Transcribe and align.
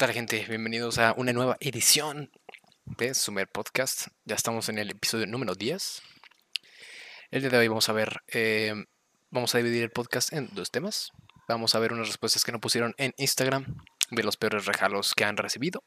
tal 0.00 0.12
gente? 0.14 0.46
Bienvenidos 0.48 0.96
a 0.96 1.12
una 1.18 1.34
nueva 1.34 1.58
edición 1.60 2.30
de 2.86 3.12
Sumer 3.12 3.46
Podcast. 3.46 4.06
Ya 4.24 4.34
estamos 4.34 4.70
en 4.70 4.78
el 4.78 4.88
episodio 4.88 5.26
número 5.26 5.54
10. 5.54 6.00
El 7.30 7.42
día 7.42 7.50
de 7.50 7.58
hoy 7.58 7.68
vamos 7.68 7.90
a 7.90 7.92
ver, 7.92 8.22
eh, 8.28 8.72
vamos 9.28 9.54
a 9.54 9.58
dividir 9.58 9.82
el 9.82 9.90
podcast 9.90 10.32
en 10.32 10.48
dos 10.54 10.70
temas. 10.70 11.10
Vamos 11.48 11.74
a 11.74 11.80
ver 11.80 11.92
unas 11.92 12.06
respuestas 12.06 12.44
que 12.44 12.50
nos 12.50 12.62
pusieron 12.62 12.94
en 12.96 13.12
Instagram 13.18 13.76
de 14.10 14.22
los 14.22 14.38
peores 14.38 14.64
regalos 14.64 15.12
que 15.12 15.24
han 15.24 15.36
recibido 15.36 15.84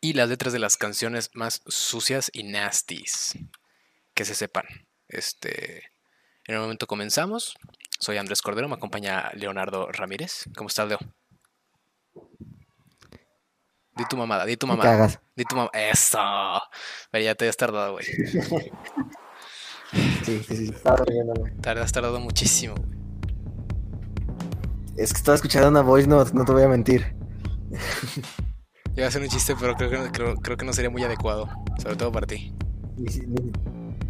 y 0.00 0.12
las 0.12 0.28
letras 0.28 0.52
de 0.52 0.60
las 0.60 0.76
canciones 0.76 1.30
más 1.34 1.62
sucias 1.66 2.30
y 2.32 2.44
nasties. 2.44 3.36
Que 4.14 4.24
se 4.24 4.36
sepan. 4.36 4.66
Este, 5.08 5.78
en 6.46 6.54
el 6.54 6.60
momento 6.60 6.86
comenzamos. 6.86 7.56
Soy 7.98 8.18
Andrés 8.18 8.40
Cordero, 8.40 8.68
me 8.68 8.76
acompaña 8.76 9.32
Leonardo 9.34 9.90
Ramírez. 9.90 10.44
¿Cómo 10.54 10.68
estás, 10.68 10.88
Leo? 10.88 11.00
Di 13.96 14.04
tu 14.08 14.16
mamada, 14.16 14.44
di 14.46 14.56
tu 14.56 14.66
Me 14.66 14.72
mamada. 14.74 14.90
cagas. 14.90 15.20
Di 15.36 15.44
tu 15.44 15.56
mamada. 15.56 15.78
Eso. 15.90 16.18
Pero 17.10 17.24
ya 17.24 17.34
te 17.34 17.48
has 17.48 17.56
tardado, 17.56 17.92
güey. 17.92 18.04
Sí, 18.04 18.40
sí, 20.46 20.56
sí. 20.56 20.70
Estaba 20.74 21.04
riéndome. 21.04 21.50
Te 21.60 21.70
has 21.70 21.92
tardado 21.92 22.20
muchísimo. 22.20 22.74
güey. 22.76 23.00
Es 24.96 25.12
que 25.12 25.18
estaba 25.18 25.34
escuchando 25.34 25.68
una 25.68 25.80
voice 25.82 26.06
note, 26.06 26.30
no 26.34 26.44
te 26.44 26.52
voy 26.52 26.62
a 26.62 26.68
mentir. 26.68 27.14
Iba 28.96 29.06
a 29.06 29.08
hacer 29.08 29.22
un 29.22 29.28
chiste, 29.28 29.54
pero 29.58 29.74
creo 29.74 29.90
que, 29.90 29.98
no- 29.98 30.12
creo, 30.12 30.34
creo 30.36 30.56
que 30.56 30.64
no 30.66 30.72
sería 30.72 30.90
muy 30.90 31.02
adecuado. 31.02 31.48
Sobre 31.82 31.96
todo 31.96 32.12
para 32.12 32.26
ti. 32.26 32.54
Ni, 32.96 33.10
si- 33.10 33.26
ni- 33.26 33.52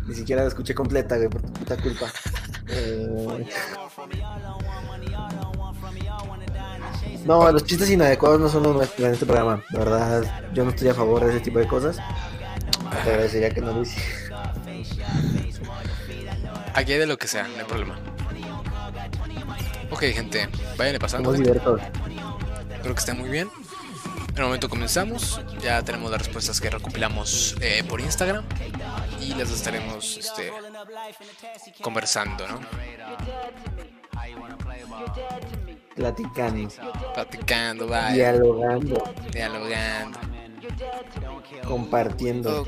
ni 0.06 0.14
siquiera 0.14 0.42
la 0.42 0.48
escuché 0.48 0.74
completa, 0.74 1.16
güey, 1.16 1.28
por 1.28 1.42
tu 1.42 1.52
puta 1.52 1.76
culpa. 1.76 2.06
Eh, 2.72 3.08
No, 7.24 7.50
los 7.52 7.64
chistes 7.64 7.90
inadecuados 7.90 8.40
no 8.40 8.48
son 8.48 8.62
los 8.62 8.76
nuestros 8.76 9.06
en 9.06 9.12
este 9.12 9.26
programa. 9.26 9.62
La 9.70 9.78
verdad, 9.80 10.44
yo 10.54 10.64
no 10.64 10.70
estoy 10.70 10.88
a 10.88 10.94
favor 10.94 11.24
de 11.24 11.30
ese 11.30 11.40
tipo 11.40 11.58
de 11.58 11.66
cosas. 11.66 11.96
Te 13.04 13.10
agradecería 13.10 13.50
que 13.50 13.60
no 13.60 13.72
lo 13.72 13.82
hiciera. 13.82 14.52
Aquí 16.74 16.92
hay 16.92 16.98
de 16.98 17.06
lo 17.06 17.18
que 17.18 17.28
sea, 17.28 17.46
no 17.48 17.58
hay 17.58 17.64
problema. 17.64 17.98
Ok, 19.90 20.00
gente, 20.00 20.48
váyanle 20.76 20.98
pasando. 20.98 21.32
Somos 21.32 21.46
gente. 21.46 21.60
divertidos. 21.60 21.80
Espero 22.72 22.94
que 22.94 23.00
estén 23.00 23.18
muy 23.18 23.28
bien. 23.28 23.50
En 24.30 24.36
el 24.38 24.44
momento 24.44 24.68
comenzamos. 24.68 25.40
Ya 25.60 25.82
tenemos 25.82 26.10
las 26.10 26.20
respuestas 26.22 26.60
que 26.60 26.70
recopilamos 26.70 27.56
eh, 27.60 27.84
por 27.88 28.00
Instagram. 28.00 28.44
Y 29.20 29.34
las 29.34 29.50
estaremos 29.50 30.16
este, 30.16 30.50
conversando, 31.82 32.46
¿no? 32.48 32.60
Platicando, 36.00 36.68
Platicando, 37.12 37.86
vaya, 37.86 38.32
dialogando, 38.32 39.02
dialogando. 39.30 40.18
Compartiendo. 41.64 42.64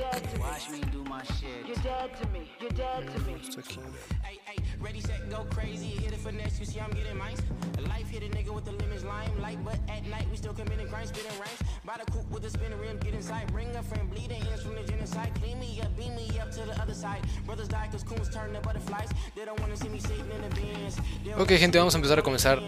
Ok. 21.38 21.50
Gente, 21.58 21.78
vamos 21.78 21.94
a 21.94 21.98
empezar 21.98 22.18
a 22.18 22.22
comenzar. 22.22 22.60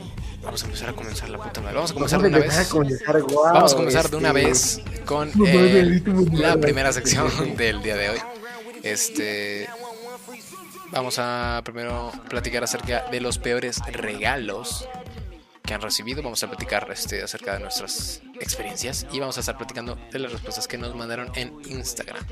Vamos 0.43 0.63
a 0.63 0.67
empezar 0.67 0.89
a 0.89 0.93
comenzar 0.93 1.29
la 1.29 1.39
puta 1.39 1.61
madre. 1.61 1.77
Vamos 1.77 1.91
a 1.91 1.95
comenzar 1.95 2.21
de 2.23 2.29
una 2.29 2.39
vez. 2.39 2.71
Vamos 3.55 3.73
a 3.73 3.77
comenzar 3.77 4.11
de 4.11 4.17
una 4.17 4.29
este, 4.31 4.47
vez 4.47 4.81
con 5.05 5.24
Eh, 5.47 6.03
la 6.33 6.57
primera 6.57 6.93
sección 6.93 7.29
del 7.57 7.83
día 7.83 7.97
de 7.97 8.11
hoy. 8.11 8.19
Este, 8.83 9.69
vamos 10.93 11.19
a 11.19 11.63
primero 11.65 12.13
platicar 12.29 12.65
acerca 12.65 13.09
de 13.11 13.21
los 13.21 13.39
peores 13.39 13.81
regalos 13.93 14.89
que 15.63 15.75
han 15.75 15.81
recibido. 15.81 16.23
Vamos 16.23 16.43
a 16.43 16.49
platicar 16.49 16.87
este, 16.93 17.23
acerca 17.23 17.55
de 17.55 17.61
nuestras 17.61 18.23
experiencias 18.41 19.07
y 19.13 19.21
vamos 19.21 19.37
a 19.39 19.41
estar 19.41 19.57
platicando 19.57 19.99
de 20.13 20.19
las 20.19 20.33
respuestas 20.33 20.69
que 20.69 20.77
nos 20.77 20.95
mandaron 20.95 21.31
en 21.35 21.53
Instagram. 21.67 22.23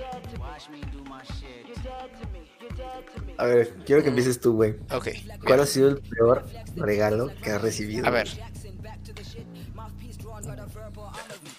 A 3.39 3.47
ver, 3.47 3.75
quiero 3.87 4.03
que 4.03 4.09
empieces 4.11 4.41
tú, 4.41 4.55
güey. 4.55 4.77
Ok, 4.91 5.09
¿Cuál 5.45 5.61
ha 5.61 5.67
sido 5.67 5.89
el 5.89 5.99
peor 5.99 6.47
regalo 6.77 7.31
que 7.43 7.51
has 7.51 7.63
recibido? 7.63 8.07
a 8.07 8.11
ver. 8.11 8.29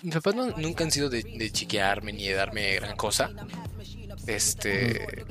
Mis 0.03 0.13
papás 0.13 0.35
no- 0.35 0.51
nunca 0.57 0.83
han 0.83 0.91
sido 0.91 1.09
de, 1.09 1.23
de 1.23 1.51
chiquearme 1.51 2.13
ni 2.13 2.27
de 2.27 2.33
darme 2.35 2.75
gran 2.75 2.95
cosa. 2.95 3.31
Este. 4.27 5.25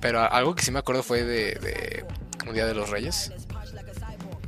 Pero 0.00 0.20
algo 0.20 0.54
que 0.54 0.62
sí 0.62 0.70
me 0.70 0.78
acuerdo 0.78 1.02
fue 1.02 1.22
de, 1.24 1.54
de 1.54 2.04
un 2.46 2.54
día 2.54 2.66
de 2.66 2.74
los 2.74 2.90
Reyes. 2.90 3.32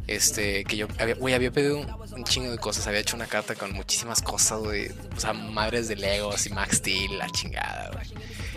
Este, 0.09 0.65
que 0.65 0.77
yo 0.77 0.89
había, 0.99 1.15
güey, 1.15 1.35
había 1.35 1.51
pedido 1.53 1.79
un, 1.79 1.89
un 2.19 2.25
chingo 2.25 2.51
de 2.51 2.59
cosas. 2.59 2.87
Había 2.87 3.01
hecho 3.01 3.17
una 3.17 3.27
carta 3.27 3.55
con 3.55 3.73
muchísimas 3.73 4.21
cosas, 4.21 4.59
güey. 4.61 4.89
O 5.17 5.21
sea, 5.21 5.33
madres 5.33 5.89
de 5.89 5.97
Legos 5.97 6.47
y 6.47 6.51
Max 6.51 6.79
Steel, 6.79 7.19
la 7.19 7.29
chingada, 7.31 7.91
güey. 7.93 8.07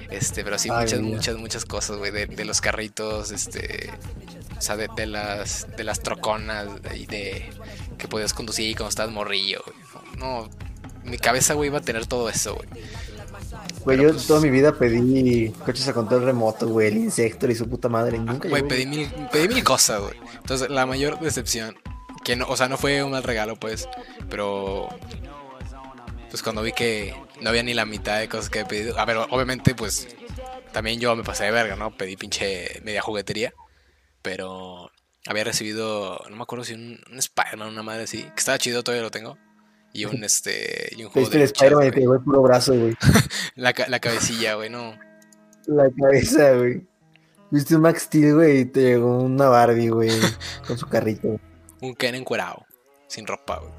Este, 0.09 0.43
pero 0.43 0.57
sí, 0.57 0.69
Ay, 0.71 0.81
muchas, 0.85 1.01
muchas, 1.01 1.37
muchas 1.37 1.65
cosas, 1.65 1.97
güey. 1.97 2.11
De, 2.11 2.25
de 2.25 2.45
los 2.45 2.61
carritos, 2.61 3.31
este. 3.31 3.89
O 4.57 4.61
sea, 4.61 4.75
de, 4.77 4.87
de 4.95 5.05
las, 5.05 5.67
de 5.75 5.83
las 5.83 5.99
troconas 6.01 6.67
y 6.95 7.05
de 7.05 7.49
que 7.97 8.07
podías 8.07 8.33
conducir 8.33 8.75
cuando 8.75 8.89
estabas 8.89 9.13
morrillo, 9.13 9.61
güey. 9.65 9.84
No, 10.17 10.49
mi 11.03 11.17
cabeza, 11.17 11.53
güey, 11.53 11.69
iba 11.69 11.79
a 11.79 11.81
tener 11.81 12.05
todo 12.05 12.29
eso, 12.29 12.55
güey. 12.55 12.67
Güey, 13.83 14.01
yo 14.01 14.11
pues- 14.11 14.25
toda 14.27 14.41
mi 14.41 14.49
vida 14.49 14.73
pedí 14.73 15.49
coches 15.65 15.87
a 15.87 15.93
control 15.93 16.23
remoto, 16.23 16.67
güey, 16.67 16.87
el 16.87 16.97
insecto 16.97 17.47
y 17.49 17.55
su 17.55 17.69
puta 17.69 17.87
madre. 17.89 18.17
y 18.17 18.19
Nunca 18.19 18.49
Güey, 18.49 18.63
pedí 18.67 18.85
mil, 18.85 19.07
pedí 19.31 19.47
mil 19.47 19.63
cosas, 19.63 20.01
güey. 20.01 20.15
Entonces, 20.37 20.69
la 20.69 20.85
mayor 20.85 21.19
decepción, 21.19 21.75
que 22.23 22.35
no, 22.35 22.47
o 22.47 22.57
sea, 22.57 22.67
no 22.67 22.77
fue 22.77 23.03
un 23.03 23.11
mal 23.11 23.23
regalo, 23.23 23.55
pues, 23.55 23.87
pero 24.29 24.89
pues 26.29 26.41
cuando 26.43 26.63
vi 26.63 26.73
que 26.73 27.13
no 27.41 27.49
había 27.49 27.63
ni 27.63 27.73
la 27.73 27.85
mitad 27.85 28.19
de 28.19 28.27
cosas 28.27 28.49
que 28.49 28.61
he 28.61 28.65
pedido, 28.65 28.99
a 28.99 29.05
ver, 29.05 29.17
obviamente, 29.29 29.75
pues, 29.75 30.07
también 30.73 30.99
yo 30.99 31.15
me 31.15 31.23
pasé 31.23 31.45
de 31.45 31.51
verga, 31.51 31.75
¿no? 31.75 31.95
Pedí 31.95 32.17
pinche 32.17 32.81
media 32.83 33.01
juguetería, 33.01 33.53
pero 34.21 34.91
había 35.27 35.43
recibido, 35.43 36.19
no 36.29 36.35
me 36.35 36.43
acuerdo 36.43 36.65
si 36.65 36.73
un, 36.73 36.99
un 37.11 37.19
Spider-Man, 37.19 37.69
una 37.69 37.83
madre 37.83 38.03
así, 38.03 38.23
que 38.23 38.33
estaba 38.39 38.57
chido, 38.57 38.83
todavía 38.83 39.03
lo 39.03 39.11
tengo. 39.11 39.37
Y 39.95 40.03
un 40.03 40.25
este. 40.25 40.94
Y 40.97 41.06
un 41.06 41.09
juego 41.09 41.29
de 41.29 41.44
Spider-Man 41.45 41.91
te 41.91 42.01
llegó 42.01 42.16
el 42.16 42.22
puro 42.22 42.41
brazo, 42.41 42.73
güey. 42.78 42.97
la, 43.56 43.73
la 43.88 44.00
cabecilla, 44.01 44.56
güey, 44.56 44.69
no. 44.69 44.94
La 45.67 45.89
cabeza, 45.89 46.51
güey. 46.51 46.85
Viste 47.50 47.78
un 47.78 47.83
Max 47.83 48.01
Steel, 48.01 48.35
güey, 48.35 48.59
y 48.59 48.66
te 48.66 48.81
llegó 48.81 49.19
una 49.19 49.47
Barbie, 49.47 49.88
güey, 49.88 50.11
con 50.67 50.78
su 50.78 50.85
carrito. 50.88 51.39
Un 51.81 51.95
Ken 51.95 52.13
encuerado, 52.13 52.66
sin 53.07 53.25
ropa, 53.25 53.61
güey. 53.61 53.72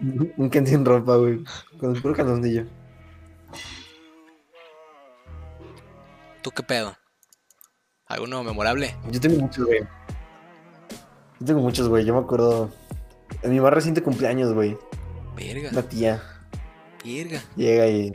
Un 0.36 0.50
Ken 0.50 0.66
sin 0.66 0.84
ropa, 0.84 1.14
güey, 1.14 1.44
con 1.78 1.94
su 1.94 2.02
puro 2.02 2.16
calzoncillo. 2.16 2.66
¿Tú 6.42 6.50
qué 6.50 6.64
pedo? 6.64 6.96
¿Alguno 8.06 8.42
memorable? 8.42 8.96
Yo 9.12 9.20
tengo 9.20 9.38
muchos, 9.42 9.64
güey. 9.64 9.80
Yo 11.38 11.46
tengo 11.46 11.60
muchos, 11.60 11.88
güey. 11.88 12.04
Yo 12.04 12.14
me 12.14 12.20
acuerdo. 12.20 12.72
En 13.42 13.52
mi 13.52 13.60
más 13.60 13.72
reciente 13.72 14.02
cumpleaños, 14.02 14.52
güey. 14.52 14.76
Verga, 15.40 15.70
Una 15.72 15.82
tía 15.82 16.22
verga. 17.04 17.42
llega 17.56 17.86
y. 17.88 18.12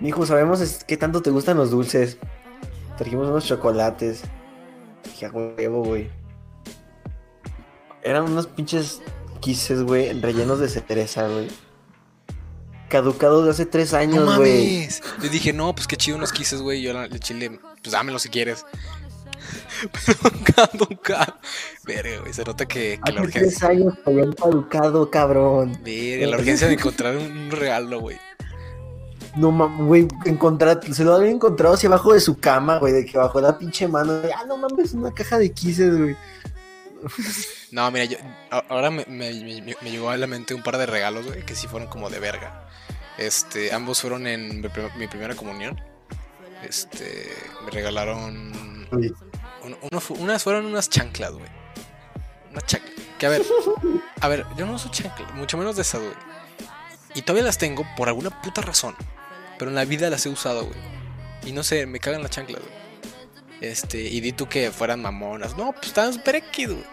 Mijo, 0.00 0.26
sabemos 0.26 0.60
es- 0.60 0.84
qué 0.84 0.96
tanto 0.96 1.22
te 1.22 1.30
gustan 1.30 1.56
los 1.56 1.70
dulces. 1.70 2.18
Trajimos 2.98 3.28
unos 3.28 3.46
chocolates. 3.46 4.22
Dije, 5.04 5.26
a 5.26 5.30
huevo, 5.30 5.84
güey. 5.84 6.10
Eran 8.02 8.24
unos 8.24 8.46
pinches 8.46 9.00
quises, 9.40 9.82
güey, 9.82 10.12
rellenos 10.20 10.58
de 10.60 10.68
cereza, 10.68 11.28
güey. 11.28 11.48
Caducados 12.88 13.44
de 13.44 13.50
hace 13.50 13.66
tres 13.66 13.92
No 13.92 13.98
años, 13.98 14.36
güey. 14.36 14.76
mames. 14.78 15.02
Le 15.20 15.28
dije, 15.28 15.52
no, 15.52 15.74
pues 15.74 15.86
qué 15.86 15.96
chido 15.96 16.16
unos 16.16 16.32
quises, 16.32 16.62
güey. 16.62 16.82
Yo 16.82 16.92
le 16.92 17.18
chile, 17.18 17.58
pues 17.82 17.92
dámelo 17.92 18.18
si 18.18 18.28
quieres. 18.28 18.64
Pero 20.06 20.18
caducado. 20.54 21.34
Verga, 21.84 22.20
güey. 22.20 22.32
Se 22.32 22.44
nota 22.44 22.66
que, 22.66 23.00
que 23.04 23.12
la 23.12 23.22
urgencia. 23.22 23.40
tres 23.42 23.62
años 23.62 23.94
habían 24.04 24.32
caducado, 24.32 25.10
cabrón. 25.10 25.78
Verga, 25.84 26.26
la 26.28 26.36
urgencia 26.36 26.66
de 26.68 26.74
encontrar 26.74 27.16
un, 27.16 27.50
regalo, 27.50 28.00
güey. 28.00 28.18
No 29.36 29.50
mames, 29.52 29.86
güey, 29.86 30.08
encontrar, 30.24 30.80
se 30.94 31.04
lo 31.04 31.14
había 31.14 31.30
encontrado 31.30 31.74
hacia 31.74 31.88
abajo 31.88 32.14
de 32.14 32.20
su 32.20 32.38
cama, 32.38 32.78
güey, 32.78 32.94
de 32.94 33.04
que 33.04 33.18
bajo 33.18 33.38
la 33.40 33.58
pinche 33.58 33.86
mano, 33.86 34.14
de, 34.14 34.32
ah, 34.32 34.44
no 34.48 34.56
mames, 34.56 34.94
una 34.94 35.12
caja 35.12 35.38
de 35.38 35.52
quises, 35.52 35.96
güey. 35.96 36.16
No, 37.72 37.90
mira, 37.90 38.04
yo, 38.06 38.16
ahora 38.70 38.90
me, 38.90 39.04
me- 39.06 39.32
me- 39.34 39.76
me 39.82 39.90
llegó 39.90 40.08
a 40.08 40.16
la 40.16 40.26
mente 40.26 40.54
un 40.54 40.62
par 40.62 40.78
de 40.78 40.86
regalos, 40.86 41.26
güey, 41.26 41.44
que 41.44 41.54
sí 41.54 41.66
fueron 41.66 41.88
como 41.88 42.08
de 42.08 42.20
verga. 42.20 42.66
Este, 43.18 43.74
ambos 43.74 44.00
fueron 44.00 44.26
en 44.26 44.62
mi 44.96 45.06
primera 45.08 45.34
comunión. 45.34 45.78
Este, 46.66 47.28
me 47.64 47.70
regalaron. 47.70 48.86
Uno 49.66 50.00
unas 50.20 50.42
fueron 50.42 50.66
unas 50.66 50.88
chanclas, 50.88 51.32
güey. 51.32 51.50
Una 52.52 52.60
chancla. 52.60 52.90
Que 53.18 53.26
a 53.26 53.30
ver, 53.30 53.42
a 54.20 54.28
ver, 54.28 54.46
yo 54.56 54.66
no 54.66 54.74
uso 54.74 54.90
chanclas, 54.90 55.32
mucho 55.34 55.56
menos 55.56 55.76
de 55.76 55.82
esas, 55.82 56.00
güey. 56.00 56.14
Y 57.14 57.22
todavía 57.22 57.44
las 57.44 57.58
tengo 57.58 57.86
por 57.96 58.08
alguna 58.08 58.42
puta 58.42 58.60
razón. 58.62 58.94
Pero 59.58 59.70
en 59.70 59.74
la 59.74 59.84
vida 59.86 60.10
las 60.10 60.24
he 60.26 60.28
usado, 60.28 60.64
güey. 60.66 60.78
Y 61.46 61.52
no 61.52 61.62
sé, 61.62 61.86
me 61.86 61.98
cagan 61.98 62.22
las 62.22 62.30
chanclas, 62.30 62.60
güey. 62.62 62.74
Este, 63.62 64.00
y 64.02 64.20
di 64.20 64.32
tú 64.32 64.48
que 64.48 64.70
fueran 64.70 65.00
mamonas. 65.00 65.56
No, 65.56 65.72
pues 65.72 65.86
estaban 65.86 66.12
super 66.12 66.36
X, 66.36 66.68
güey. 66.68 66.84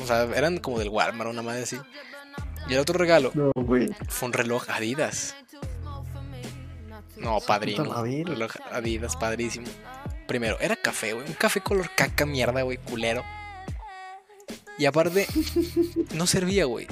O 0.00 0.06
sea, 0.06 0.22
eran 0.22 0.58
como 0.58 0.78
del 0.78 0.88
Walmart, 0.88 1.30
una 1.30 1.42
madre 1.42 1.62
así. 1.64 1.78
Y 2.68 2.74
el 2.74 2.80
otro 2.80 2.98
regalo 2.98 3.30
No, 3.34 3.52
güey. 3.54 3.88
fue 4.08 4.26
un 4.26 4.32
reloj 4.32 4.68
Adidas. 4.70 5.34
No, 7.16 7.40
padrino. 7.40 7.84
Reloj 8.02 8.52
Adidas, 8.72 9.16
padrísimo. 9.16 9.66
Primero, 10.26 10.58
era 10.60 10.76
café, 10.76 11.12
güey. 11.12 11.26
Un 11.26 11.34
café 11.34 11.60
color 11.60 11.90
caca, 11.94 12.26
mierda, 12.26 12.62
güey, 12.62 12.78
culero. 12.78 13.24
Y 14.78 14.86
aparte, 14.86 15.26
no 16.14 16.26
servía, 16.26 16.64
güey. 16.64 16.86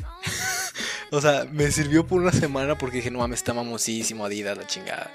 o 1.10 1.20
sea, 1.20 1.46
me 1.50 1.70
sirvió 1.70 2.06
por 2.06 2.20
una 2.20 2.32
semana 2.32 2.78
porque 2.78 2.98
dije, 2.98 3.10
no 3.10 3.18
mames, 3.18 3.40
está 3.40 3.52
mamosísimo 3.52 4.24
Adidas, 4.24 4.56
la 4.56 4.66
chingada. 4.66 5.10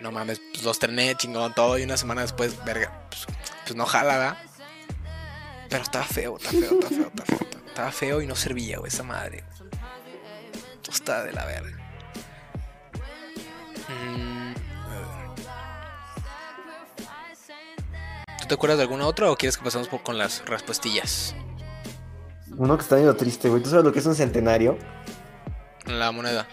No 0.00 0.12
mames, 0.12 0.40
pues 0.52 0.62
los 0.62 0.78
trené, 0.78 1.14
chingón, 1.16 1.54
todo. 1.54 1.78
Y 1.78 1.82
una 1.82 1.96
semana 1.96 2.22
después, 2.22 2.62
verga, 2.64 3.06
pues, 3.10 3.26
pues 3.64 3.76
no 3.76 3.86
jala, 3.86 4.18
¿verdad? 4.18 4.38
Pero 5.68 5.82
estaba 5.82 6.04
feo, 6.04 6.36
está 6.36 6.50
feo, 6.50 6.78
está 6.80 6.88
feo, 6.88 7.06
está 7.08 7.24
feo. 7.24 7.48
Estaba 7.66 7.92
feo 7.92 8.22
y 8.22 8.26
no 8.26 8.34
servía, 8.34 8.78
güey, 8.78 8.88
esa 8.88 9.02
madre. 9.02 9.44
Está 10.90 11.22
de 11.24 11.32
la 11.32 11.44
verga. 11.44 11.76
Mm, 13.88 14.54
¿Tú 18.48 18.54
te 18.54 18.54
acuerdas 18.54 18.78
de 18.78 18.84
alguna 18.84 19.06
otra 19.06 19.30
o 19.30 19.36
quieres 19.36 19.58
que 19.58 19.62
pasemos 19.64 19.88
por- 19.88 20.02
con 20.02 20.16
las 20.16 20.42
respuestillas? 20.46 21.34
Uno 22.56 22.78
que 22.78 22.82
está 22.82 22.96
medio 22.96 23.14
triste, 23.14 23.50
güey. 23.50 23.62
¿Tú 23.62 23.68
sabes 23.68 23.84
lo 23.84 23.92
que 23.92 23.98
es 23.98 24.06
un 24.06 24.14
centenario? 24.14 24.78
La 25.84 26.10
moneda, 26.12 26.48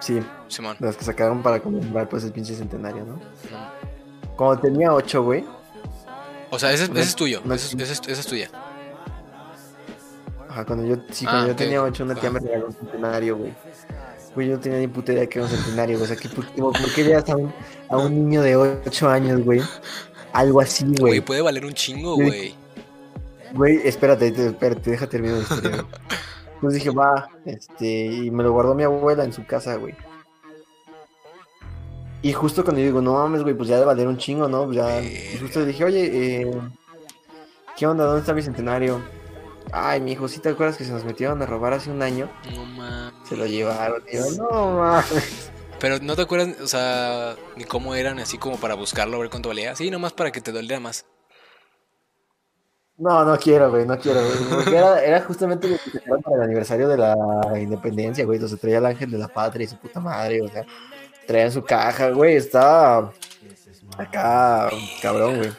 Sí, 0.00 0.18
Simón. 0.48 0.78
las 0.80 0.96
que 0.96 1.04
sacaron 1.04 1.42
para 1.42 1.60
conmemorar 1.60 2.08
pues 2.08 2.24
el 2.24 2.32
pinche 2.32 2.54
centenario, 2.54 3.04
¿no? 3.04 3.16
Mm. 3.16 4.34
Cuando 4.34 4.62
tenía 4.62 4.94
ocho, 4.94 5.22
güey. 5.22 5.44
O 6.48 6.58
sea, 6.58 6.72
ese, 6.72 6.84
ese 6.84 7.00
es 7.00 7.14
tuyo. 7.14 7.42
no, 7.44 7.52
ese 7.52 7.76
es- 7.76 7.82
ese 7.82 7.92
es- 7.92 8.08
esa 8.08 8.20
es 8.22 8.26
tuya. 8.26 8.50
Ajá, 10.48 10.64
cuando 10.64 10.86
yo, 10.86 11.02
sí, 11.10 11.26
Ah, 11.28 11.32
cuando 11.32 11.46
yo 11.48 11.52
ok. 11.52 11.58
tenía 11.58 11.82
ocho, 11.82 12.04
una 12.04 12.14
tía 12.14 12.30
Ajá. 12.30 12.40
me 12.40 12.46
regaló 12.46 12.66
un 12.68 12.72
centenario, 12.72 13.36
güey. 13.36 13.54
Güey, 14.34 14.48
yo 14.48 14.54
no 14.54 14.60
tenía 14.60 14.78
ni 14.78 14.86
puta 14.88 15.12
idea 15.12 15.26
que 15.28 15.38
era 15.38 15.46
un 15.48 15.54
centenario, 15.54 15.98
güey. 15.98 16.10
O 16.10 16.14
sea, 16.14 16.16
que, 16.16 16.28
¿por, 16.30 16.46
qué- 16.46 16.62
por 16.62 16.94
qué 16.94 17.04
le 17.04 17.12
das 17.12 17.28
a 17.28 17.36
un, 17.36 17.52
a 17.90 17.96
un 17.98 18.14
niño 18.14 18.40
de 18.42 18.56
ocho 18.56 19.08
años, 19.10 19.44
güey? 19.44 19.60
Algo 20.32 20.60
así, 20.60 20.84
Güey, 20.84 20.96
güey. 20.98 21.20
puede 21.20 21.42
valer 21.42 21.64
un 21.66 21.72
chingo, 21.74 22.14
güey. 22.14 22.54
Güey, 23.52 23.80
espérate, 23.84 24.30
te- 24.30 24.46
espérate, 24.48 24.90
deja 24.90 25.08
terminar 25.08 25.38
la 25.38 25.42
historia. 25.42 25.84
Entonces 26.54 26.82
dije, 26.84 26.90
va, 26.90 27.28
este, 27.46 28.06
y 28.06 28.30
me 28.30 28.42
lo 28.42 28.52
guardó 28.52 28.74
mi 28.74 28.82
abuela 28.84 29.24
en 29.24 29.32
su 29.32 29.44
casa, 29.46 29.76
güey. 29.76 29.94
Y 32.22 32.32
justo 32.34 32.62
cuando 32.64 32.80
yo 32.80 32.86
digo, 32.88 33.00
no 33.00 33.14
mames, 33.14 33.42
güey, 33.42 33.54
pues 33.54 33.68
ya 33.68 33.76
debe 33.76 33.86
valer 33.86 34.06
un 34.06 34.18
chingo, 34.18 34.46
¿no? 34.46 34.66
Pues 34.66 34.76
ya. 34.76 35.00
Y 35.02 35.38
justo 35.40 35.60
le 35.60 35.66
dije, 35.66 35.84
oye, 35.84 36.42
eh, 36.42 36.50
¿qué 37.78 37.86
onda? 37.86 38.04
¿Dónde 38.04 38.20
está 38.20 38.34
mi 38.34 38.42
centenario? 38.42 39.00
Ay, 39.72 40.00
mi 40.02 40.12
hijo, 40.12 40.28
¿sí 40.28 40.38
te 40.40 40.50
acuerdas 40.50 40.76
que 40.76 40.84
se 40.84 40.92
nos 40.92 41.04
metieron 41.04 41.40
a 41.40 41.46
robar 41.46 41.72
hace 41.72 41.90
un 41.90 42.02
año? 42.02 42.28
No 42.54 42.64
mames. 42.66 43.14
Se 43.26 43.36
lo 43.36 43.46
llevaron, 43.46 44.02
y 44.12 44.16
yo, 44.16 44.24
no 44.36 44.76
mames. 44.78 45.50
Pero 45.80 45.98
no 46.00 46.14
te 46.14 46.22
acuerdas, 46.22 46.60
o 46.60 46.66
sea, 46.66 47.36
ni 47.56 47.64
cómo 47.64 47.94
eran, 47.94 48.18
así 48.18 48.36
como 48.36 48.56
para 48.58 48.74
buscarlo, 48.74 49.16
a 49.16 49.20
ver 49.20 49.30
cuánto 49.30 49.48
valía. 49.48 49.74
Sí, 49.74 49.90
nomás 49.90 50.12
para 50.12 50.30
que 50.30 50.40
te 50.40 50.52
doliera 50.52 50.78
más. 50.78 51.06
No, 52.98 53.24
no 53.24 53.38
quiero, 53.38 53.70
güey, 53.70 53.86
no 53.86 53.98
quiero, 53.98 54.20
güey. 54.20 54.36
Porque 54.50 54.76
era, 54.76 55.02
era 55.02 55.22
justamente 55.22 55.68
lo 55.68 55.76
que 55.78 56.00
para 56.22 56.36
el 56.36 56.42
aniversario 56.42 56.86
de 56.86 56.98
la 56.98 57.16
independencia, 57.58 58.26
güey. 58.26 58.36
Entonces 58.36 58.60
traía 58.60 58.76
el 58.76 58.84
ángel 58.84 59.10
de 59.10 59.16
la 59.16 59.28
patria 59.28 59.64
y 59.64 59.68
su 59.68 59.76
puta 59.76 60.00
madre, 60.00 60.42
o 60.42 60.48
sea, 60.48 60.66
traía 61.26 61.46
en 61.46 61.52
su 61.52 61.64
caja, 61.64 62.10
güey. 62.10 62.36
Estaba 62.36 63.10
acá, 63.96 64.68
cabrón, 65.00 65.38
güey. 65.38 65.50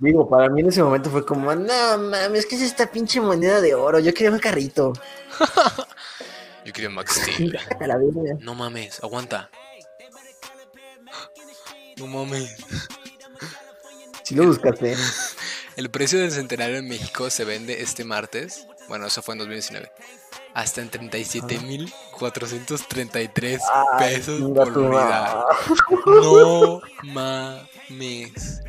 Digo, 0.00 0.26
para 0.26 0.48
mí 0.48 0.62
en 0.62 0.68
ese 0.68 0.82
momento 0.82 1.10
fue 1.10 1.26
como, 1.26 1.54
no 1.54 1.98
mames, 1.98 2.46
¿qué 2.46 2.56
es 2.56 2.62
esta 2.62 2.90
pinche 2.90 3.20
moneda 3.20 3.60
de 3.60 3.74
oro? 3.74 3.98
Yo 3.98 4.14
quería 4.14 4.30
un 4.30 4.38
carrito. 4.38 4.94
Yo 6.64 6.72
quería 6.72 6.90
Max 6.90 7.20
Steel. 7.22 7.58
No 8.40 8.54
mames, 8.54 9.02
aguanta. 9.02 9.50
No 11.96 12.06
mames. 12.06 12.56
Si 14.24 14.34
lo 14.36 14.46
buscaste. 14.46 14.94
El 15.76 15.90
precio 15.90 16.18
del 16.20 16.30
centenario 16.30 16.76
en 16.76 16.86
México 16.86 17.28
se 17.30 17.44
vende 17.44 17.82
este 17.82 18.04
martes. 18.04 18.66
Bueno, 18.88 19.06
eso 19.06 19.20
fue 19.22 19.34
en 19.34 19.38
2019. 19.40 19.90
Hasta 20.54 20.80
en 20.82 20.90
37.433 20.90 23.60
Ay, 23.94 24.16
pesos 24.16 24.40
por 24.52 24.78
unidad. 24.78 25.44
No 26.06 26.80
mames. 27.04 28.60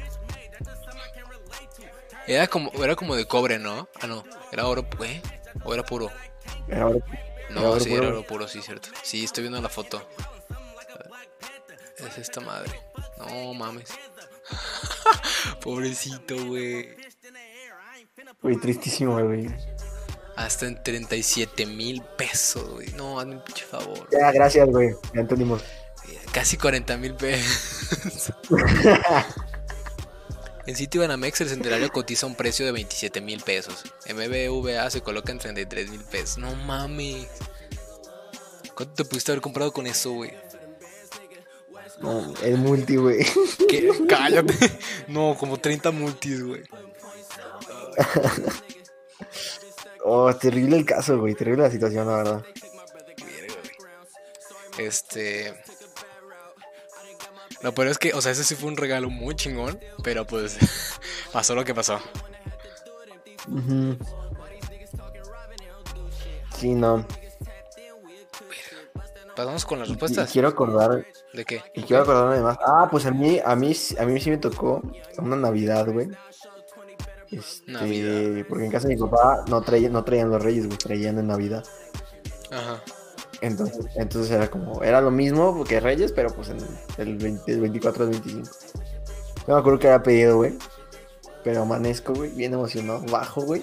Era 2.25 2.48
como, 2.48 2.72
era 2.84 2.95
como 2.95 3.16
de 3.16 3.28
cobre, 3.28 3.60
¿no? 3.60 3.88
Ah, 4.01 4.07
no. 4.07 4.24
Era 4.51 4.66
oro, 4.66 4.88
¿eh? 5.04 5.22
¿O 5.66 5.74
era 5.74 5.84
puro? 5.84 6.10
Era 6.69 6.88
oro- 6.88 7.01
No, 7.54 7.60
Era 7.62 7.70
oro 7.70 7.80
sí, 7.80 7.90
puro. 7.90 8.02
era 8.04 8.12
oro 8.14 8.28
puro, 8.28 8.48
sí, 8.48 8.62
cierto. 8.62 8.90
Sí, 9.04 9.24
estoy 9.24 9.44
viendo 9.44 9.62
la 9.62 9.70
foto. 9.70 10.08
Es 12.00 12.18
esta 12.18 12.42
madre. 12.42 12.72
No 13.18 13.54
mames. 13.54 13.90
Pobrecito, 15.62 16.36
güey. 16.46 16.96
Güey, 18.42 18.58
tristísimo, 18.58 19.22
güey. 19.24 19.48
Hasta 20.36 20.66
en 20.66 20.82
37 20.84 21.66
mil 21.66 22.02
pesos, 22.18 22.68
güey. 22.72 22.90
No, 22.94 23.20
hazme 23.20 23.36
un 23.36 23.44
pinche 23.44 23.66
favor. 23.66 24.08
Ya, 24.12 24.32
gracias, 24.32 24.68
güey. 24.68 24.96
Ya 25.14 25.22
entendimos. 25.22 25.62
Casi 26.32 26.58
40 26.58 26.98
mil 26.98 27.14
pesos. 27.16 28.34
En 30.65 30.75
sitio 30.75 31.01
Banamex 31.01 31.42
el 31.42 31.50
centenario 31.50 31.92
cotiza 31.92 32.25
un 32.25 32.36
precio 32.36 32.65
de 32.65 32.71
27 32.71 33.19
mil 33.21 33.42
pesos. 33.42 33.83
En 34.06 34.15
BBVA 34.15 34.89
se 34.89 35.01
coloca 35.01 35.31
en 35.31 35.39
33 35.39 35.89
mil 35.89 36.04
pesos. 36.04 36.38
No 36.38 36.56
mames. 36.56 37.27
¿Cuánto 38.74 38.94
te 38.94 39.06
pudiste 39.06 39.31
haber 39.31 39.42
comprado 39.42 39.71
con 39.74 39.88
eso, 39.88 40.12
güey? 40.12 40.33
No, 42.00 42.33
el 42.42 42.57
multi, 42.57 42.95
güey. 42.95 43.25
Cállate. 44.07 44.54
No, 45.07 45.35
como 45.38 45.59
30 45.59 45.92
multis, 45.92 46.44
güey. 46.44 46.64
Oh, 50.06 50.33
terrible 50.35 50.76
el 50.76 50.85
caso, 50.85 51.18
güey. 51.18 51.33
Terrible 51.33 51.64
la 51.64 51.71
situación, 51.71 52.07
la 52.07 52.16
verdad. 52.18 52.45
Este. 54.78 55.54
Lo 57.62 57.73
peor 57.73 57.88
es 57.88 57.97
que, 57.97 58.14
o 58.14 58.21
sea, 58.21 58.31
ese 58.31 58.44
sí 58.44 58.56
fue 58.56 58.69
un 58.69 58.78
regalo 58.78 59.09
muy 59.09 59.35
chingón, 59.35 59.80
pero 60.04 60.26
pues 60.28 60.57
pasó 61.31 61.56
lo 61.56 61.64
que 61.64 61.73
pasó. 61.73 62.00
Sí, 66.57 66.73
no. 66.73 67.06
Pasamos 69.35 69.66
con 69.66 69.80
las 69.80 69.88
y 69.88 69.92
respuestas. 69.94 70.31
quiero 70.31 70.47
acordar, 70.47 71.06
¿De 71.33 71.44
qué? 71.44 71.62
y 71.73 71.81
quiero 71.83 72.04
acordarme 72.04 72.33
además. 72.35 72.57
Ah, 72.66 72.88
pues 72.92 73.06
a 73.07 73.12
mí, 73.12 73.40
a 73.44 73.56
mí, 73.56 73.73
a 74.00 74.06
mí 74.06 74.19
sí 74.21 74.30
me 74.30 74.38
tocó 74.38 74.81
una 75.18 75.35
Navidad, 75.35 75.88
güey. 75.88 76.09
Este, 77.31 77.71
Navidad. 77.71 78.45
porque 78.47 78.66
en 78.66 78.71
casa 78.71 78.88
de 78.88 78.95
mi 78.95 79.02
papá 79.02 79.44
no 79.47 79.62
traían, 79.64 79.92
no 79.92 80.04
traían 80.04 80.30
los 80.30 80.42
reyes, 80.44 80.68
güey, 80.68 80.78
traían 80.78 81.18
en 81.18 81.28
Navidad. 81.28 81.66
Ajá. 82.52 82.82
Entonces, 83.44 83.85
entonces 83.95 84.31
era 84.31 84.47
como, 84.47 84.81
era 84.83 85.02
lo 85.02 85.12
mismo 85.12 85.66
que 85.66 85.81
Reyes, 85.81 86.14
pero 86.14 86.30
pues 86.30 86.47
en 86.47 86.57
el, 86.97 87.18
20 87.18 87.52
el 87.52 87.59
24 87.59 88.06
al 88.06 88.09
25. 88.12 88.50
No 89.47 89.56
me 89.56 89.59
acuerdo 89.59 89.80
que 89.80 89.88
había 89.88 90.02
pedido, 90.02 90.38
güey. 90.38 90.54
Pero 91.44 91.64
amanezco, 91.64 92.14
güey, 92.14 92.31
bien 92.31 92.54
emocionado. 92.54 93.02
Bajo, 93.12 93.42
güey. 93.42 93.62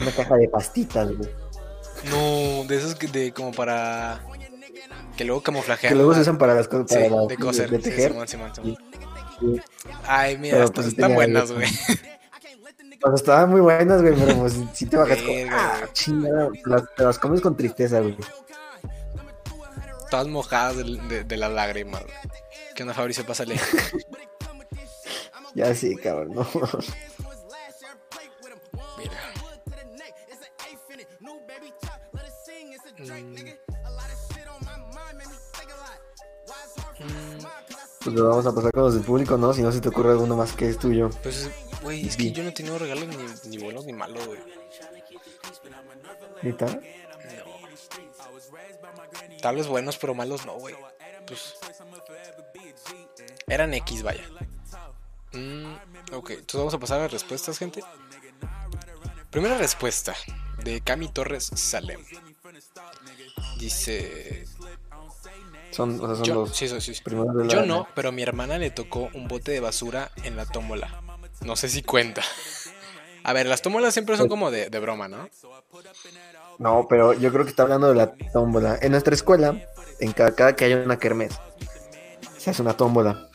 Una 0.00 0.12
caja 0.12 0.36
de 0.36 0.48
pastitas, 0.48 1.08
güey. 1.08 1.28
No, 2.08 2.68
de 2.68 2.76
esos 2.76 2.94
que 2.94 3.08
de 3.08 3.32
como 3.32 3.50
para 3.50 4.20
que 5.16 5.24
luego 5.24 5.42
camuflajean. 5.42 5.92
Que 5.92 5.96
luego 5.96 6.14
se 6.14 6.20
usan 6.20 6.38
para 6.38 6.54
las 6.54 6.68
cosas, 6.68 6.88
Sí, 6.88 6.98
de 7.28 7.36
coser. 7.36 7.70
de 7.70 7.78
Sí, 7.78 7.82
tejer. 7.82 8.12
Simón, 8.12 8.28
Simón, 8.28 8.54
Simón. 8.54 8.78
Sí. 9.40 9.60
Ay, 10.06 10.38
mira, 10.38 10.58
estas 10.58 10.70
pues, 10.70 10.86
están 10.86 11.14
buenas, 11.14 11.50
güey. 11.50 11.66
Sea, 11.66 13.14
estaban 13.14 13.50
muy 13.50 13.60
buenas, 13.60 14.02
güey, 14.02 14.14
pero 14.14 14.36
pues 14.36 14.56
si 14.72 14.86
te 14.86 14.96
bajas 14.96 15.18
como, 15.18 15.34
Verga, 15.34 15.80
ah, 15.82 15.88
chingada, 15.92 16.48
las, 16.64 16.82
te 16.96 17.02
las 17.02 17.18
comes 17.18 17.40
con 17.40 17.56
tristeza, 17.56 17.98
güey. 17.98 18.16
Todas 20.10 20.26
mojadas 20.26 20.76
de, 20.78 20.84
de- 20.84 21.24
de 21.24 21.36
las 21.36 21.50
lágrimas. 21.52 22.02
¿Qué 22.74 22.82
onda, 22.82 22.94
Fabricio? 22.94 23.26
Pásale. 23.26 23.58
Ya 25.54 25.74
sí, 25.74 25.96
cabrón, 25.96 26.34
no. 26.34 26.46
Mira. 28.98 29.12
Mm. 37.00 37.44
Pues 38.04 38.16
lo 38.16 38.28
vamos 38.28 38.46
a 38.46 38.54
pasar 38.54 38.72
con 38.72 38.82
los 38.84 38.94
del 38.94 39.02
público, 39.02 39.36
¿no? 39.36 39.52
Si 39.52 39.62
no 39.62 39.70
se 39.72 39.80
te 39.80 39.88
ocurre 39.88 40.10
alguno 40.12 40.36
más 40.36 40.52
que 40.52 40.68
es 40.68 40.78
tuyo. 40.78 41.10
Pues, 41.22 41.50
güey, 41.82 42.06
es 42.06 42.16
que 42.16 42.32
yo 42.32 42.42
no 42.42 42.48
he 42.48 42.52
tenido 42.52 42.78
regalos 42.78 43.06
ni, 43.08 43.16
ni 43.56 43.62
buenos 43.62 43.84
ni 43.86 43.92
malos, 43.92 44.24
güey. 44.26 44.38
¿Neta? 46.42 46.66
No. 46.66 46.80
Tal 49.40 49.56
vez 49.56 49.66
buenos, 49.66 49.96
pero 49.98 50.14
malos 50.14 50.44
no, 50.46 50.54
güey. 50.54 50.74
Pues. 51.26 51.54
Eran 53.46 53.74
X, 53.74 54.02
vaya. 54.02 54.24
Mm, 55.32 55.74
ok, 56.12 56.30
entonces 56.30 56.58
vamos 56.58 56.74
a 56.74 56.78
pasar 56.78 56.98
a 57.00 57.02
las 57.02 57.12
respuestas, 57.12 57.58
gente. 57.58 57.82
Primera 59.30 59.58
respuesta 59.58 60.14
de 60.64 60.80
Cami 60.80 61.08
Torres 61.08 61.50
Salem. 61.54 62.02
Dice. 63.58 64.46
Son, 65.70 66.00
o 66.00 66.06
sea, 66.06 66.16
son 66.16 66.24
Yo, 66.24 66.34
los 66.34 66.56
sí, 66.56 66.66
sí, 66.68 66.80
sí, 66.80 66.94
sí. 66.94 67.02
primeros 67.02 67.36
de 67.36 67.44
la- 67.44 67.52
Yo 67.52 67.66
no, 67.66 67.86
pero 67.94 68.08
a 68.08 68.12
mi 68.12 68.22
hermana 68.22 68.56
le 68.58 68.70
tocó 68.70 69.10
un 69.12 69.28
bote 69.28 69.52
de 69.52 69.60
basura 69.60 70.10
en 70.24 70.34
la 70.36 70.46
tómbola. 70.46 71.02
No 71.42 71.56
sé 71.56 71.68
si 71.68 71.82
cuenta. 71.82 72.22
A 73.28 73.34
ver, 73.34 73.44
las 73.46 73.60
tómbolas 73.60 73.92
siempre 73.92 74.16
son 74.16 74.26
como 74.26 74.50
de, 74.50 74.70
de 74.70 74.80
broma, 74.80 75.06
¿no? 75.06 75.28
No, 76.58 76.86
pero 76.88 77.12
yo 77.12 77.30
creo 77.30 77.44
que 77.44 77.50
está 77.50 77.64
hablando 77.64 77.90
de 77.90 77.94
la 77.94 78.14
tómbola. 78.32 78.78
En 78.80 78.92
nuestra 78.92 79.14
escuela, 79.14 79.60
en 80.00 80.12
cada, 80.12 80.34
cada 80.34 80.56
que 80.56 80.64
haya 80.64 80.78
una 80.82 80.98
kermés, 80.98 81.38
se 82.38 82.48
hace 82.48 82.62
una 82.62 82.74
tómbola. 82.74 83.28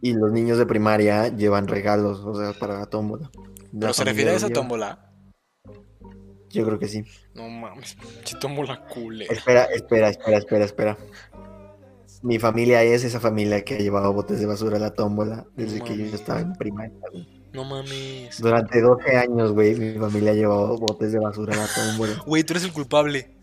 Y 0.00 0.12
los 0.14 0.30
niños 0.30 0.58
de 0.58 0.66
primaria 0.66 1.26
llevan 1.26 1.66
regalos, 1.66 2.20
o 2.20 2.36
sea, 2.36 2.52
para 2.52 2.78
la 2.78 2.86
tómbola. 2.86 3.32
La 3.72 3.80
¿Pero 3.80 3.94
se 3.94 4.04
refiere 4.04 4.30
a 4.30 4.34
esa 4.34 4.46
lleva. 4.46 4.60
tómbola? 4.60 5.12
Yo 6.50 6.64
creo 6.64 6.78
que 6.78 6.86
sí. 6.86 7.02
No 7.34 7.48
mames, 7.48 7.96
che 8.22 8.38
tómbola 8.38 8.86
culera. 8.86 9.34
Espera, 9.34 9.64
espera, 9.64 10.08
espera, 10.08 10.38
espera, 10.38 10.64
espera. 10.64 10.98
Mi 12.22 12.38
familia 12.38 12.84
es 12.84 13.02
esa 13.02 13.18
familia 13.18 13.64
que 13.64 13.74
ha 13.74 13.78
llevado 13.78 14.12
botes 14.12 14.38
de 14.38 14.46
basura 14.46 14.76
a 14.76 14.80
la 14.80 14.94
tómbola 14.94 15.48
desde 15.56 15.80
No 15.80 15.84
que 15.84 15.96
yo 15.96 16.04
estaba 16.14 16.38
en 16.38 16.52
primaria. 16.52 16.94
No 17.52 17.64
mames. 17.64 18.40
Durante 18.40 18.80
12 18.80 19.16
años, 19.16 19.52
güey, 19.52 19.74
mi 19.74 19.98
familia 19.98 20.30
ha 20.32 20.34
llevado 20.34 20.78
botes 20.78 21.12
de 21.12 21.18
basura 21.18 21.54
a 21.54 21.56
la 21.58 21.66
tómbola. 21.74 22.14
Güey, 22.26 22.44
tú 22.44 22.52
eres 22.54 22.64
el 22.64 22.72
culpable. 22.72 23.36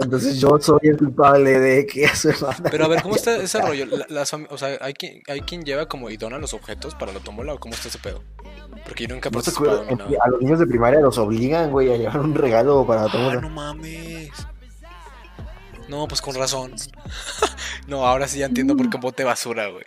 Entonces 0.00 0.40
yo 0.40 0.58
soy 0.60 0.80
el 0.82 0.96
culpable 0.96 1.58
de 1.60 1.86
que 1.86 2.06
a 2.06 2.16
su 2.16 2.30
hermana. 2.30 2.68
Pero 2.70 2.84
a 2.84 2.88
ver, 2.88 3.02
¿cómo 3.02 3.14
está 3.14 3.36
ese 3.36 3.60
rollo? 3.60 3.86
La- 3.86 4.06
las 4.08 4.32
o 4.34 4.58
sea, 4.58 4.76
¿hay 4.80 4.92
quien, 4.94 5.22
¿hay 5.28 5.40
quien 5.42 5.62
lleva 5.64 5.86
como 5.86 6.10
y 6.10 6.16
dona 6.16 6.38
los 6.38 6.52
objetos 6.52 6.94
para 6.96 7.12
la 7.12 7.20
tómbola 7.20 7.54
o 7.54 7.60
cómo 7.60 7.74
está 7.74 7.88
ese 7.88 7.98
pedo? 7.98 8.22
Porque 8.84 9.06
yo 9.06 9.14
nunca 9.14 9.28
he 9.28 9.32
¿No 9.32 9.36
participado 9.40 9.84
nada. 9.84 10.10
A 10.24 10.28
los 10.30 10.40
niños 10.40 10.58
de 10.58 10.66
primaria 10.66 11.00
los 11.00 11.16
obligan, 11.18 11.70
güey, 11.70 11.92
a 11.92 11.96
llevar 11.96 12.20
un 12.20 12.34
regalo 12.34 12.84
para 12.86 13.02
la 13.02 13.08
Ah, 13.08 13.12
tómbola. 13.12 13.40
no 13.40 13.50
mames. 13.50 14.30
No, 15.88 16.08
pues 16.08 16.20
con 16.20 16.34
razón. 16.34 16.72
no, 17.86 18.04
ahora 18.04 18.26
sí 18.26 18.40
ya 18.40 18.46
entiendo 18.46 18.76
por 18.76 18.90
qué 18.90 18.96
un 18.96 19.00
bote 19.02 19.22
de 19.22 19.28
basura, 19.28 19.68
güey. 19.68 19.84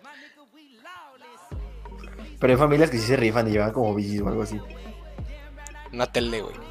Pero 2.40 2.54
hay 2.54 2.60
familias 2.60 2.90
que 2.90 2.98
sí 2.98 3.06
se 3.06 3.18
rifan 3.18 3.48
y 3.48 3.52
llevan 3.52 3.72
como 3.72 3.94
bicis 3.94 4.22
o 4.22 4.28
algo 4.28 4.44
así. 4.44 4.60
Una 5.92 6.08
tele, 6.12 6.42
güey. 6.42 6.56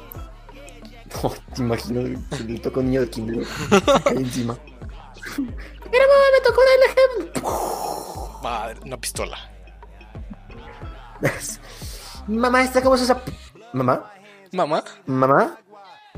No, 1.23 1.33
te 1.55 1.61
imagino, 1.63 2.01
que 2.29 2.43
le 2.43 2.59
toca 2.59 2.81
un 2.81 2.85
niño 2.85 3.01
de 3.01 3.09
kinder, 3.09 3.47
cae 4.03 4.15
encima. 4.15 4.55
Mira, 5.39 6.05
mamá, 6.07 6.25
me 6.33 6.41
tocó 6.43 6.61
darle 6.69 7.31
Madre, 8.43 8.79
una 8.85 8.97
pistola. 8.97 9.37
Mamá, 12.27 12.63
¿esta 12.63 12.81
cómo 12.81 12.95
se 12.95 13.05
usa? 13.05 13.23
¿Mamá? 13.73 14.11
Mamá, 14.51 14.83
¿Mamá? 15.05 15.59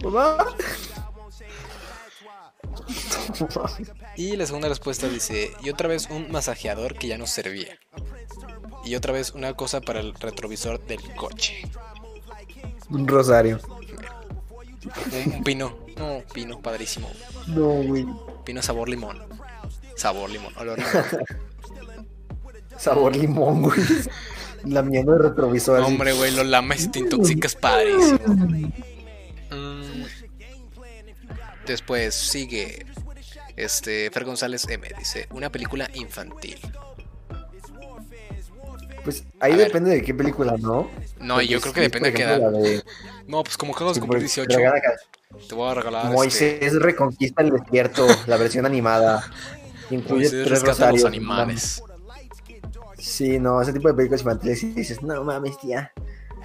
¿Mamá? 0.03 0.45
Y 4.15 4.35
la 4.35 4.45
segunda 4.45 4.67
respuesta 4.67 5.07
dice, 5.07 5.53
y 5.61 5.69
otra 5.69 5.87
vez 5.87 6.09
un 6.09 6.31
masajeador 6.31 6.95
que 6.95 7.07
ya 7.07 7.17
no 7.17 7.27
servía. 7.27 7.79
Y 8.83 8.95
otra 8.95 9.13
vez 9.13 9.31
una 9.31 9.53
cosa 9.53 9.81
para 9.81 9.99
el 9.99 10.13
retrovisor 10.13 10.79
del 10.85 11.01
coche. 11.15 11.61
Un 12.89 13.07
rosario. 13.07 13.59
Un, 15.11 15.33
un 15.33 15.43
pino. 15.43 15.77
No, 15.97 16.23
pino, 16.33 16.59
padrísimo. 16.59 17.09
No, 17.47 17.67
güey. 17.67 18.05
Pino 18.43 18.61
sabor 18.61 18.89
limón. 18.89 19.19
Sabor 19.95 20.29
limón, 20.29 20.53
olor 20.57 20.79
limón. 20.79 21.25
Sabor 22.77 23.15
limón, 23.15 23.61
güey. 23.61 23.79
Lamiendo 24.63 25.13
el 25.13 25.21
retrovisor. 25.21 25.77
No, 25.77 25.85
así. 25.85 25.93
hombre, 25.93 26.13
güey, 26.13 26.31
lo 26.31 26.43
lames 26.43 26.85
y 26.85 26.87
te 26.87 26.99
intoxicas 26.99 27.55
padrísimo. 27.55 28.19
Mm. 29.51 30.05
Después 31.67 32.15
sigue 32.15 32.85
este 33.55 34.09
Fer 34.09 34.25
González 34.25 34.67
M 34.67 34.87
dice 34.97 35.27
una 35.31 35.51
película 35.51 35.89
infantil. 35.93 36.57
Pues 39.03 39.23
ahí 39.39 39.53
A 39.53 39.55
ver. 39.57 39.67
depende 39.67 39.91
de 39.91 40.01
qué 40.03 40.13
película, 40.13 40.55
¿no? 40.59 40.89
No, 41.19 41.35
Porque 41.35 41.47
yo 41.47 41.59
creo 41.61 41.73
que 41.73 41.81
depende 41.81 42.11
de 42.11 42.15
qué 42.15 42.23
edad. 42.23 42.39
No, 43.27 43.43
pues 43.43 43.57
como 43.57 43.73
acabas 43.73 43.95
de 43.95 44.01
cumplir 44.01 44.21
porque 44.23 44.41
18, 44.41 44.57
regala 44.57 44.77
acá, 44.77 44.93
te 45.47 45.55
voy 45.55 45.71
a 45.71 45.73
regalar 45.73 46.03
este, 46.05 46.15
Moisés 46.15 46.73
reconquista 46.75 47.41
el 47.41 47.51
desierto, 47.51 48.05
la 48.27 48.37
versión 48.37 48.65
animada. 48.65 49.23
Incluye 49.89 50.25
Moisés 50.25 50.45
tres 50.45 50.59
a 50.63 50.65
los 50.65 50.77
rosarios. 50.77 51.05
animales. 51.05 51.83
Sí, 52.99 53.39
no, 53.39 53.61
ese 53.61 53.73
tipo 53.73 53.87
de 53.87 53.95
películas 53.95 54.21
infantiles 54.21 54.61
y 54.63 54.73
dices, 54.73 55.01
no 55.01 55.23
mames, 55.23 55.57
tía. 55.59 55.91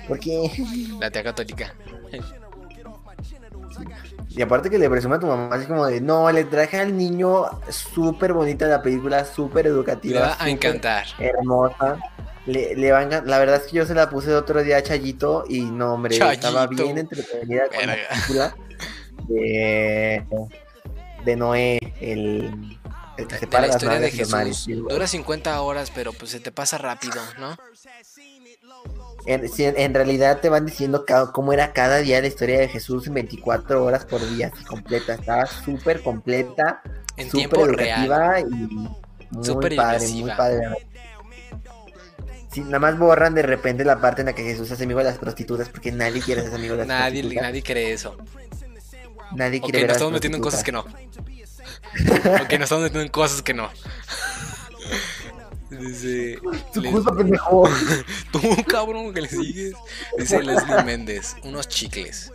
¿Por 0.09 0.19
qué? 0.19 0.51
La 0.99 1.11
tía 1.11 1.23
católica. 1.23 1.75
Y 4.31 4.43
aparte 4.43 4.69
que 4.71 4.79
le 4.79 4.89
presume 4.91 5.17
a 5.17 5.19
tu 5.21 5.27
mamá 5.27 5.55
así 5.55 5.67
como 5.67 5.87
de, 5.87 6.01
no, 6.01 6.31
le 6.31 6.45
traje 6.45 6.79
al 6.81 6.97
niño 6.97 7.45
súper 7.69 8.33
bonita 8.33 8.67
la 8.67 8.83
película, 8.83 9.25
súper 9.25 9.65
Le 9.65 9.71
educativa. 9.71 10.21
va 10.21 10.37
a 10.39 10.49
encantar. 10.49 11.07
Hermosa. 11.19 11.99
Le, 12.47 12.76
le 12.76 12.93
va 12.93 13.00
a 13.00 13.05
La 13.23 13.38
verdad 13.38 13.57
es 13.57 13.71
que 13.71 13.76
yo 13.76 13.87
se 13.87 13.95
la 13.95 14.09
puse 14.09 14.35
otro 14.35 14.62
día 14.62 14.76
a 14.79 14.83
Chayito 14.83 15.45
y 15.49 15.62
no, 15.62 15.95
hombre, 15.95 16.17
estaba 16.17 16.67
bien 16.69 16.99
entretenida 16.99 17.65
con 17.69 17.87
la 17.87 17.97
película 18.09 18.57
de, 19.29 20.25
de 21.25 21.37
Noé, 21.37 21.79
el, 22.00 22.79
el 23.17 23.26
que 23.26 23.35
De, 23.35 23.35
de 23.35 23.38
separa 23.38 23.67
la 23.67 23.67
las 23.67 23.83
historia 23.83 24.00
de. 24.00 24.11
Jesús. 24.11 24.67
Dura 24.88 25.07
50 25.07 25.61
horas, 25.61 25.91
pero 25.95 26.12
pues 26.12 26.31
se 26.31 26.41
te 26.41 26.53
pasa 26.53 26.79
rápido, 26.79 27.21
¿no? 27.38 27.57
En, 29.26 29.45
en- 29.59 29.95
realidad 29.95 30.38
te 30.41 30.49
van 30.49 30.67
diciendo 30.67 31.05
cómo 31.33 31.53
era 31.53 31.73
cada 31.73 31.99
día 31.99 32.21
la 32.21 32.29
historia 32.29 32.61
de 32.61 32.69
Jesús 32.69 33.09
en 33.09 33.15
24 33.15 33.85
horas 33.85 34.05
por 34.05 34.21
día, 34.31 34.53
así 34.55 34.65
completa. 34.65 35.15
Estaba 35.15 35.47
súper 35.47 36.00
completa, 36.03 36.81
súper 37.17 37.31
tiempo 37.31 37.67
real. 37.67 38.05
educativa 38.07 38.41
y 38.41 38.45
muy 39.31 39.45
Súper 39.45 39.75
padre, 39.75 40.09
muy 40.09 40.31
padre. 40.31 40.61
Sí, 42.57 42.63
nada 42.63 42.79
más 42.79 42.99
borran 42.99 43.35
de 43.35 43.43
repente 43.43 43.85
la 43.85 44.01
parte 44.01 44.23
en 44.23 44.27
la 44.29 44.33
que 44.35 44.43
Jesús 44.43 44.71
hace 44.71 44.85
amigo 44.85 44.99
de 45.01 45.05
las 45.05 45.19
prostitutas 45.19 45.69
porque 45.69 45.93
nadie 45.93 46.23
quiere 46.23 46.43
ser 46.43 46.55
amigo 46.55 46.73
de 46.73 46.79
las 46.79 46.87
Nadie, 46.89 47.21
prostitutas. 47.21 47.43
nadie 47.43 47.63
cree 47.63 47.93
eso. 47.93 48.17
Nadie 49.35 49.61
quiere 49.61 49.81
ver 49.81 49.89
nos 49.89 49.97
estamos 49.99 50.15
metiendo 50.15 50.37
en 50.39 50.43
cosas 50.43 50.65
que 50.65 50.73
no. 50.73 50.81
ok, 50.81 50.87
nos 52.53 52.63
estamos 52.63 52.83
metiendo 52.85 53.01
en 53.03 53.09
cosas 53.09 53.43
que 53.43 53.53
no. 53.53 53.69
Dice. 55.69 56.39
Tu 56.73 56.81
Les- 56.81 57.05
pendejo. 57.05 57.69
Tú, 58.33 58.41
cabrón, 58.67 59.13
que 59.13 59.21
le 59.21 59.29
sigues. 59.29 59.75
Dice 60.17 60.43
Leslie 60.43 60.83
Méndez, 60.83 61.37
unos 61.45 61.69
chicles. 61.69 62.33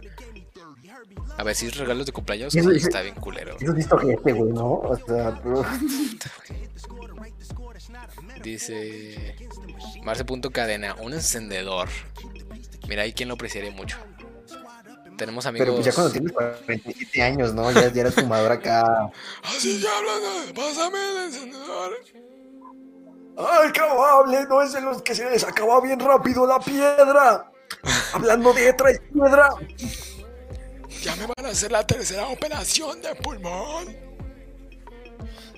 A 1.38 1.44
ver 1.44 1.56
si 1.56 1.66
es 1.66 1.78
regalos 1.78 2.06
de 2.06 2.12
cumpleaños. 2.12 2.54
Eso 2.54 2.70
sí, 2.70 2.78
está 2.78 3.02
bien 3.02 3.16
culero. 3.16 3.56
Eso 3.60 3.72
es 3.72 3.76
visto 3.76 3.98
que 3.98 4.12
este, 4.14 4.34
güey, 4.34 4.52
¿no? 4.52 4.66
O 4.74 4.96
sea, 5.08 5.40
pero- 5.42 5.66
Dice 8.44 9.36
Marce 10.04 10.26
Punto 10.26 10.52
Cadena, 10.52 10.96
un 11.00 11.14
encendedor. 11.14 11.90
Mira, 12.88 13.04
hay 13.04 13.14
quien 13.14 13.30
lo 13.30 13.36
apreciaría 13.36 13.72
mucho. 13.72 13.98
Tenemos 15.18 15.46
amigos. 15.46 15.66
pero 15.66 15.76
pues 15.76 15.86
ya 15.86 15.94
cuando 15.94 16.12
tienes 16.12 16.32
47 16.32 17.22
años, 17.22 17.54
¿no? 17.54 17.72
Ya, 17.72 17.92
ya 17.92 18.02
eres 18.02 18.16
fumador 18.16 18.52
acá. 18.52 19.12
Así 19.44 19.80
ya 19.80 19.90
hablan, 19.98 20.54
pásame 20.56 20.98
el 20.98 21.18
encendedor. 21.26 21.92
¡Ay, 23.38 23.72
qué 23.72 23.82
amable! 23.82 24.46
No 24.50 24.62
es 24.62 24.74
de 24.74 24.82
los 24.82 25.02
que 25.02 25.16
se 25.16 25.30
les 25.30 25.44
acaba 25.44 25.80
bien 25.82 26.00
rápido 26.00 26.46
la 26.46 26.60
piedra. 26.60 27.52
Hablando 28.14 28.54
de 28.54 28.74
traes 28.74 29.00
piedra. 29.14 29.50
Ya 31.02 31.16
me 31.16 31.26
van 31.28 31.46
a 31.46 31.50
hacer 31.50 31.72
la 31.72 31.86
tercera 31.86 32.28
operación 32.28 33.02
de 33.02 33.16
pulmón. 33.16 33.96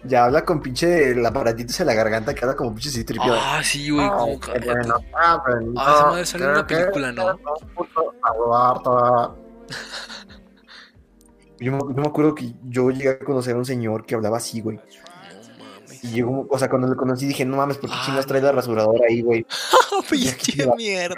Ya 0.05 0.25
habla 0.25 0.43
con 0.43 0.61
pinche 0.61 1.11
el 1.11 1.25
aparatito 1.25 1.73
en 1.79 1.87
la 1.87 1.93
garganta 1.93 2.33
que 2.33 2.43
habla 2.43 2.57
como 2.57 2.71
pinche 2.73 2.89
citripio. 2.89 3.33
Ah, 3.35 3.61
sí, 3.63 3.89
güey, 3.89 4.07
como 4.09 4.39
cállate. 4.39 4.89
ah, 5.15 5.41
pero 5.45 5.59
Ah, 5.77 5.93
esa 5.95 6.05
madre 6.07 6.25
salió 6.25 6.45
en 6.47 6.51
una 6.51 6.67
película, 6.67 7.11
¿no? 7.11 7.39
Yo 11.59 11.71
me, 11.71 11.77
yo 11.79 12.01
me 12.01 12.07
acuerdo 12.07 12.35
que 12.35 12.53
yo 12.63 12.89
llegué 12.89 13.09
a 13.09 13.19
conocer 13.19 13.55
a 13.55 13.59
un 13.59 13.65
señor 13.65 14.05
que 14.05 14.15
hablaba 14.15 14.37
así, 14.37 14.59
güey. 14.59 14.77
No 14.77 15.63
mames. 15.63 16.03
Y 16.03 16.07
llegó, 16.09 16.45
o 16.49 16.59
sea, 16.59 16.69
cuando 16.69 16.87
lo 16.87 16.95
conocí 16.97 17.25
dije, 17.25 17.45
no 17.45 17.55
mames, 17.57 17.77
¿por 17.77 17.89
qué 17.89 17.95
Ah, 17.97 18.03
chingas 18.05 18.25
trae 18.25 18.41
la 18.41 18.51
rasuradora 18.51 19.05
ahí, 19.07 19.21
güey? 19.21 19.45
Pinche 20.09 20.67
mierda. 20.75 21.15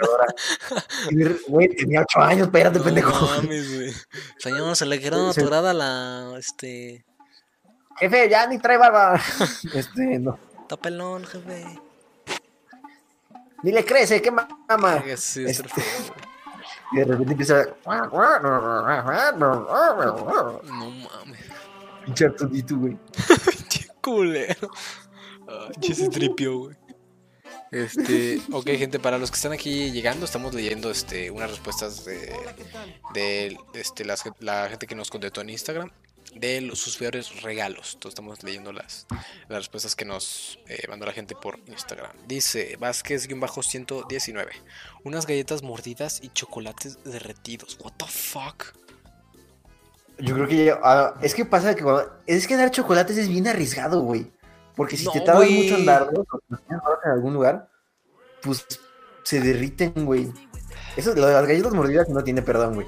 Güey, 1.48 1.68
tenía 1.74 2.02
ocho 2.02 2.20
años, 2.20 2.46
espérate, 2.46 2.78
No 2.78 2.84
pendejo. 2.84 3.26
mames, 3.26 3.74
güey. 3.76 3.92
Señor, 4.38 4.76
se 4.76 4.86
le 4.86 5.00
quedó 5.00 5.16
Sí. 5.32 5.40
atorada 5.40 5.72
la. 5.74 6.34
Este. 6.38 7.04
Jefe, 7.98 8.28
ya 8.28 8.46
ni 8.46 8.58
trae 8.58 8.76
barba. 8.76 9.20
Este, 9.74 10.18
no. 10.18 10.38
Está 10.62 10.76
pelón, 10.76 11.24
jefe. 11.24 11.64
Ni 13.62 13.72
le 13.72 13.84
crece, 13.84 14.20
qué 14.20 14.30
mama. 14.30 14.48
Verga, 14.68 15.16
sí, 15.16 15.44
Este-. 15.46 15.68
Y 16.92 16.98
de 16.98 17.04
repente 17.04 17.32
empieza. 17.32 17.64
No 20.62 20.90
mames. 20.90 21.40
Pinche 22.04 22.26
Arturito, 22.26 22.76
güey. 22.76 22.96
Che 23.68 23.88
culero. 24.00 24.70
Ah, 25.48 25.68
che, 25.80 25.94
se 25.94 26.08
tripió, 26.08 26.58
güey. 26.58 26.76
Este, 27.72 28.40
ok, 28.52 28.66
gente, 28.78 29.00
para 29.00 29.18
los 29.18 29.30
que 29.32 29.34
están 29.36 29.52
aquí 29.52 29.90
llegando, 29.90 30.24
estamos 30.24 30.54
leyendo 30.54 30.88
este, 30.90 31.32
unas 31.32 31.50
respuestas 31.50 32.04
de, 32.04 32.32
de 33.12 33.58
este, 33.74 34.04
las- 34.04 34.22
la 34.38 34.68
gente 34.68 34.86
que 34.86 34.94
nos 34.94 35.10
contestó 35.10 35.40
en 35.40 35.50
Instagram 35.50 35.90
de 36.40 36.60
los, 36.60 36.78
sus 36.78 36.96
peores 36.96 37.42
regalos. 37.42 37.94
Entonces 37.94 38.10
estamos 38.10 38.42
leyendo 38.42 38.72
las, 38.72 39.06
las 39.48 39.58
respuestas 39.58 39.94
que 39.96 40.04
nos 40.04 40.58
eh, 40.68 40.84
mandó 40.88 41.06
la 41.06 41.12
gente 41.12 41.34
por 41.34 41.58
Instagram. 41.66 42.10
Dice 42.26 42.76
Vázquez-119. 42.78 44.46
Unas 45.04 45.26
galletas 45.26 45.62
mordidas 45.62 46.20
y 46.22 46.28
chocolates 46.30 47.02
derretidos. 47.04 47.78
What 47.82 47.92
the 47.98 48.06
fuck? 48.06 48.74
Yo 50.18 50.34
creo 50.34 50.48
que 50.48 50.64
ya- 50.66 50.80
ah, 50.82 51.14
es 51.22 51.34
que 51.34 51.44
pasa 51.44 51.74
que 51.74 51.82
cuando- 51.82 52.10
es 52.26 52.46
que 52.46 52.56
dar 52.56 52.70
chocolates 52.70 53.16
es 53.18 53.28
bien 53.28 53.46
arriesgado, 53.48 54.00
güey. 54.00 54.30
Porque 54.74 54.96
si 54.96 55.04
No, 55.04 55.12
te 55.12 55.20
tardas 55.20 55.48
mucho 55.50 55.76
en 55.76 55.86
darlos, 55.86 56.26
en 57.04 57.10
algún 57.10 57.34
lugar, 57.34 57.68
pues 58.42 58.66
se 59.24 59.40
derriten, 59.40 59.92
güey. 60.04 60.30
Eso, 60.96 61.14
lo 61.14 61.26
de 61.26 61.32
las 61.34 61.46
galletas 61.46 61.72
mordidas 61.72 62.08
no 62.08 62.22
tiene 62.24 62.42
perdón, 62.42 62.74
güey. 62.74 62.86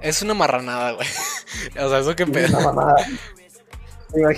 Es 0.00 0.22
una 0.22 0.32
marranada, 0.34 0.92
güey. 0.92 1.08
O 1.78 1.88
sea, 1.88 1.98
eso 1.98 2.16
que 2.16 2.24
Es 2.24 2.30
pedo. 2.30 2.48
una 2.58 2.60
mamada. 2.72 2.94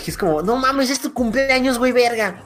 Es 0.06 0.18
como, 0.18 0.42
no 0.42 0.56
mames, 0.56 0.90
es 0.90 1.00
tu 1.00 1.14
cumpleaños, 1.14 1.78
güey, 1.78 1.92
verga. 1.92 2.42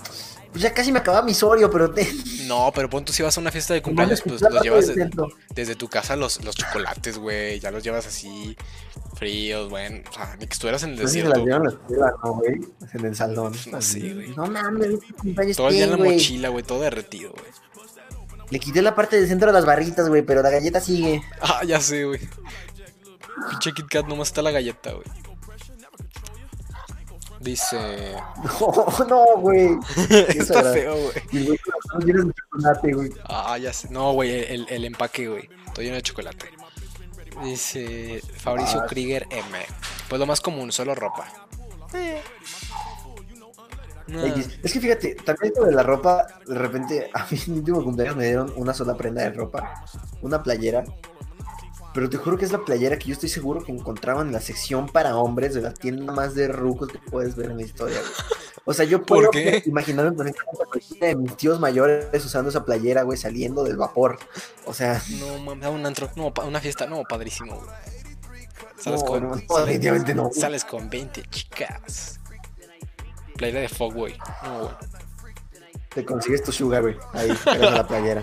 Pues 0.52 0.62
ya 0.62 0.72
casi 0.72 0.90
me 0.92 1.00
acababa 1.00 1.24
mi 1.26 1.34
sorio, 1.34 1.70
pero 1.70 1.90
te. 1.90 2.06
No, 2.46 2.70
pero 2.72 2.88
pon 2.88 3.04
tú 3.04 3.12
si 3.12 3.24
vas 3.24 3.36
a 3.36 3.40
una 3.40 3.50
fiesta 3.50 3.74
de 3.74 3.82
cumpleaños, 3.82 4.22
pues 4.22 4.40
los 4.40 4.62
llevas 4.62 4.92
desde 5.52 5.74
tu 5.74 5.88
casa 5.88 6.14
los, 6.14 6.42
los 6.44 6.54
chocolates, 6.54 7.18
güey. 7.18 7.58
Ya 7.58 7.72
los 7.72 7.82
llevas 7.82 8.06
así, 8.06 8.56
fríos, 9.16 9.68
güey. 9.68 10.04
O 10.08 10.12
sea, 10.12 10.36
ni 10.38 10.46
que 10.46 10.52
estuvieras 10.52 10.84
en 10.84 10.90
el 10.90 11.08
si 11.08 11.22
se 11.22 11.28
las 11.28 11.42
desierto. 11.42 11.44
llevan 11.44 11.62
a 11.62 11.64
la 11.64 11.70
escuela, 11.70 12.12
¿no, 12.22 12.32
güey? 12.34 12.54
En 12.94 13.04
el 13.04 13.16
salón. 13.16 13.52
No 13.72 13.82
sé, 13.82 13.98
güey. 14.14 14.28
No 14.36 14.46
mames, 14.46 14.86
es 14.90 15.00
tu 15.00 15.14
cumpleaños, 15.16 15.56
Todo 15.56 15.68
el 15.68 15.74
día 15.74 15.84
en 15.86 15.90
la 15.90 15.96
mochila, 15.96 16.48
güey, 16.50 16.62
todo 16.62 16.80
derretido, 16.82 17.32
güey. 17.32 17.44
Le 18.50 18.60
quité 18.60 18.80
la 18.80 18.94
parte 18.94 19.16
del 19.18 19.26
centro 19.26 19.48
de 19.48 19.54
las 19.54 19.66
barritas, 19.66 20.08
güey, 20.08 20.22
pero 20.22 20.40
la 20.40 20.50
galleta 20.50 20.80
sigue. 20.80 21.20
Ah, 21.40 21.62
ya 21.66 21.80
sé, 21.80 22.04
güey. 22.04 22.20
Pinche 23.50 23.72
Kit 23.72 23.86
Kat, 23.88 24.06
nomás 24.06 24.28
está 24.28 24.42
la 24.42 24.50
galleta, 24.50 24.92
güey. 24.92 25.06
Dice. 27.40 28.16
No, 28.60 29.04
no, 29.06 29.24
güey. 29.38 29.76
está 30.28 30.62
feo, 30.72 30.94
güey. 30.96 31.46
De 31.46 31.58
chocolate, 32.34 32.92
güey. 32.92 33.10
Ah, 33.28 33.58
ya 33.58 33.72
sé. 33.72 33.88
No, 33.90 34.12
güey, 34.12 34.30
el, 34.52 34.66
el 34.68 34.84
empaque, 34.84 35.28
güey. 35.28 35.48
Todo 35.74 35.82
lleno 35.82 35.96
de 35.96 36.02
chocolate. 36.02 36.46
Dice 37.44 38.22
Fabricio 38.38 38.80
Ah. 38.80 38.86
Krieger 38.86 39.26
M. 39.30 39.58
Pues 40.08 40.18
lo 40.18 40.26
más 40.26 40.40
común, 40.40 40.72
solo 40.72 40.94
ropa. 40.94 41.26
No. 44.06 44.24
X. 44.24 44.58
Es 44.62 44.72
que 44.72 44.80
fíjate, 44.80 45.14
también 45.16 45.52
esto 45.52 45.64
de 45.66 45.72
la 45.72 45.82
ropa, 45.82 46.26
de 46.46 46.54
repente, 46.54 47.10
a 47.12 47.26
mí 47.30 47.38
en 47.46 47.52
mi 47.52 47.58
último 47.58 47.82
cumpleaños 47.84 48.16
me 48.16 48.26
dieron 48.26 48.52
una 48.56 48.72
sola 48.72 48.96
prenda 48.96 49.22
de 49.22 49.30
ropa, 49.30 49.84
una 50.22 50.42
playera. 50.42 50.84
Pero 51.96 52.10
te 52.10 52.18
juro 52.18 52.36
que 52.36 52.44
es 52.44 52.52
la 52.52 52.62
playera 52.62 52.98
que 52.98 53.06
yo 53.06 53.14
estoy 53.14 53.30
seguro 53.30 53.64
que 53.64 53.72
encontraban 53.72 54.26
en 54.26 54.32
la 54.34 54.40
sección 54.42 54.86
para 54.86 55.16
hombres 55.16 55.54
de 55.54 55.62
la 55.62 55.72
tienda 55.72 56.12
más 56.12 56.34
de 56.34 56.46
rucos 56.46 56.88
que 56.90 56.98
puedes 56.98 57.34
ver 57.36 57.50
en 57.50 57.56
la 57.56 57.62
historia. 57.62 57.98
güey. 57.98 58.12
O 58.66 58.74
sea, 58.74 58.84
yo 58.84 59.02
¿Por 59.02 59.30
puedo 59.30 59.60
imaginarme 59.64 60.12
perfectamente 60.12 61.06
de 61.06 61.16
mis 61.16 61.34
tíos 61.38 61.58
mayores 61.58 62.22
usando 62.22 62.50
esa 62.50 62.66
playera, 62.66 63.02
güey, 63.02 63.16
saliendo 63.16 63.64
del 63.64 63.78
vapor. 63.78 64.18
O 64.66 64.74
sea, 64.74 65.00
No, 65.18 65.38
mames, 65.38 65.64
a 65.64 65.70
un 65.70 65.86
antro, 65.86 66.10
no, 66.16 66.34
una 66.46 66.60
fiesta, 66.60 66.86
no, 66.86 67.02
padrísimo, 67.04 67.54
güey. 67.56 67.70
Sales, 68.78 69.00
no, 69.00 69.06
con, 69.06 69.22
no, 69.22 69.28
no, 69.30 69.36
sales- 69.36 69.64
definitivamente 69.66 70.14
no. 70.14 70.30
sales 70.34 70.64
con 70.66 70.90
20 70.90 71.22
chicas. 71.30 72.20
Playera 73.36 73.60
de 73.60 73.68
Fog, 73.70 73.94
güey. 73.94 74.18
No, 74.42 74.58
güey. 74.64 74.74
Te 75.94 76.04
consigues 76.04 76.42
tu 76.42 76.52
sugar, 76.52 76.82
güey, 76.82 76.96
ahí, 77.14 77.30
a 77.46 77.56
la 77.56 77.86
playera. 77.88 78.22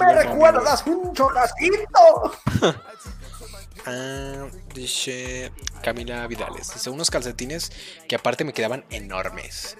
¡Me 0.00 0.12
güey. 0.12 0.26
recuerdas 0.26 0.86
un 0.86 1.12
chocasquito! 1.14 2.32
Ah, 3.84 4.46
dice 4.74 5.50
Camila 5.82 6.24
Vidales. 6.28 6.72
Dice 6.72 6.88
unos 6.88 7.10
calcetines 7.10 7.72
que 8.08 8.14
aparte 8.14 8.44
me 8.44 8.52
quedaban 8.52 8.84
enormes. 8.90 9.76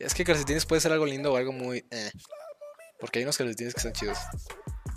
Es 0.00 0.14
que 0.14 0.24
calcetines 0.24 0.66
puede 0.66 0.80
ser 0.80 0.90
algo 0.90 1.06
lindo 1.06 1.32
o 1.32 1.36
algo 1.36 1.52
muy. 1.52 1.86
eh. 1.92 2.10
Porque 2.98 3.20
hay 3.20 3.24
unos 3.24 3.38
calcetines 3.38 3.74
que 3.74 3.78
están 3.78 3.92
chidos. 3.92 4.18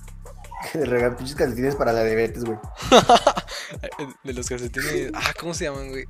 De 0.73 0.83
regalar 0.83 1.15
pinches 1.15 1.35
calcetines 1.35 1.75
para 1.75 1.93
la 1.93 2.03
diabetes, 2.03 2.43
güey. 2.43 2.57
De 4.23 4.33
los 4.33 4.49
calcetines. 4.49 5.11
Ah, 5.13 5.33
¿cómo 5.39 5.53
se 5.53 5.65
llaman, 5.65 5.89
güey? 5.89 6.05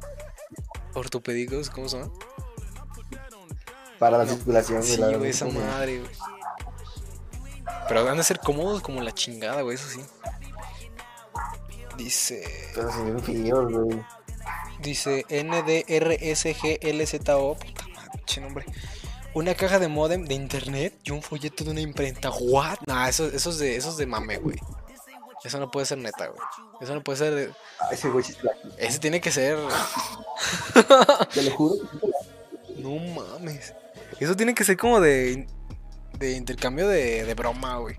Ortopédicos, 0.93 1.69
¿cómo 1.69 1.89
se 1.89 1.97
llaman? 1.97 2.13
Para 3.99 4.17
la 4.19 4.25
circulación, 4.25 4.81
Sí, 4.81 4.95
la- 4.95 5.17
güey, 5.17 5.31
esa 5.31 5.45
madre, 5.47 5.99
güey. 5.99 6.11
Pero 7.87 8.03
van 8.05 8.19
a 8.19 8.23
ser 8.23 8.39
cómodos 8.39 8.81
como 8.81 9.01
la 9.01 9.13
chingada, 9.13 9.61
güey, 9.61 9.75
eso 9.75 9.87
sí. 9.87 10.01
Dice. 11.97 12.43
Pero 12.73 12.91
se 12.91 12.99
güey. 13.01 14.01
Dice 14.81 15.25
NDRSGLZO. 15.29 17.55
Puta 17.55 17.87
madre, 17.87 18.41
nombre. 18.41 18.65
Una 19.33 19.53
caja 19.53 19.79
de 19.79 19.87
modem 19.87 20.25
de 20.25 20.33
internet 20.35 20.93
y 21.03 21.11
un 21.11 21.21
folleto 21.21 21.63
de 21.63 21.71
una 21.71 21.81
imprenta. 21.81 22.31
¿What? 22.31 22.79
Nah, 22.87 23.07
eso, 23.09 23.25
eso, 23.27 23.49
es 23.49 23.57
de, 23.59 23.75
eso 23.75 23.89
es 23.89 23.97
de 23.97 24.05
mame, 24.05 24.37
güey. 24.37 24.57
Eso 25.43 25.59
no 25.59 25.69
puede 25.69 25.85
ser 25.85 25.97
neta, 25.99 26.27
güey. 26.27 26.39
Eso 26.81 26.95
no 26.95 27.03
puede 27.03 27.17
ser. 27.19 27.35
de- 27.35 27.51
Ah, 27.79 27.89
ese 27.91 28.09
güey 28.09 28.25
es. 28.25 28.37
Ese 28.77 28.99
tiene 28.99 29.21
que 29.21 29.31
ser. 29.31 29.57
Te 31.33 31.43
lo 31.43 31.51
juro. 31.51 31.75
No 32.77 32.95
mames. 33.13 33.73
Eso 34.19 34.35
tiene 34.35 34.55
que 34.55 34.63
ser 34.63 34.77
como 34.77 34.99
de. 35.01 35.47
De 36.17 36.31
intercambio 36.33 36.87
de, 36.87 37.25
de 37.25 37.33
broma, 37.33 37.77
güey. 37.77 37.97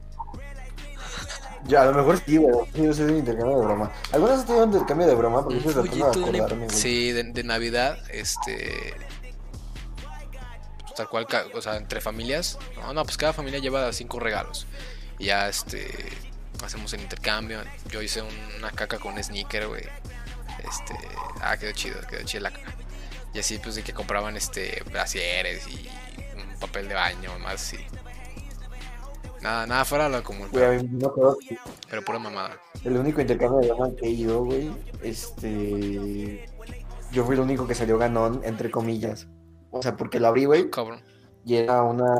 Ya, 1.66 1.82
a 1.82 1.86
lo 1.86 1.94
mejor 1.94 2.20
sí, 2.24 2.36
güey. 2.36 2.54
Yo 2.74 2.94
soy 2.94 3.06
de 3.12 3.18
intercambio 3.18 3.58
de 3.58 3.64
broma. 3.66 3.92
¿Algunas 4.12 4.38
has 4.40 4.46
tenido 4.46 4.64
un 4.64 4.72
intercambio 4.72 5.06
de 5.08 5.14
broma? 5.14 5.42
Porque 5.42 5.58
estoy 5.58 5.72
tratando 5.74 6.12
folleto 6.12 6.20
de 6.30 6.38
acordarme, 6.38 6.66
güey. 6.66 6.76
Sí, 6.78 7.12
de, 7.12 7.24
de 7.24 7.44
Navidad, 7.44 7.98
este. 8.10 8.94
pues, 10.82 10.94
Tal 10.94 11.08
cual, 11.08 11.26
o 11.54 11.60
sea, 11.60 11.76
entre 11.76 12.00
familias. 12.00 12.58
No, 12.76 12.94
no, 12.94 13.02
pues 13.04 13.16
cada 13.16 13.32
familia 13.32 13.58
lleva 13.58 13.92
cinco 13.92 14.20
regalos. 14.20 14.66
Y 15.18 15.26
ya, 15.26 15.48
este. 15.48 15.92
Hacemos 16.64 16.92
el 16.94 17.00
intercambio. 17.02 17.60
Yo 17.90 18.00
hice 18.00 18.22
un- 18.22 18.54
una 18.58 18.70
caca 18.70 18.98
con 18.98 19.14
un 19.14 19.22
sneaker, 19.22 19.66
güey. 19.66 19.82
Este. 20.58 20.94
Ah, 21.40 21.56
quedó 21.58 21.72
chido, 21.72 22.00
quedó 22.08 22.22
chida 22.24 22.42
la 22.42 22.50
caca. 22.52 22.72
Y 23.34 23.40
así, 23.40 23.58
pues, 23.58 23.74
de 23.74 23.82
que 23.82 23.92
compraban, 23.92 24.36
este. 24.36 24.82
Brasieres 24.90 25.66
y 25.68 25.88
un 26.36 26.58
papel 26.60 26.88
de 26.88 26.94
baño, 26.94 27.36
más 27.40 27.54
así. 27.54 27.78
Nada, 29.46 29.64
nada 29.68 29.84
fuera 29.84 30.08
de 30.08 30.16
lo 30.16 30.24
común, 30.24 30.48
Güey, 30.50 30.80
pero, 30.98 31.36
no 31.92 32.02
pura 32.04 32.18
mamada. 32.18 32.60
el 32.82 32.96
único 32.96 33.20
intercambio 33.20 33.60
de 33.60 33.68
broma 33.68 33.94
que 33.94 34.06
he 34.06 34.10
ido, 34.10 34.44
güey, 34.44 34.72
este... 35.04 36.44
Yo 37.12 37.24
fui 37.24 37.36
el 37.36 37.42
único 37.42 37.64
que 37.64 37.76
salió 37.76 37.96
ganón, 37.96 38.40
entre 38.42 38.72
comillas. 38.72 39.28
O 39.70 39.80
sea, 39.80 39.96
porque 39.96 40.18
lo 40.18 40.26
abrí, 40.26 40.46
güey, 40.46 40.68
Cabrón. 40.68 41.00
y 41.44 41.54
era 41.54 41.84
una... 41.84 42.16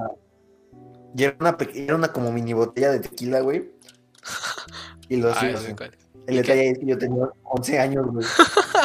Y 1.17 1.25
era 1.25 1.37
una, 1.41 1.57
pe- 1.57 1.73
era 1.75 1.97
una 1.97 2.13
como 2.13 2.31
mini 2.31 2.53
botella 2.53 2.93
de 2.93 3.01
tequila, 3.01 3.41
güey. 3.41 3.73
Y 5.09 5.17
lo 5.17 5.33
cuál. 5.35 5.97
El 6.29 6.37
detalle 6.37 6.71
es 6.71 6.79
que 6.79 6.87
yo 6.87 6.97
tenía 6.97 7.25
11 7.43 7.79
años, 7.81 8.07
güey. 8.07 8.25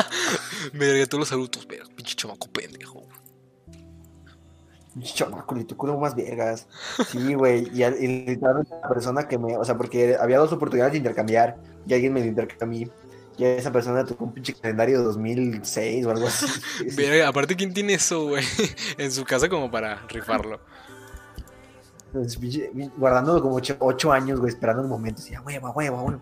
Me 0.73 0.87
daría 0.87 1.05
todos 1.05 1.19
los 1.19 1.31
adultos, 1.31 1.67
pero 1.67 1.85
pinche 1.95 2.15
chamaco 2.15 2.47
pendejo. 2.47 3.03
Chamaco, 4.99 5.55
le 5.55 5.63
tocó 5.63 5.97
más 5.97 6.15
vergas. 6.15 6.67
Sí, 7.07 7.33
güey. 7.33 7.69
Y, 7.73 7.83
y 7.83 8.25
literalmente 8.25 8.75
la 8.81 8.89
persona 8.89 9.27
que 9.27 9.37
me. 9.37 9.57
O 9.57 9.63
sea, 9.63 9.77
porque 9.77 10.17
había 10.19 10.37
dos 10.37 10.51
oportunidades 10.51 10.91
de 10.93 10.97
intercambiar. 10.99 11.57
Y 11.87 11.93
alguien 11.93 12.13
me 12.13 12.19
lo 12.19 12.25
intercambió. 12.27 12.89
Y 13.37 13.45
a 13.45 13.55
esa 13.55 13.71
persona 13.71 14.05
tocó 14.05 14.25
un 14.25 14.33
pinche 14.33 14.53
calendario 14.53 14.99
de 14.99 15.05
2006 15.05 16.05
o 16.05 16.11
algo 16.11 16.27
así. 16.27 16.45
Verga, 16.95 17.29
aparte, 17.29 17.55
¿quién 17.55 17.73
tiene 17.73 17.93
eso, 17.93 18.27
güey? 18.27 18.43
En 18.97 19.11
su 19.11 19.23
casa 19.23 19.47
como 19.49 19.71
para 19.71 20.05
rifarlo. 20.07 20.59
Entonces, 22.13 22.39
guardándolo 22.97 23.41
como 23.41 23.55
8 23.79 24.11
años, 24.11 24.39
güey, 24.39 24.51
esperando 24.51 24.83
el 24.83 24.89
momento. 24.89 25.21
Así, 25.21 25.33
"Ah, 25.33 25.41
hueva, 25.41 25.71
bueno. 25.71 26.21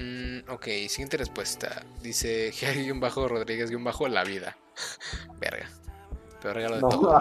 Mm, 0.00 0.50
ok, 0.50 0.64
siguiente 0.88 1.18
respuesta. 1.18 1.84
Dice 2.02 2.52
bajo 2.94 3.28
Rodríguez 3.28 3.70
bajo 3.84 4.08
la 4.08 4.24
vida. 4.24 4.56
Verga. 5.40 5.68
Peor 6.40 6.54
regalo 6.54 6.76
de 6.76 6.80
No, 6.80 6.88
todo. 6.88 7.18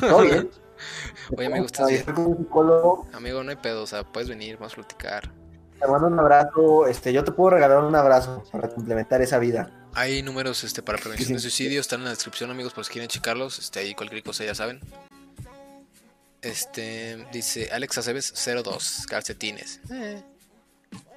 todo 0.00 0.22
bien. 0.22 0.50
Oye, 1.36 1.48
un 1.60 2.38
psicólogo. 2.38 3.08
Amigo, 3.12 3.42
no 3.42 3.50
hay 3.50 3.56
pedo, 3.56 3.82
o 3.82 3.86
sea, 3.86 4.04
puedes 4.04 4.28
venir, 4.28 4.56
vamos 4.56 4.72
a 4.72 4.76
platicar. 4.76 5.32
Te 5.80 5.86
mando 5.88 6.06
un 6.06 6.18
abrazo. 6.18 6.86
Este, 6.86 7.12
yo 7.12 7.24
te 7.24 7.32
puedo 7.32 7.50
regalar 7.50 7.82
un 7.82 7.94
abrazo 7.94 8.44
para 8.52 8.68
complementar 8.68 9.20
esa 9.20 9.38
vida. 9.38 9.70
Hay 9.94 10.22
números 10.22 10.62
este, 10.64 10.82
para 10.82 10.98
prevención 10.98 11.34
de 11.34 11.40
suicidio, 11.40 11.80
están 11.80 12.00
en 12.00 12.04
la 12.04 12.10
descripción, 12.10 12.50
amigos, 12.50 12.72
por 12.72 12.84
si 12.84 12.92
quieren 12.92 13.08
checarlos. 13.08 13.58
Este, 13.58 13.80
ahí 13.80 13.94
cualquier 13.94 14.22
cosa 14.22 14.44
ya 14.44 14.54
saben. 14.54 14.80
Este, 16.40 17.24
dice 17.32 17.70
Alex 17.72 17.98
Aceves 17.98 18.32
02, 18.64 19.06
calcetines. 19.08 19.80
Eh, 19.90 20.22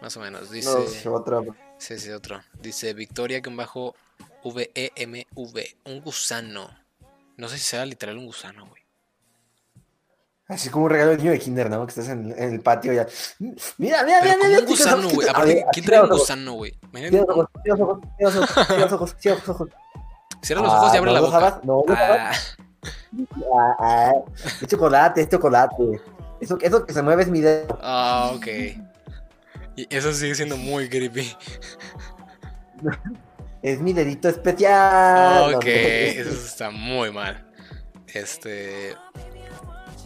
más 0.02 0.16
o 0.18 0.20
menos. 0.20 0.50
Dice. 0.52 0.70
No, 0.70 0.86
sí, 0.86 1.08
otra. 1.08 1.42
Sí, 1.78 2.00
sí, 2.00 2.10
otro. 2.12 2.42
Dice 2.62 2.94
Victoria 2.94 3.42
que 3.42 3.50
bajo 3.50 3.96
V-E-M-V. 4.44 5.78
Un 5.86 6.02
gusano. 6.02 6.70
No 7.38 7.48
sé 7.50 7.58
si 7.58 7.64
será 7.66 7.86
literal 7.86 8.18
un 8.18 8.26
gusano, 8.28 8.66
güey. 8.68 8.82
Así 10.48 10.70
como 10.70 10.86
un 10.86 10.92
regalo 10.92 11.12
de 11.12 11.18
niño 11.18 11.32
de 11.32 11.40
kinder, 11.40 11.70
¿no? 11.72 11.86
Que 11.88 11.90
estás 11.90 12.08
en, 12.10 12.32
en 12.38 12.54
el 12.54 12.62
patio 12.62 12.94
ya. 12.94 13.08
Mira, 13.80 14.04
mira, 14.04 14.20
Pero 14.22 14.36
mira, 14.38 14.48
mira. 14.48 14.60
un 14.60 14.66
gusano, 14.68 15.10
güey. 15.10 15.28
Aparte, 15.28 15.66
¿quién 15.72 15.86
trae 15.86 16.02
un 16.02 16.10
gusano, 16.10 16.54
güey? 16.54 16.78
Cierra 16.94 17.26
los 17.26 17.30
ojos, 17.30 17.50
cierra 17.64 17.78
los 17.78 17.82
ojos, 17.90 18.00
cierra 18.18 18.36
los 18.36 18.40
ojos, 18.40 18.56
cierra 18.70 18.80
los 18.80 18.94
ojos, 18.94 19.16
cierra 19.20 19.36
los 19.40 19.50
ojos. 19.50 19.70
Cierra 20.42 20.62
los 20.62 20.72
ojos 20.74 20.94
y 20.94 20.96
Ah, 20.96 21.00
abre 21.00 21.12
no 21.12 21.14
la 21.16 21.22
boca. 21.22 21.32
sabas, 21.32 21.64
no. 21.64 21.84
Ah, 21.90 22.32
Ah, 23.56 23.76
ah, 23.80 24.12
es 24.62 24.68
chocolate, 24.68 25.22
es 25.22 25.30
chocolate. 25.30 26.02
Eso, 26.40 26.58
eso 26.62 26.86
que 26.86 26.94
se 26.94 27.02
mueve 27.02 27.24
es 27.24 27.30
mi 27.30 27.42
dedo. 27.42 27.80
ah, 27.82 28.32
ok. 28.36 28.46
Y 29.76 29.88
eso 29.96 30.14
sigue 30.14 30.36
siendo 30.36 30.58
muy 30.58 30.90
creepy. 30.90 31.36
Es 33.62 33.80
mi 33.82 33.94
dedito 33.94 34.30
especial. 34.30 35.56
Ok, 35.56 35.66
eso 35.66 36.30
está 36.32 36.70
muy 36.72 37.12
mal. 37.12 37.46
Este. 38.08 38.96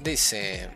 Dice. 0.01 0.69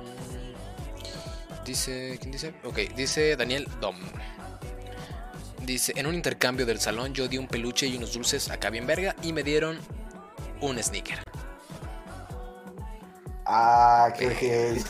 mm, 0.00 1.64
Dice. 1.64 2.18
¿Quién 2.20 2.32
dice? 2.32 2.54
Ok, 2.64 2.78
dice 2.96 3.36
Daniel 3.36 3.68
Dom. 3.80 3.96
Dice: 5.62 5.92
En 5.96 6.06
un 6.06 6.14
intercambio 6.14 6.66
del 6.66 6.80
salón, 6.80 7.14
yo 7.14 7.28
di 7.28 7.38
un 7.38 7.48
peluche 7.48 7.86
y 7.86 7.96
unos 7.96 8.12
dulces 8.12 8.50
acá 8.50 8.70
bien 8.70 8.86
verga 8.86 9.16
y 9.22 9.32
me 9.32 9.42
dieron 9.42 9.78
un 10.60 10.82
sneaker. 10.82 11.18
Ah, 13.46 14.12
qué 14.16 14.34
que 14.34 14.82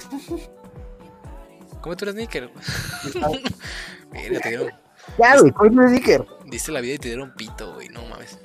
¿Cómo 1.85 1.95
tú 1.99 2.07
eres 2.07 2.15
sneaker? 2.15 2.49
Mira, 4.11 4.41
te 4.41 4.49
dieron. 4.49 4.71
Ya, 5.19 5.39
güey, 5.39 5.53
¿cuál 5.53 5.71
es 5.71 5.79
el 5.79 5.89
sticker? 5.91 6.27
Diste 6.47 6.73
la 6.73 6.81
vida 6.81 6.95
y 6.95 6.99
te 6.99 7.09
dieron 7.09 7.35
pito, 7.35 7.75
güey. 7.75 7.91
No 7.91 8.01
mames. 8.07 8.39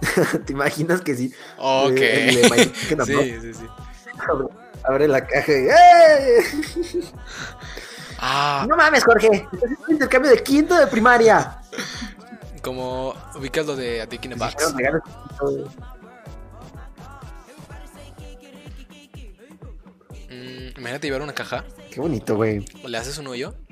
¿Te 0.46 0.52
imaginas 0.52 1.00
que 1.00 1.16
sí? 1.16 1.34
Ok. 1.58 1.96
Eh, 1.96 2.42
el 2.42 2.72
Chicken 2.72 3.04
sí, 3.06 3.40
sí, 3.40 3.54
sí. 3.54 3.66
Abre, 4.20 4.46
abre 4.84 5.08
la 5.08 5.26
caja 5.26 5.50
y 5.50 5.66
¡eh! 5.66 6.44
Ah, 8.20 8.64
No 8.68 8.76
mames, 8.76 9.02
Jorge. 9.02 9.48
Estás 9.52 9.70
un 9.88 9.92
intercambio 9.94 10.30
de 10.30 10.40
quinto 10.44 10.76
de 10.76 10.86
primaria. 10.86 11.60
como 12.62 13.16
ubicas 13.34 13.66
lo 13.66 13.74
de 13.74 14.02
A 14.02 14.06
Dick 14.06 14.26
in 14.26 14.34
a 14.34 14.36
Box. 14.36 14.54
Dijeron, 14.76 14.76
regalos. 14.78 15.02
Mm, 20.28 20.78
imagínate 20.78 21.08
llevar 21.08 21.22
una 21.22 21.34
caja, 21.34 21.64
Qué 21.90 22.00
bonito, 22.00 22.36
güey. 22.36 22.64
le 22.86 22.98
haces 22.98 23.18
un 23.18 23.26
hoyo. 23.28 23.54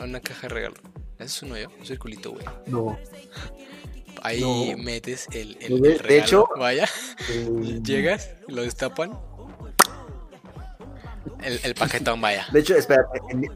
A 0.00 0.04
una 0.04 0.20
caja 0.20 0.42
de 0.42 0.48
regalo. 0.54 0.74
Le 1.18 1.24
haces 1.24 1.42
un 1.42 1.52
hoyo, 1.52 1.68
un 1.78 1.86
circulito, 1.86 2.32
güey. 2.32 2.44
No. 2.66 2.98
Ahí 4.22 4.40
No. 4.40 4.76
metes 4.82 5.26
el, 5.32 5.56
el, 5.60 5.80
De- 5.80 5.92
el 5.92 5.96
de 5.98 6.02
regalo. 6.02 6.24
hecho- 6.24 6.48
Vaya, 6.58 6.88
Eh, 7.30 7.80
llegas, 7.82 8.30
lo 8.48 8.62
destapan. 8.62 9.18
El, 11.42 11.60
el 11.62 11.74
paquetón, 11.74 12.20
vaya. 12.20 12.46
De 12.52 12.60
hecho, 12.60 12.74
espera, 12.76 13.06
en, 13.30 13.40
mi- 13.40 13.48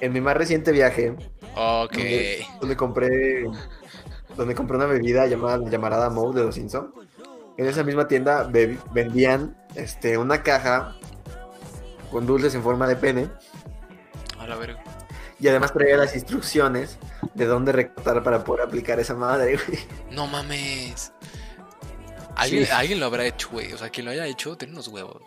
en 0.00 0.12
mi 0.12 0.20
más 0.20 0.36
reciente 0.36 0.72
viaje, 0.72 1.10
Ok. 1.54 1.92
donde, 1.94 2.46
donde 2.60 2.76
compré 2.76 3.44
donde 4.36 4.54
compré 4.54 4.76
una 4.76 4.86
bebida 4.86 5.26
llamada 5.26 5.58
la 5.58 5.68
llamarada 5.68 6.10
Moe 6.10 6.32
de 6.32 6.44
los 6.44 6.54
Simpson. 6.54 6.94
En 7.56 7.66
esa 7.66 7.82
misma 7.82 8.06
tienda 8.06 8.44
vendían 8.92 9.56
este, 9.74 10.16
una 10.16 10.44
caja 10.44 10.96
con 12.10 12.26
dulces 12.26 12.54
en 12.54 12.62
forma 12.62 12.86
de 12.86 12.96
pene 12.96 13.28
A 14.38 14.46
la 14.46 14.56
verga. 14.56 14.82
y 15.40 15.48
además 15.48 15.72
traía 15.72 15.96
las 15.96 16.14
instrucciones 16.14 16.98
de 17.34 17.46
dónde 17.46 17.72
recortar 17.72 18.22
para 18.22 18.44
poder 18.44 18.66
aplicar 18.66 18.98
esa 19.00 19.14
madre, 19.14 19.56
güey. 19.66 19.78
No 20.10 20.26
mames. 20.26 21.12
Alguien, 22.36 22.66
Sí. 22.66 22.70
alguien 22.72 23.00
lo 23.00 23.06
habrá 23.06 23.24
hecho, 23.26 23.48
güey. 23.50 23.72
O 23.72 23.78
sea, 23.78 23.90
quien 23.90 24.06
lo 24.06 24.12
haya 24.12 24.26
hecho 24.26 24.56
tiene 24.56 24.72
unos 24.74 24.88
huevos. 24.88 25.22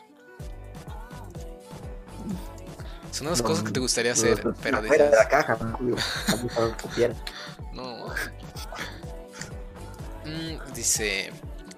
Son 3.11 3.27
unas 3.27 3.41
No, 3.41 3.47
cosas 3.47 3.63
que 3.65 3.71
te 3.71 3.79
gustaría 3.81 4.13
no, 4.13 4.17
hacer, 4.17 4.45
no, 4.45 4.53
pero 4.61 4.77
afuera 4.77 5.05
dices, 5.05 5.11
de 5.11 5.17
la 5.17 5.27
caja, 5.27 5.57
¿no? 5.61 6.75
Copiar. 6.81 7.13
no. 7.73 8.05
Mm, 10.25 10.73
dice 10.73 11.31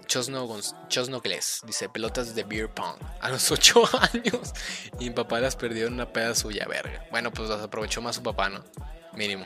Chosno, 0.07 0.47
Chosno 0.89 1.21
Gles, 1.21 1.61
dice 1.65 1.89
pelotas 1.89 2.35
de 2.35 2.43
beer 2.43 2.69
pong 2.69 2.95
a 3.21 3.29
los 3.29 3.51
8 3.51 3.83
años 4.13 4.53
y 4.99 5.05
mi 5.05 5.11
papá 5.11 5.39
las 5.39 5.55
perdió 5.55 5.87
en 5.87 5.93
una 5.93 6.11
peda 6.11 6.35
suya, 6.35 6.65
verga. 6.67 7.05
Bueno, 7.11 7.31
pues 7.31 7.49
las 7.49 7.61
aprovechó 7.61 8.01
más 8.01 8.15
su 8.15 8.23
papá, 8.23 8.49
¿no? 8.49 8.63
Mínimo. 9.13 9.45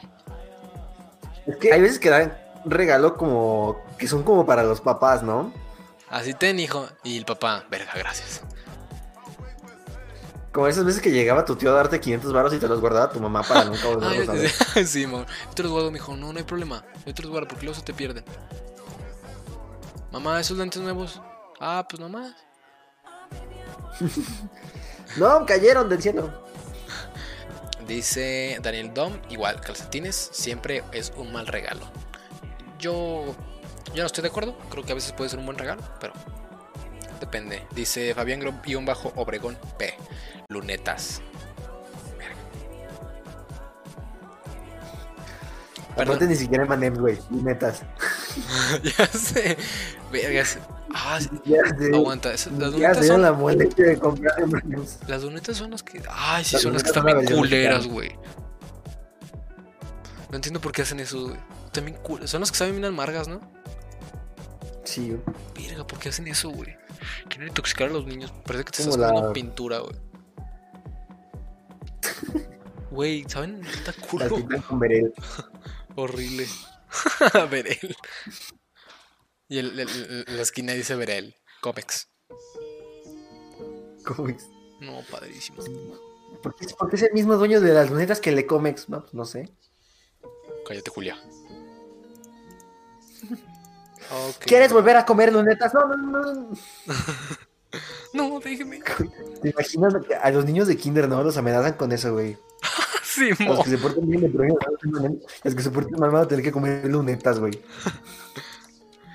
Es 1.45 1.57
que 1.57 1.71
hay 1.73 1.81
veces 1.81 1.99
que 1.99 2.09
dan 2.09 2.37
regalo 2.65 3.15
como 3.15 3.81
que 3.97 4.07
son 4.07 4.23
como 4.23 4.45
para 4.45 4.63
los 4.63 4.81
papás, 4.81 5.23
¿no? 5.23 5.53
Así 6.09 6.33
ten, 6.33 6.59
hijo. 6.59 6.87
Y 7.03 7.17
el 7.17 7.25
papá, 7.25 7.65
verga, 7.69 7.91
gracias. 7.95 8.41
Como 10.51 10.67
esas 10.67 10.85
veces 10.85 11.01
que 11.01 11.11
llegaba 11.11 11.45
tu 11.45 11.55
tío 11.55 11.69
a 11.71 11.75
darte 11.75 11.99
500 11.99 12.33
baros 12.33 12.53
y 12.53 12.57
te 12.57 12.67
los 12.67 12.81
guardaba 12.81 13.11
tu 13.11 13.19
mamá 13.19 13.43
para 13.43 13.65
nunca 13.65 13.87
volverlos 13.93 14.29
a 14.29 14.33
ver. 14.33 14.49
sí, 14.49 14.85
sí, 14.87 15.07
mo. 15.07 15.19
Yo 15.49 15.53
te 15.53 15.63
los 15.63 15.71
guardo, 15.71 15.91
mijo. 15.91 16.15
No, 16.15 16.33
no 16.33 16.39
hay 16.39 16.45
problema. 16.45 16.83
Yo 17.05 17.13
te 17.13 17.21
los 17.21 17.31
guardo 17.31 17.47
porque 17.47 17.65
luego 17.65 17.77
se 17.79 17.85
te 17.85 17.93
pierden. 17.93 18.25
Mamá, 20.11 20.39
esos 20.39 20.57
lentes 20.57 20.81
nuevos. 20.81 21.21
Ah, 21.59 21.85
pues 21.89 21.99
nomás. 21.99 22.33
No, 25.17 25.45
cayeron 25.45 25.87
del 25.89 26.01
cielo. 26.01 26.31
Dice 27.87 28.59
Daniel 28.61 28.93
Dom, 28.93 29.13
igual, 29.29 29.59
calcetines 29.61 30.29
siempre 30.33 30.83
es 30.91 31.13
un 31.15 31.31
mal 31.31 31.47
regalo. 31.47 31.87
Yo, 32.77 33.33
yo 33.93 34.03
no 34.03 34.05
estoy 34.05 34.21
de 34.23 34.27
acuerdo, 34.27 34.55
creo 34.69 34.83
que 34.83 34.91
a 34.91 34.95
veces 34.95 35.13
puede 35.13 35.29
ser 35.29 35.39
un 35.39 35.45
buen 35.45 35.57
regalo, 35.57 35.81
pero 36.01 36.13
depende. 37.21 37.65
Dice 37.73 38.13
Fabián 38.13 38.41
Gro- 38.41 38.61
guion 38.63 38.85
bajo 38.85 39.13
Obregón 39.15 39.57
P. 39.79 39.95
Lunetas. 40.49 41.21
Aparte 45.93 46.27
ni 46.27 46.35
siquiera 46.35 46.65
M&M's, 46.65 46.99
güey. 46.99 47.17
Netas. 47.31 47.81
ya 48.97 49.07
sé. 49.07 49.57
Vergas. 50.11 50.57
Ah, 50.93 51.19
Ya 51.45 51.61
sé. 51.77 51.93
aguanta. 51.93 52.29
las 52.29 52.39
se 52.41 52.49
son, 52.49 52.59
la 53.21 53.31
de 53.31 53.97
comprar 53.99 54.33
las 55.07 55.23
lunetas 55.23 55.57
son 55.57 55.71
las 55.71 55.83
que. 55.83 56.01
Ay, 56.09 56.43
sí, 56.43 56.53
Las 56.55 56.61
son 56.63 56.73
las 56.73 56.83
que 56.83 56.89
están 56.89 57.05
bien 57.05 57.25
culeras, 57.37 57.87
güey. 57.87 58.15
No 60.29 60.35
entiendo 60.35 60.59
por 60.61 60.71
qué 60.71 60.81
hacen 60.81 60.99
eso, 60.99 61.27
güey. 61.27 61.37
También 61.71 61.97
cul- 62.01 62.25
Son 62.27 62.39
las 62.41 62.51
que 62.51 62.57
saben 62.57 62.73
bien 62.75 62.85
amargas, 62.85 63.27
¿no? 63.27 63.39
Sí, 64.83 65.09
güey. 65.09 65.67
Verga, 65.67 65.85
¿por 65.85 65.99
qué 65.99 66.09
hacen 66.09 66.27
eso, 66.27 66.49
güey? 66.49 66.75
Quieren 67.29 67.49
intoxicar 67.49 67.87
a 67.89 67.91
los 67.91 68.05
niños. 68.05 68.33
Parece 68.45 68.65
que 68.65 68.71
te 68.71 68.77
Como 68.83 68.89
estás 68.95 68.97
la- 68.97 69.07
comiendo 69.09 69.33
pintura, 69.33 69.79
güey. 69.79 69.95
Güey, 72.91 73.25
¿saben? 73.27 73.61
Está 73.65 73.93
culo. 73.93 74.25
Horrible. 75.95 76.47
Verel. 77.51 77.95
Y 79.49 79.59
el, 79.59 79.79
el- 79.79 80.25
el- 80.27 80.35
la 80.35 80.41
esquina 80.41 80.73
dice 80.73 80.95
Verel. 80.95 81.35
Comex. 81.61 82.07
¿Cómo 84.05 84.29
es? 84.29 84.47
No, 84.79 85.01
padrísimo. 85.11 85.61
¿Por 86.43 86.55
qué, 86.55 86.67
por 86.77 86.89
qué 86.89 86.95
es 86.97 87.03
el 87.03 87.13
mismo 87.13 87.35
dueño 87.35 87.59
de 87.61 87.73
las 87.73 87.89
lunetas 87.89 88.21
que 88.21 88.31
le 88.31 88.45
Comex? 88.45 88.89
No, 88.89 89.01
pues 89.01 89.13
no 89.13 89.25
sé. 89.25 89.51
Cállate, 90.67 90.91
Julia. 90.91 91.17
¿Quieres 94.39 94.71
volver 94.71 94.95
a 94.97 95.05
comer 95.05 95.33
lunetas? 95.33 95.73
No, 95.73 95.87
no, 95.87 95.97
no. 95.97 96.49
no. 98.13 98.39
Déjeme. 98.43 98.79
¿Te 99.41 99.49
imaginas 99.49 99.95
a 100.21 100.31
los 100.31 100.45
niños 100.45 100.67
de 100.67 100.77
kinder, 100.77 101.09
no? 101.09 101.23
Los 101.23 101.37
amenazan 101.37 101.73
con 101.73 101.91
eso, 101.91 102.13
güey. 102.13 102.37
Sí, 103.17 103.31
A 103.39 103.43
mo. 103.43 103.53
los 103.55 103.63
que 103.63 103.69
se 103.71 103.77
portan 103.79 104.07
bien, 104.07 104.25
a 104.25 104.27
los 105.43 105.55
que 105.55 105.61
se 105.63 105.71
portan 105.71 105.99
mal 105.99 106.11
van 106.11 106.23
a 106.23 106.27
tener 106.27 106.43
que 106.43 106.51
comer 106.51 106.85
lunetas, 106.85 107.39
güey. 107.39 107.59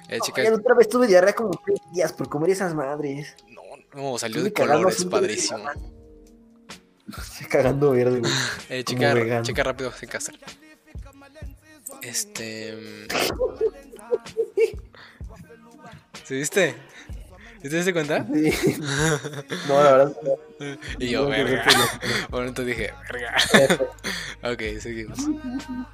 Eh, 0.08 0.18
chicas. 0.20 0.50
otra 0.50 0.74
vez 0.74 0.88
tuve 0.88 1.06
diarrea 1.06 1.34
como 1.34 1.50
tres 1.64 1.78
días 1.92 2.12
por 2.12 2.28
comer 2.28 2.50
esas 2.50 2.74
madres. 2.74 3.36
No, 3.48 3.62
no, 3.94 4.18
salió 4.18 4.44
Estuve 4.44 4.66
de 4.66 4.72
colores, 4.74 5.04
padrísimo. 5.04 5.64
Estoy 7.16 7.46
cagando 7.46 7.92
verde, 7.92 8.18
güey. 8.20 8.32
Eh, 8.68 8.84
chica 8.84 9.62
rápido, 9.62 9.92
sin 9.92 10.08
casar. 10.08 10.34
Este. 12.02 12.74
mm. 12.74 13.06
¿Sí 16.24 16.34
viste? 16.34 16.74
¿Sí 17.62 17.68
¿Te 17.68 17.76
diste 17.76 17.92
cuenta? 17.92 18.26
Sí. 18.26 18.80
No, 19.68 19.82
la 19.82 19.92
verdad. 19.92 20.12
Y 20.98 21.10
yo, 21.10 21.22
no, 21.22 21.28
verga. 21.28 21.64
no, 21.66 21.78
no, 21.78 22.28
Bueno, 22.30 22.48
entonces 22.48 22.76
dije, 22.76 22.92
verga. 23.12 23.36
ok, 24.52 24.80
seguimos. 24.80 25.18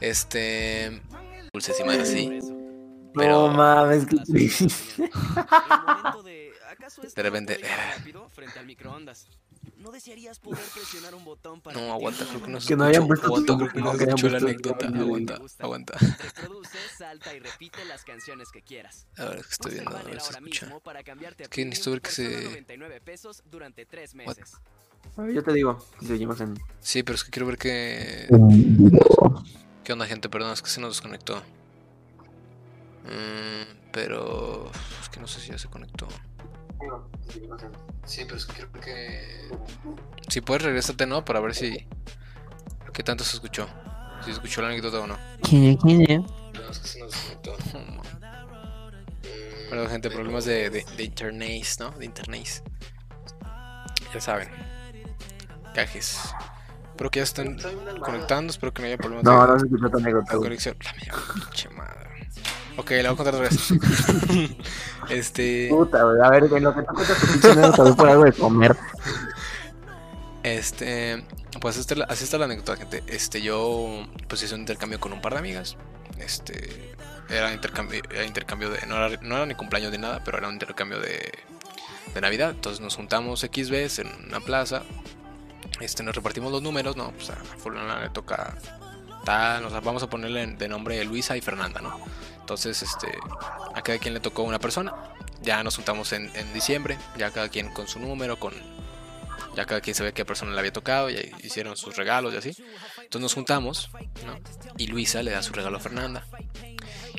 Este. 0.00 1.02
Dulces 1.52 1.78
y 1.80 1.84
madres, 1.84 2.08
sí. 2.08 2.38
Pero- 3.14 3.48
No 3.48 3.54
mames, 3.54 4.06
De 7.14 7.22
repente- 7.22 7.60
frente 8.34 8.58
al 8.58 8.66
microondas. 8.66 9.26
¿No 9.76 9.90
desearías 9.90 10.38
poder 10.38 10.64
presionar 10.74 11.14
un 11.14 11.24
botón 11.24 11.60
para 11.60 11.78
No, 11.78 11.92
aguanta, 11.92 12.24
creo 12.26 12.42
que 12.42 12.50
no 12.50 12.60
se 12.60 12.68
Que 12.68 12.76
no 12.76 12.84
hayan 12.84 13.06
puesto 13.06 13.26
Aguanta, 13.26 13.56
creo 13.56 13.68
que 13.72 13.80
no 13.80 13.90
hayan 13.90 14.08
escuchó 14.08 14.28
la 14.28 14.38
puesto 14.38 14.46
anécdota. 14.46 14.86
Aguanta, 14.86 15.40
aguanta. 15.58 15.98
Reproduce, 15.98 16.78
salta 16.96 17.34
y 17.34 17.38
repite 17.40 17.84
las 17.84 18.04
canciones 18.04 18.48
que 18.50 18.62
quieras. 18.62 19.06
A 19.16 19.26
ver, 19.26 19.38
es 19.38 19.46
que 19.46 19.52
estoy 19.52 19.72
viendo, 19.72 19.96
a 19.96 20.02
ver 20.02 20.20
si 20.20 20.30
escucha. 20.32 20.72
Es 21.38 21.48
que 21.48 21.64
necesito 21.64 21.90
ver 21.90 22.00
que 22.00 22.10
se- 22.10 22.44
99 22.44 23.00
pesos 23.00 23.42
durante 23.50 23.86
meses. 24.14 24.54
Yo 25.16 25.42
te 25.42 25.52
digo, 25.52 25.78
si 26.00 26.06
seguimos 26.06 26.40
en. 26.40 26.54
Sí, 26.80 27.02
pero 27.02 27.16
es 27.16 27.24
que 27.24 27.30
quiero 27.30 27.46
ver 27.46 27.58
que... 27.58 28.28
¿Qué 29.84 29.92
onda, 29.92 30.06
gente? 30.06 30.28
Perdón, 30.28 30.52
es 30.52 30.62
que 30.62 30.70
se 30.70 30.80
nos 30.80 30.90
desconectó. 30.90 31.42
Mm, 33.04 33.90
pero... 33.92 34.70
Es 35.02 35.08
que 35.08 35.18
no 35.20 35.26
sé 35.26 35.40
si 35.40 35.48
ya 35.48 35.58
se 35.58 35.68
conectó. 35.68 36.06
Sí, 38.04 38.22
pero 38.24 38.36
es 38.36 38.46
que 38.46 38.54
quiero 38.54 38.70
ver 38.72 38.82
que... 38.82 39.50
Si 40.28 40.40
puedes, 40.40 40.62
regrésate, 40.62 41.06
¿no? 41.06 41.24
Para 41.24 41.40
ver 41.40 41.54
si... 41.54 41.86
¿Qué 42.92 43.02
tanto 43.02 43.24
se 43.24 43.36
escuchó? 43.36 43.68
Si 44.20 44.26
se 44.26 44.30
escuchó 44.32 44.62
la 44.62 44.68
anécdota 44.68 45.00
o 45.00 45.06
no. 45.06 45.16
Perdón, 46.52 46.70
es 46.70 46.78
que 46.78 46.88
se 46.88 47.00
nos 47.00 47.12
desconectó. 47.12 47.56
Perdón, 49.70 49.88
gente, 49.90 50.10
problemas 50.10 50.44
de, 50.46 50.70
de, 50.70 50.84
de 50.96 51.02
internet, 51.04 51.66
¿no? 51.80 51.90
De 51.90 52.04
internet. 52.06 52.62
Ya 54.14 54.20
saben. 54.20 54.48
Cajes. 55.74 56.18
Espero 56.90 57.10
que 57.10 57.20
ya 57.20 57.24
estén 57.24 57.58
conectando, 58.00 58.50
espero 58.50 58.72
que 58.72 58.82
no 58.82 58.88
haya 58.88 58.96
problemas 58.96 59.24
No, 59.24 59.42
de, 59.42 59.48
no 59.52 59.58
se 59.58 59.66
escuchó 59.66 59.90
tu 59.90 59.98
anécdota. 59.98 60.36
conexión. 60.36 60.76
La 60.84 60.92
mía, 60.94 61.12
pinche 61.34 61.68
madre. 61.68 62.07
Ok, 62.78 62.90
la 62.92 63.10
voy 63.10 63.14
a 63.14 63.16
contar 63.16 63.34
otra 63.34 63.48
vez. 63.48 63.70
este, 65.10 65.66
Puta, 65.68 66.02
güey. 66.04 66.20
A 66.22 66.30
ver, 66.30 66.48
güey, 66.48 66.62
lo 66.62 66.74
que 66.74 66.82
tú 66.82 66.94
cuentas 66.94 67.18
tu 67.20 67.26
pinche 67.26 67.94
por 67.96 68.08
algo 68.08 68.24
de 68.24 68.32
comer. 68.32 68.76
este, 70.42 71.24
pues 71.60 71.76
esta 71.76 71.94
es 71.94 71.98
la- 71.98 72.04
así 72.06 72.24
está 72.24 72.38
la 72.38 72.44
anécdota, 72.44 72.76
gente. 72.76 73.02
Este, 73.08 73.42
yo, 73.42 74.06
pues 74.28 74.42
hice 74.42 74.54
un 74.54 74.60
intercambio 74.60 75.00
con 75.00 75.12
un 75.12 75.20
par 75.20 75.32
de 75.32 75.40
amigas. 75.40 75.76
Este, 76.18 76.94
era 77.28 77.52
intercambio, 77.52 78.00
era 78.10 78.24
intercambio 78.24 78.70
de, 78.70 78.86
no 78.86 78.96
era, 78.96 79.18
no 79.22 79.36
era 79.36 79.46
ni 79.46 79.54
cumpleaños 79.54 79.90
ni 79.92 79.98
nada, 79.98 80.22
pero 80.24 80.38
era 80.38 80.46
un 80.48 80.54
intercambio 80.54 81.00
de, 81.00 81.32
de 82.14 82.20
Navidad. 82.20 82.50
Entonces 82.50 82.80
nos 82.80 82.94
juntamos 82.96 83.42
X 83.44 83.70
veces 83.70 84.06
en 84.06 84.26
una 84.28 84.40
plaza. 84.40 84.82
Este, 85.80 86.02
nos 86.04 86.14
repartimos 86.14 86.52
los 86.52 86.62
números, 86.62 86.96
¿no? 86.96 87.10
Pues 87.10 87.30
a 87.30 87.34
fulana 87.34 88.00
le 88.02 88.10
toca 88.10 88.56
tal, 89.24 89.64
o 89.66 89.70
sea, 89.70 89.80
vamos 89.80 90.02
a 90.02 90.08
ponerle 90.08 90.46
de 90.46 90.68
nombre 90.68 91.04
Luisa 91.04 91.36
y 91.36 91.40
Fernanda, 91.40 91.80
¿no? 91.80 91.98
Entonces, 92.48 92.80
este, 92.82 93.08
a 93.74 93.82
cada 93.82 93.98
quien 93.98 94.14
le 94.14 94.20
tocó 94.20 94.42
una 94.42 94.58
persona. 94.58 94.94
Ya 95.42 95.62
nos 95.62 95.76
juntamos 95.76 96.14
en, 96.14 96.34
en 96.34 96.50
diciembre, 96.54 96.96
ya 97.18 97.30
cada 97.30 97.50
quien 97.50 97.70
con 97.74 97.86
su 97.86 98.00
número, 98.00 98.38
con 98.38 98.54
ya 99.54 99.66
cada 99.66 99.82
quien 99.82 99.94
sabía 99.94 100.12
qué 100.12 100.24
persona 100.24 100.52
le 100.52 100.58
había 100.58 100.72
tocado, 100.72 101.10
ya 101.10 101.20
hicieron 101.42 101.76
sus 101.76 101.94
regalos 101.96 102.32
y 102.32 102.38
así. 102.38 102.56
Entonces 102.96 103.20
nos 103.20 103.34
juntamos. 103.34 103.90
Y 104.78 104.86
Luisa 104.86 105.22
le 105.22 105.32
da 105.32 105.42
su 105.42 105.52
regalo 105.52 105.76
a 105.76 105.80
Fernanda. 105.80 106.24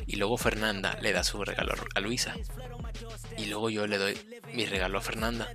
Y 0.04 0.16
luego 0.16 0.36
Fernanda 0.36 0.98
le 1.00 1.12
da 1.12 1.22
su 1.22 1.44
regalo 1.44 1.74
a 1.94 2.00
Luisa. 2.00 2.34
Y 3.38 3.46
luego 3.46 3.70
yo 3.70 3.86
le 3.86 3.98
doy 3.98 4.18
mi 4.52 4.66
regalo 4.66 4.98
a 4.98 5.00
Fernanda. 5.00 5.46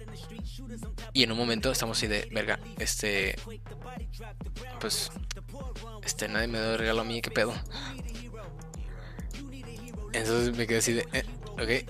Y 1.11 1.23
en 1.23 1.33
un 1.33 1.37
momento 1.37 1.69
estamos 1.69 1.97
así 1.97 2.07
de, 2.07 2.29
verga, 2.31 2.61
este... 2.79 3.35
Pues... 4.79 5.11
Este, 6.01 6.29
nadie 6.29 6.47
me 6.47 6.61
dio 6.61 6.77
regalo 6.77 7.01
a 7.01 7.03
mí, 7.03 7.21
¿qué 7.21 7.31
pedo? 7.31 7.53
Entonces 10.15 10.55
me 10.55 10.65
quedé 10.65 10.77
así 10.77 10.93
de, 10.93 11.07
eh. 11.13 11.85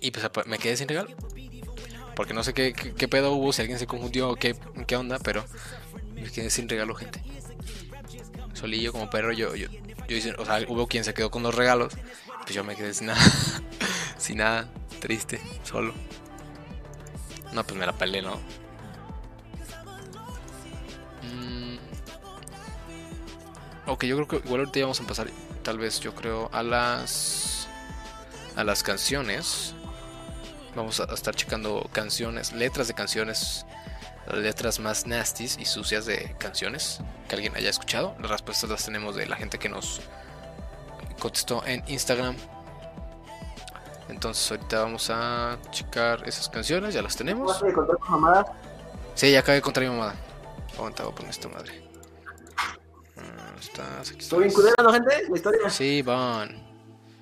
Y 0.00 0.10
pues 0.10 0.28
me 0.46 0.58
quedé 0.58 0.76
sin 0.76 0.88
regalo. 0.88 1.10
Porque 2.14 2.34
no 2.34 2.42
sé 2.42 2.52
qué 2.54 3.08
pedo 3.08 3.32
hubo, 3.32 3.52
si 3.52 3.62
alguien 3.62 3.78
se 3.78 3.86
confundió 3.86 4.30
o 4.30 4.36
qué, 4.36 4.54
qué 4.86 4.96
onda, 4.96 5.18
pero 5.18 5.44
me 6.14 6.30
quedé 6.30 6.50
sin 6.50 6.68
regalo, 6.68 6.94
gente. 6.94 7.22
Solillo 8.52 8.92
como 8.92 9.08
perro, 9.10 9.32
yo, 9.32 9.54
yo, 9.54 9.68
yo 10.08 10.16
hice, 10.16 10.34
o 10.38 10.44
sea, 10.44 10.60
hubo 10.68 10.86
quien 10.86 11.04
se 11.04 11.14
quedó 11.14 11.30
con 11.30 11.42
los 11.42 11.54
regalos, 11.54 11.94
pues 12.42 12.54
yo 12.54 12.64
me 12.64 12.76
quedé 12.76 12.92
sin 12.94 13.06
nada, 13.08 13.20
sin 14.18 14.38
nada, 14.38 14.68
triste, 15.00 15.40
solo. 15.64 15.94
No, 17.52 17.64
pues 17.64 17.78
me 17.78 17.86
la 17.86 17.92
pelé, 17.92 18.22
¿no? 18.22 18.36
Mm. 21.22 21.78
Ok, 23.86 24.04
yo 24.04 24.16
creo 24.16 24.28
que 24.28 24.46
igual 24.46 24.60
ahorita 24.60 24.78
ya 24.78 24.84
vamos 24.84 24.98
a 24.98 25.02
empezar, 25.02 25.28
tal 25.62 25.78
vez 25.78 26.00
yo 26.00 26.14
creo, 26.14 26.50
a 26.52 26.62
las 26.62 27.68
a 28.56 28.64
las 28.64 28.82
canciones. 28.82 29.74
Vamos 30.74 31.00
a 31.00 31.04
estar 31.12 31.34
checando 31.34 31.88
canciones, 31.92 32.52
letras 32.52 32.88
de 32.88 32.94
canciones, 32.94 33.66
letras 34.32 34.80
más 34.80 35.06
nasties 35.06 35.58
y 35.58 35.64
sucias 35.64 36.06
de 36.06 36.34
canciones 36.38 37.00
que 37.28 37.34
alguien 37.34 37.54
haya 37.56 37.70
escuchado. 37.70 38.14
Las 38.20 38.30
respuestas 38.30 38.70
las 38.70 38.84
tenemos 38.84 39.14
de 39.16 39.26
la 39.26 39.36
gente 39.36 39.58
que 39.58 39.68
nos 39.68 40.00
contestó 41.18 41.64
en 41.66 41.82
Instagram. 41.88 42.36
Entonces 44.08 44.50
ahorita 44.50 44.80
vamos 44.82 45.10
a 45.10 45.58
checar 45.70 46.26
esas 46.26 46.48
canciones, 46.48 46.94
ya 46.94 47.02
las 47.02 47.16
tenemos. 47.16 47.48
¿Vas 47.48 47.70
a 47.70 47.74
contar 47.74 47.96
tu 47.96 48.10
mamada? 48.10 48.52
Sí, 49.14 49.30
ya 49.30 49.40
acabé 49.40 49.56
de 49.56 49.62
contar 49.62 49.82
mi 49.84 49.90
mamada. 49.90 50.14
Aguanta, 50.74 51.02
voy 51.02 51.12
a 51.12 51.14
poner 51.14 51.30
esta 51.30 51.48
madre. 51.48 51.81
Ah, 53.16 53.54
estás, 53.60 54.10
aquí 54.10 54.20
¿Estuvo 54.20 54.40
bien 54.40 54.52
culera, 54.52 54.74
no, 54.82 54.92
gente? 54.92 55.28
La 55.28 55.36
historia. 55.36 55.70
Sí, 55.70 56.02
van. 56.02 56.62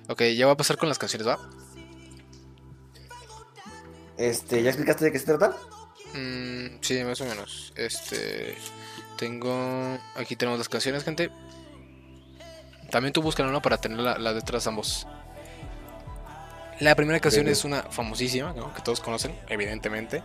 Ok, 0.07 0.23
ya 0.35 0.45
va 0.45 0.53
a 0.53 0.57
pasar 0.57 0.77
con 0.77 0.89
las 0.89 0.97
canciones, 0.97 1.27
¿va? 1.27 1.37
Este, 4.17 4.61
¿ya 4.61 4.69
explicaste 4.69 5.05
de 5.05 5.11
qué 5.11 5.19
se 5.19 5.25
trata? 5.25 5.55
Mm, 6.13 6.77
sí, 6.81 7.03
más 7.03 7.19
o 7.21 7.25
menos. 7.25 7.73
Este. 7.75 8.55
Tengo. 9.17 9.97
Aquí 10.15 10.35
tenemos 10.35 10.59
las 10.59 10.69
canciones, 10.69 11.03
gente. 11.03 11.31
También 12.89 13.13
tú 13.13 13.21
buscan 13.21 13.47
una 13.47 13.61
para 13.61 13.77
tener 13.77 13.99
la- 13.99 14.17
las 14.17 14.35
letras 14.35 14.67
ambos. 14.67 15.07
La 16.79 16.95
primera 16.95 17.19
canción 17.19 17.47
es 17.47 17.63
una 17.63 17.83
famosísima, 17.83 18.53
¿no? 18.53 18.73
que 18.73 18.81
todos 18.81 18.99
conocen, 18.99 19.39
evidentemente. 19.47 20.23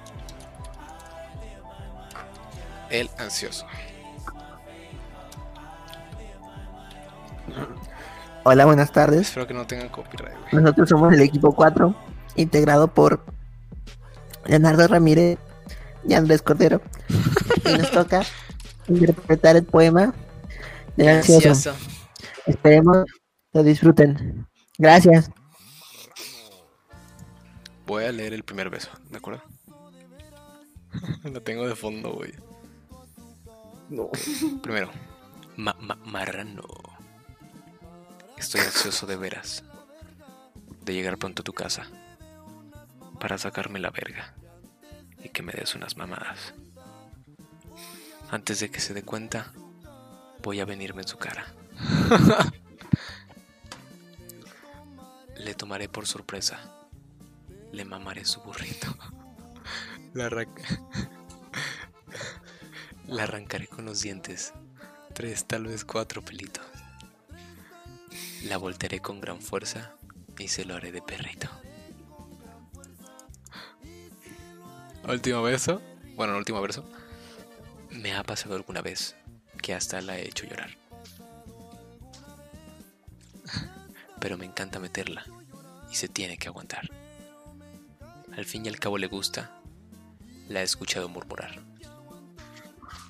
El 2.91 3.11
ansioso. 3.19 3.67
Hola, 8.49 8.65
buenas 8.65 8.93
tardes. 8.93 9.23
Espero 9.29 9.49
que 9.49 9.55
no 9.55 9.67
tengan 9.67 9.89
copyright, 9.89 10.37
güey. 10.53 10.63
Nosotros 10.63 10.89
somos 10.89 11.13
el 11.13 11.21
equipo 11.21 11.53
4, 11.53 11.93
integrado 12.37 12.87
por 12.87 13.25
Leonardo 14.45 14.87
Ramírez 14.87 15.37
y 16.07 16.15
Andrés 16.15 16.43
Cordero. 16.43 16.81
Y 17.65 17.77
nos 17.77 17.91
toca 17.91 18.23
interpretar 18.87 19.57
el 19.57 19.65
poema 19.65 20.15
del 20.97 21.09
ansioso. 21.09 21.49
Ansioso. 21.49 21.77
Esperemos 22.47 22.99
lo 23.53 23.65
disfruten. 23.65 24.47
Gracias. 24.79 25.29
Voy 27.85 28.05
a 28.05 28.13
leer 28.13 28.33
el 28.33 28.45
primer 28.45 28.71
beso, 28.71 28.91
¿de 29.11 29.17
acuerdo? 29.17 29.43
Lo 31.25 31.43
tengo 31.43 31.67
de 31.67 31.75
fondo, 31.75 32.13
güey. 32.13 32.33
No. 33.91 34.09
Primero, 34.63 34.91
ma- 35.57 35.77
ma- 35.81 35.99
marrano. 36.05 36.63
Estoy 38.37 38.61
ansioso 38.61 39.07
de 39.07 39.16
veras. 39.16 39.64
De 40.85 40.94
llegar 40.94 41.18
pronto 41.18 41.42
a 41.42 41.44
tu 41.44 41.53
casa. 41.53 41.87
Para 43.20 43.38
sacarme 43.38 43.79
la 43.79 43.90
verga. 43.90 44.35
Y 45.22 45.29
que 45.31 45.42
me 45.42 45.53
des 45.53 45.75
unas 45.75 45.96
mamadas. 45.96 46.55
Antes 48.31 48.61
de 48.61 48.70
que 48.70 48.81
se 48.81 48.94
dé 48.94 49.03
cuenta, 49.03 49.53
voy 50.42 50.61
a 50.61 50.64
venirme 50.64 51.03
en 51.03 51.09
su 51.09 51.16
cara. 51.16 51.46
Le 55.38 55.55
tomaré 55.55 55.88
por 55.88 56.07
sorpresa. 56.07 56.59
Le 57.72 57.85
mamaré 57.85 58.25
su 58.25 58.40
burrito. 58.40 58.96
La, 60.14 60.27
arranca- 60.27 60.81
La 63.07 63.25
arrancaré 63.25 63.66
con 63.66 63.85
los 63.85 64.01
dientes. 64.01 64.53
Tres, 65.14 65.46
tal 65.46 65.64
vez 65.66 65.85
cuatro 65.85 66.22
pelitos. 66.22 66.64
La 68.45 68.57
voltearé 68.57 69.01
con 69.01 69.21
gran 69.21 69.41
fuerza 69.41 69.97
y 70.39 70.49
se 70.49 70.65
lo 70.65 70.75
haré 70.75 70.93
de 70.93 71.03
perrito. 71.03 71.49
Último 75.09 75.43
verso. 75.43 75.81
Bueno, 76.17 76.33
el 76.33 76.39
último 76.39 76.61
verso. 76.61 76.85
Me 77.91 78.15
ha 78.15 78.23
pasado 78.25 78.57
alguna 78.57 78.83
vez 78.83 79.15
que 79.63 79.75
hasta 79.75 80.01
la 80.01 80.19
he 80.19 80.27
hecho 80.27 80.47
llorar. 80.47 80.71
Pero 84.21 84.37
me 84.37 84.47
encanta 84.47 84.79
meterla 84.81 85.25
y 85.91 85.95
se 85.95 86.09
tiene 86.09 86.39
que 86.39 86.49
aguantar. 86.49 86.91
Al 88.37 88.45
fin 88.45 88.67
y 88.67 88.69
al 88.69 88.79
cabo 88.79 88.99
le 88.99 89.07
gusta. 89.07 89.51
La 90.49 90.61
he 90.61 90.65
escuchado 90.65 91.09
murmurar. 91.09 91.63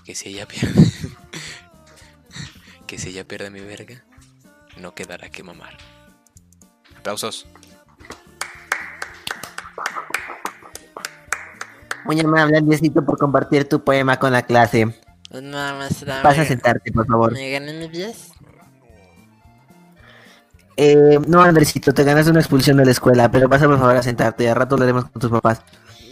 Que 0.05 0.15
si 0.15 0.29
ella 0.29 0.47
pierde. 0.47 0.91
que 2.87 2.99
si 2.99 3.09
ella 3.09 3.27
pierde 3.27 3.51
mi 3.51 3.61
verga, 3.61 4.05
no 4.81 4.95
quedará 4.95 5.29
que 5.29 5.43
mamar. 5.43 5.77
Aplausos. 6.99 7.47
Muy 12.05 12.21
amable, 12.21 12.61
Diosito, 12.63 13.05
por 13.05 13.19
compartir 13.19 13.69
tu 13.69 13.83
poema 13.83 14.19
con 14.19 14.33
la 14.33 14.43
clase. 14.43 14.87
No, 15.31 15.75
maestra. 15.77 16.23
Pasa 16.23 16.43
a 16.43 16.45
sentarte, 16.45 16.93
por 16.93 17.07
favor. 17.07 17.33
¿Me 17.33 17.51
gané 17.51 17.73
mi 17.73 17.89
10? 17.89 18.33
Eh, 20.77 21.19
no, 21.27 21.43
Andresito, 21.43 21.93
te 21.93 22.05
ganas 22.05 22.29
una 22.29 22.41
expulsión 22.41 22.77
de 22.77 22.85
la 22.85 22.91
escuela, 22.91 23.31
pero 23.31 23.49
pasa 23.49 23.67
por 23.67 23.79
favor 23.79 23.97
a 23.97 24.03
sentarte. 24.03 24.49
A 24.49 24.55
rato 24.55 24.77
lo 24.77 24.85
haremos 24.85 25.07
con 25.07 25.21
tus 25.21 25.31
papás. 25.31 25.63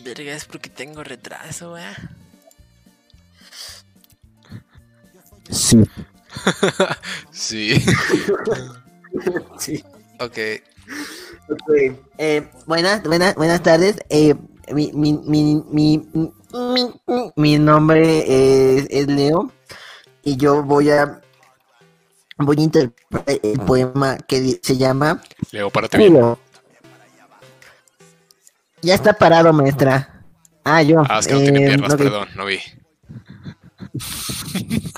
Verga, 0.05 0.35
es 0.35 0.47
porque 0.47 0.71
tengo 0.71 1.05
retraso, 1.05 1.75
wea. 1.75 1.95
Sí. 5.51 5.85
Sí. 7.31 7.85
Sí. 9.59 9.85
ok. 10.19 10.39
Ok. 11.49 11.71
Eh, 12.19 12.49
buenas, 12.67 13.03
buenas, 13.05 13.35
buenas 13.37 13.63
tardes. 13.63 13.97
Eh, 14.09 14.35
mi, 14.73 14.91
mi, 14.93 15.13
mi, 15.13 15.63
mi, 15.71 16.09
mi, 16.13 16.33
mi 17.37 17.59
nombre 17.59 18.25
es, 18.79 18.87
es 18.91 19.07
Leo 19.07 19.53
y 20.25 20.37
yo 20.37 20.63
voy 20.65 20.91
a 20.91 21.21
voy 22.39 22.57
a 22.59 22.63
interpretar 22.63 23.39
el 23.43 23.61
poema 23.61 24.17
que 24.19 24.59
se 24.63 24.77
llama 24.77 25.23
Leo, 25.53 25.71
párate 25.71 25.99
bien. 25.99 26.37
Ya 28.83 28.95
está 28.95 29.13
parado, 29.13 29.53
maestra. 29.53 30.25
Ah, 30.65 30.83
yo. 30.83 31.03
Ah, 31.09 31.21
es 31.21 31.27
que 31.27 31.35
no 31.35 31.41
tiene 31.41 31.65
Eh, 31.65 31.69
piernas, 31.69 31.95
perdón, 31.95 32.29
no 32.35 32.45
vi. 32.47 32.59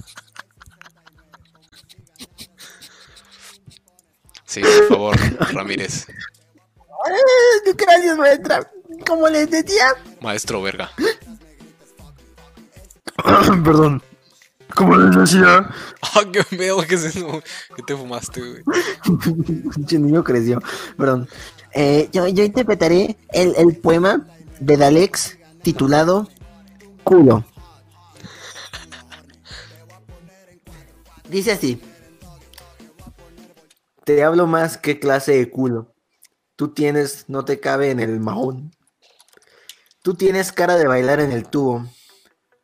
Sí, 4.56 4.62
por 4.62 4.88
favor, 4.88 5.16
Ramírez. 5.52 6.06
Gracias, 7.76 8.16
maestra. 8.16 8.70
Como 9.06 9.28
les 9.28 9.50
decía. 9.50 9.88
Maestro 10.22 10.62
verga. 10.62 10.90
Perdón. 13.62 14.02
Como 14.74 14.96
les 14.96 15.14
decía. 15.14 15.68
Ah, 16.00 16.22
qué 16.32 16.42
pedo 16.56 16.80
que 16.86 16.94
es 16.94 17.04
eso. 17.04 17.42
¿Qué 17.76 17.82
te 17.82 17.94
fumaste, 17.94 18.40
güey? 18.40 18.62
Pinche 19.74 19.98
niño 19.98 20.24
creció. 20.24 20.62
Perdón. 20.96 21.28
Eh, 21.74 22.08
yo, 22.14 22.26
yo 22.26 22.42
interpretaré 22.42 23.18
el, 23.34 23.54
el 23.56 23.76
poema 23.76 24.26
de 24.58 24.78
Dalex 24.78 25.36
titulado 25.62 26.30
Culo. 27.04 27.44
Dice 31.28 31.52
así. 31.52 31.78
Te 34.06 34.22
hablo 34.22 34.46
más 34.46 34.78
que 34.78 35.00
clase 35.00 35.32
de 35.32 35.50
culo. 35.50 35.92
Tú 36.54 36.72
tienes, 36.72 37.28
no 37.28 37.44
te 37.44 37.58
cabe 37.58 37.90
en 37.90 37.98
el 37.98 38.20
mahón. 38.20 38.70
Tú 40.00 40.14
tienes 40.14 40.52
cara 40.52 40.76
de 40.76 40.86
bailar 40.86 41.18
en 41.18 41.32
el 41.32 41.48
tubo. 41.48 41.84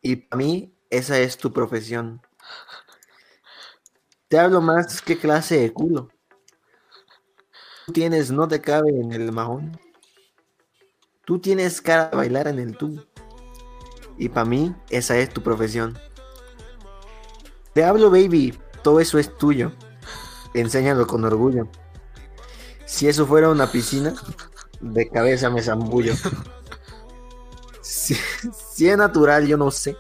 Y 0.00 0.14
para 0.14 0.38
mí, 0.38 0.78
esa 0.88 1.18
es 1.18 1.36
tu 1.38 1.52
profesión. 1.52 2.22
Te 4.28 4.38
hablo 4.38 4.60
más 4.60 5.02
que 5.02 5.18
clase 5.18 5.58
de 5.58 5.72
culo. 5.72 6.10
Tú 7.86 7.92
tienes, 7.92 8.30
no 8.30 8.46
te 8.46 8.60
cabe 8.60 8.90
en 8.90 9.12
el 9.12 9.32
mahón. 9.32 9.76
Tú 11.24 11.40
tienes 11.40 11.82
cara 11.82 12.10
de 12.10 12.18
bailar 12.18 12.46
en 12.46 12.60
el 12.60 12.76
tubo. 12.76 13.02
Y 14.16 14.28
para 14.28 14.46
mí, 14.46 14.76
esa 14.90 15.18
es 15.18 15.28
tu 15.34 15.42
profesión. 15.42 15.98
Te 17.74 17.82
hablo, 17.82 18.12
baby. 18.12 18.56
Todo 18.84 19.00
eso 19.00 19.18
es 19.18 19.36
tuyo. 19.38 19.72
Enséñalo 20.54 21.06
con 21.06 21.24
orgullo. 21.24 21.68
Si 22.84 23.08
eso 23.08 23.26
fuera 23.26 23.48
una 23.48 23.70
piscina, 23.70 24.14
de 24.80 25.08
cabeza 25.08 25.50
me 25.50 25.62
zambullo. 25.62 26.14
Si, 27.80 28.16
si 28.74 28.88
es 28.88 28.96
natural, 28.96 29.46
yo 29.46 29.56
no 29.56 29.70
sé. 29.70 29.96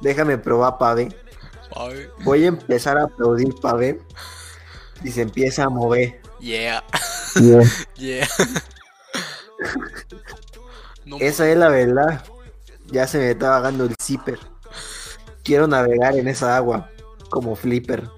Déjame 0.00 0.38
probar 0.38 0.78
pa' 0.78 0.94
ver. 0.94 1.16
Ay, 1.76 2.08
Voy 2.24 2.44
a 2.44 2.48
empezar 2.48 2.98
a 2.98 3.04
aplaudir 3.04 3.54
pa' 3.60 3.74
ver. 3.74 4.00
Y 5.04 5.10
se 5.10 5.22
empieza 5.22 5.64
a 5.64 5.68
mover. 5.68 6.20
yeah, 6.40 6.82
yeah. 7.96 8.26
No, 11.04 11.16
Esa 11.18 11.50
es 11.50 11.56
la 11.56 11.68
verdad. 11.68 12.24
Ya 12.86 13.06
se 13.06 13.18
me 13.18 13.30
está 13.30 13.50
vagando 13.50 13.84
el 13.84 13.94
zipper. 14.00 14.38
Quiero 15.42 15.66
navegar 15.66 16.16
en 16.16 16.28
esa 16.28 16.56
agua 16.56 16.90
como 17.30 17.56
flipper. 17.56 18.08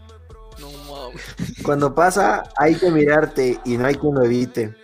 Cuando 1.64 1.94
pasa 1.94 2.44
hay 2.56 2.74
que 2.76 2.90
mirarte 2.90 3.60
y 3.64 3.76
no 3.76 3.86
hay 3.86 3.94
quien 3.94 4.14
lo 4.14 4.24
evite. 4.24 4.74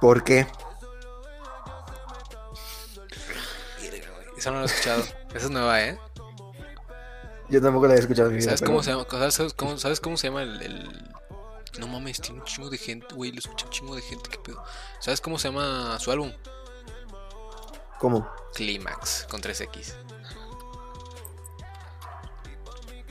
¿Por 0.00 0.24
qué? 0.24 0.46
Esa 4.36 4.50
no 4.50 4.56
la 4.56 4.62
he 4.62 4.66
escuchado. 4.66 5.02
Esa 5.34 5.46
es 5.46 5.50
nueva, 5.50 5.80
¿eh? 5.82 5.98
Yo 7.48 7.60
tampoco 7.62 7.86
la 7.86 7.94
he 7.94 7.98
escuchado 7.98 8.28
en 8.28 8.34
mi 8.34 8.38
vida. 8.40 8.46
¿Sabes 8.50 8.60
pero- 8.60 8.72
cómo 8.72 8.82
se 8.82 8.90
llama? 8.90 9.06
¿Sabes, 9.08 9.34
sabes 9.34 9.54
cómo, 9.54 9.78
¿Sabes 9.78 10.00
cómo 10.00 10.16
se 10.16 10.28
llama 10.28 10.42
el, 10.42 10.62
el- 10.62 11.10
No 11.78 11.86
mames, 11.86 12.20
tiene 12.20 12.40
un 12.40 12.44
chingo 12.46 12.68
de 12.70 12.78
gente, 12.78 13.14
güey. 13.14 13.30
Lo 13.32 13.38
escucha 13.38 13.66
un 13.66 13.70
chingo 13.72 13.94
de 13.94 14.02
gente, 14.02 14.28
qué 14.30 14.38
pedo. 14.38 14.62
¿Sabes 15.00 15.20
cómo 15.20 15.38
se 15.38 15.48
llama 15.48 15.96
su 16.00 16.10
álbum? 16.10 16.32
¿Cómo? 17.98 18.28
Climax, 18.54 19.26
con 19.30 19.40
3X. 19.40 19.94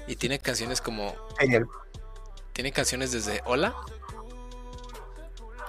Y 0.08 0.16
tiene 0.18 0.40
canciones 0.40 0.82
como. 0.82 1.16
Genial. 1.40 1.68
Tiene 2.62 2.74
canciones 2.74 3.12
desde 3.12 3.42
Hola 3.46 3.76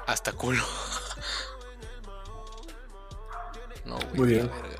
hasta 0.06 0.30
culo. 0.32 0.62
No, 3.86 3.96
güey. 3.96 4.14
Muy 4.14 4.28
bien. 4.28 4.46
verga. 4.50 4.76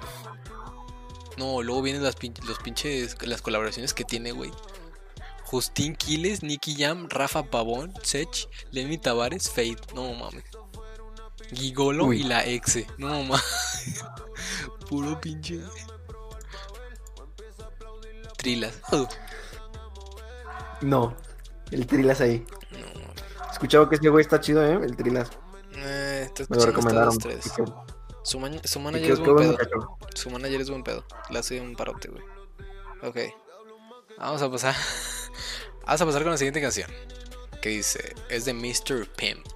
No, 1.39 1.63
luego 1.63 1.81
vienen 1.81 2.05
las 2.05 2.15
pin- 2.19 2.39
los 2.45 2.59
pinches. 2.59 3.17
Las 3.27 3.41
colaboraciones 3.41 3.95
que 3.95 4.05
tiene, 4.05 4.33
güey. 4.33 4.51
Justin 5.47 5.97
Quiles, 5.97 6.43
Nicky 6.43 6.77
Jam, 6.77 7.09
Rafa 7.09 7.45
Pavón, 7.45 7.95
Sech, 8.03 8.47
Lenny 8.73 8.99
Tavares, 8.99 9.49
Fade. 9.49 9.79
No 9.95 10.13
mames. 10.13 10.45
Gigolo 11.55 12.05
Uy. 12.05 12.21
y 12.21 12.25
la 12.25 12.45
exe. 12.45 12.87
No 12.99 13.09
mames. 13.23 13.43
Puro 14.91 15.19
pinche. 15.19 15.61
Trilas. 18.37 18.75
Oh, 18.93 19.09
No. 20.83 21.17
El 21.73 21.87
Trilas 21.87 22.21
ahí. 22.21 22.45
no 22.71 22.79
mames. 22.79 23.23
Escuchado 23.53 23.89
que 23.89 23.97
ese 23.97 24.09
güey 24.09 24.23
está 24.23 24.41
chido, 24.41 24.65
¿eh? 24.65 24.79
El 24.83 24.97
Trilas. 24.97 25.31
Eh, 25.75 26.31
Me 26.49 26.57
lo 26.57 26.67
recomendaron. 26.67 27.17
tres. 27.19 27.51
Su, 28.25 28.39
man- 28.39 28.61
su 28.65 28.79
y 28.79 28.83
manager 28.83 29.11
es 29.13 29.19
buen 29.21 29.37
pedo. 29.37 29.99
Su 30.15 30.31
manager 30.31 30.61
es 30.61 30.71
buen 30.71 30.85
pedo. 30.85 31.05
Le 31.31 31.39
hace 31.39 31.61
un 31.61 31.75
parote, 31.75 32.09
güey. 32.09 32.23
Ok. 33.03 33.35
Vamos 34.19 34.43
a 34.43 34.51
pasar. 34.51 34.75
Vamos 35.87 36.01
a 36.01 36.07
pasar 36.07 36.23
con 36.23 36.31
la 36.33 36.39
siguiente 36.39 36.61
canción. 36.61 36.91
Que 37.61 37.71
dice: 37.71 38.15
Es 38.29 38.45
de 38.45 38.53
Mr. 38.55 39.09
Pimp. 39.17 39.47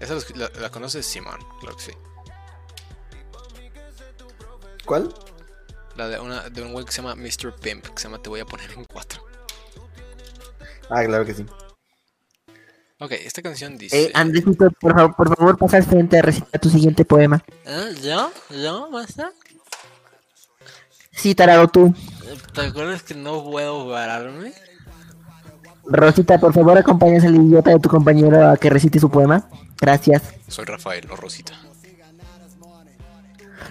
¿Esa 0.00 0.14
la, 0.14 0.20
la, 0.34 0.60
la 0.60 0.70
conoces, 0.70 1.04
Simón? 1.04 1.38
Claro 1.60 1.76
que 1.76 1.82
sí. 1.82 1.92
¿Cuál? 4.86 5.14
La 5.96 6.08
de, 6.08 6.18
una, 6.20 6.48
de 6.48 6.62
un 6.62 6.72
güey 6.72 6.84
que 6.86 6.92
se 6.92 7.02
llama 7.02 7.14
Mr. 7.14 7.54
Pimp. 7.60 7.86
Que 7.88 7.98
se 8.00 8.04
llama 8.08 8.22
Te 8.22 8.30
voy 8.30 8.40
a 8.40 8.46
poner 8.46 8.70
en 8.72 8.84
cuatro. 8.84 9.22
Ah, 10.90 11.04
claro 11.04 11.24
que 11.24 11.34
sí. 11.34 11.46
Ok, 12.98 13.12
esta 13.12 13.40
canción 13.40 13.78
dice. 13.78 14.04
Eh, 14.04 14.10
Andresito, 14.12 14.70
por 14.72 14.94
favor, 14.94 15.16
por 15.16 15.36
favor, 15.36 15.56
pasa 15.56 15.78
al 15.78 15.84
frente 15.84 16.18
a 16.18 16.22
recitar 16.22 16.60
tu 16.60 16.68
siguiente 16.68 17.04
poema. 17.04 17.42
¿Eh? 17.64 17.94
¿Yo? 18.02 18.30
¿Yo, 18.50 18.90
maestra? 18.90 19.32
Sí, 21.12 21.34
tarado 21.34 21.68
tú. 21.68 21.94
¿Te 22.52 22.60
acuerdas 22.60 23.02
que 23.02 23.14
no 23.14 23.42
puedo 23.42 23.88
pararme? 23.90 24.52
Rosita, 25.84 26.38
por 26.38 26.52
favor, 26.52 26.76
acompañas 26.76 27.24
al 27.24 27.36
idiota 27.36 27.70
de 27.70 27.80
tu 27.80 27.88
compañero 27.88 28.50
a 28.50 28.56
que 28.56 28.68
recite 28.68 29.00
su 29.00 29.10
poema. 29.10 29.48
Gracias. 29.80 30.22
Soy 30.48 30.66
Rafael, 30.66 31.06
no 31.08 31.16
Rosita. 31.16 31.54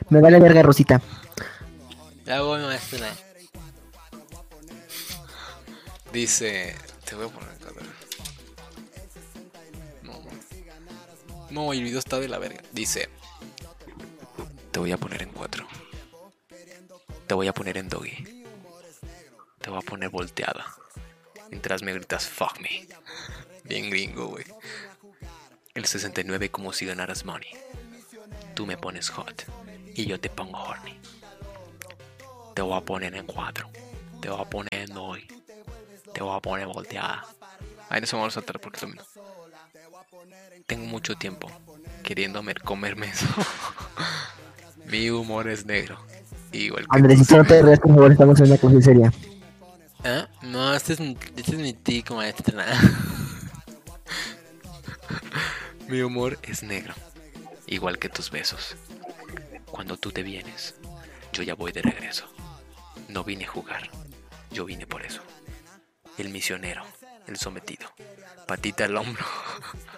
Me 0.10 0.22
vale 0.22 0.39
verga, 0.39 0.64
Rosita. 0.64 1.02
Ya 2.26 2.41
voy, 2.41 2.62
maestra. 2.62 3.08
Dice. 6.12 6.76
Te 7.10 7.16
voy 7.16 7.26
a 7.26 7.30
poner 7.30 7.49
no. 10.03 10.22
No, 11.49 11.74
el 11.74 11.82
video 11.82 11.97
está 11.97 12.20
de 12.20 12.28
la 12.28 12.38
verga. 12.38 12.62
Dice. 12.72 13.10
Te 14.72 14.80
voy 14.80 14.91
a 14.91 14.97
poner 14.97 15.24
en 15.24 15.32
cuatro. 15.32 15.68
Te 17.26 17.34
voy 17.34 17.47
a 17.47 17.53
poner 17.53 17.78
en 17.80 17.89
doggy. 17.89 18.45
Te 19.60 19.72
voy 19.72 19.80
a 19.80 19.82
poner 19.82 20.10
volteada. 20.10 20.76
Mientras 21.49 21.82
me 21.82 21.93
gritas 21.93 22.28
fuck 22.28 22.60
me. 22.60 22.88
Bien 23.64 23.89
gringo, 23.89 24.28
güey. 24.28 24.45
El 25.74 25.86
69 25.86 26.51
como 26.51 26.74
si 26.74 26.86
ganaras 26.86 27.26
money. 27.26 27.49
Tú 28.53 28.68
me 28.68 28.78
pones 28.78 29.10
hot. 29.10 29.45
Y 29.95 30.05
yo 30.05 30.20
te 30.20 30.30
pongo 30.30 30.60
horny. 30.60 30.99
Te 32.53 32.62
voy 32.62 32.78
a 32.78 32.82
poner 32.82 33.16
en 33.16 33.26
cuatro. 33.26 33.68
Te 34.22 34.30
voy 34.30 34.39
a 34.39 34.47
poner 34.47 34.74
en 34.76 34.93
doggy. 34.93 35.39
Te 36.14 36.22
voy 36.22 36.36
a 36.36 36.39
poner 36.39 36.68
volteada. 36.68 37.26
Ahí 37.89 38.01
no 38.01 38.07
se 38.07 38.16
me 38.16 38.22
va 38.22 38.28
a 38.28 38.32
saltar 38.32 38.60
porque 38.60 38.86
mismo. 38.86 39.01
Tengo 40.66 40.86
mucho 40.86 41.16
tiempo 41.16 41.49
queriéndome 42.03 42.53
comerme 42.55 43.07
eso. 43.07 43.26
Mi 44.86 45.10
humor 45.10 45.47
es 45.47 45.66
negro. 45.66 45.99
Igual 46.51 46.88
que 46.88 46.97
Andresito, 46.97 47.38
no 47.38 47.45
te 47.45 47.62
rías, 47.62 47.80
por 47.80 47.93
favor, 47.93 48.12
estamos 48.12 48.39
en 48.39 48.45
una 48.47 48.57
cosa 48.57 48.82
seria. 48.82 49.14
¿Ah? 50.03 50.28
No, 50.41 50.74
este 50.74 50.93
es, 50.93 50.99
mi- 50.99 51.18
este 51.36 51.51
es 51.51 51.57
mi 51.60 51.74
tic, 51.74 52.10
maestra. 52.12 52.66
Mi 55.88 56.01
humor 56.01 56.38
es 56.43 56.62
negro, 56.64 56.93
igual 57.66 57.97
que 57.97 58.10
tus 58.10 58.30
besos. 58.30 58.76
Cuando 59.72 59.97
tú 59.97 60.12
te 60.12 60.22
vienes, 60.24 60.76
yo 61.34 61.41
ya 61.43 61.55
voy 61.55 61.72
de 61.72 61.82
regreso. 61.82 62.26
No 63.07 63.24
vine 63.24 63.45
a 63.45 63.47
jugar, 63.47 63.89
yo 64.51 64.66
vine 64.66 64.86
por 64.86 65.03
eso. 65.03 65.22
El 66.20 66.32
misionero, 66.32 66.84
el 67.28 67.38
sometido, 67.38 67.90
patita 68.46 68.84
al 68.84 68.98
hombro. 68.98 69.26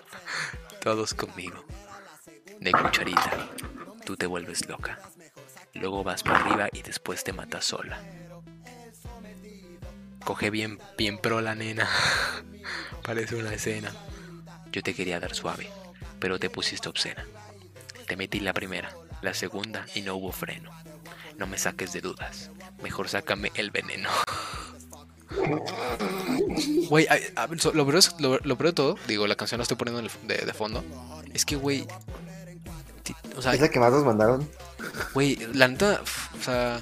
Todos 0.79 1.15
conmigo. 1.15 1.65
De 2.59 2.71
cucharita, 2.71 3.49
tú 4.05 4.15
te 4.15 4.27
vuelves 4.27 4.69
loca. 4.69 4.99
Luego 5.73 6.03
vas 6.03 6.21
para 6.21 6.37
arriba 6.37 6.69
y 6.71 6.83
después 6.83 7.23
te 7.23 7.33
matas 7.33 7.65
sola. 7.65 7.99
Coge 10.23 10.51
bien, 10.51 10.77
bien 10.95 11.17
pro 11.17 11.41
la 11.41 11.55
nena. 11.55 11.89
Parece 13.03 13.37
una 13.37 13.55
escena. 13.55 13.91
Yo 14.71 14.83
te 14.83 14.93
quería 14.93 15.19
dar 15.19 15.33
suave, 15.33 15.71
pero 16.19 16.37
te 16.37 16.51
pusiste 16.51 16.87
obscena. 16.87 17.25
Te 18.05 18.15
metí 18.15 18.41
la 18.41 18.53
primera, 18.53 18.95
la 19.23 19.33
segunda 19.33 19.87
y 19.95 20.01
no 20.01 20.17
hubo 20.17 20.31
freno. 20.31 20.69
No 21.39 21.47
me 21.47 21.57
saques 21.57 21.93
de 21.93 22.01
dudas, 22.01 22.51
mejor 22.83 23.09
sácame 23.09 23.51
el 23.55 23.71
veneno. 23.71 24.11
Güey, 26.89 27.07
ay, 27.09 27.21
a 27.35 27.47
ver, 27.47 27.59
so- 27.59 27.73
lo 27.73 27.85
peor, 27.85 27.97
es- 27.97 28.15
lo, 28.19 28.37
lo 28.39 28.57
peor 28.57 28.69
de 28.69 28.73
todo, 28.73 28.95
digo, 29.07 29.27
la 29.27 29.35
canción 29.35 29.59
la 29.59 29.63
estoy 29.63 29.77
poniendo 29.77 29.99
en 29.99 30.05
el- 30.07 30.27
de, 30.27 30.45
de 30.45 30.53
fondo, 30.53 30.83
es 31.33 31.45
que, 31.45 31.55
güey, 31.55 31.87
o 33.35 33.41
sea, 33.41 33.53
¿Es 33.53 33.61
la 33.61 33.69
que 33.69 33.79
más 33.79 33.91
nos 33.91 34.03
mandaron? 34.03 34.47
Güey, 35.13 35.37
la 35.53 35.67
neta, 35.67 36.01
o 36.39 36.43
sea, 36.43 36.81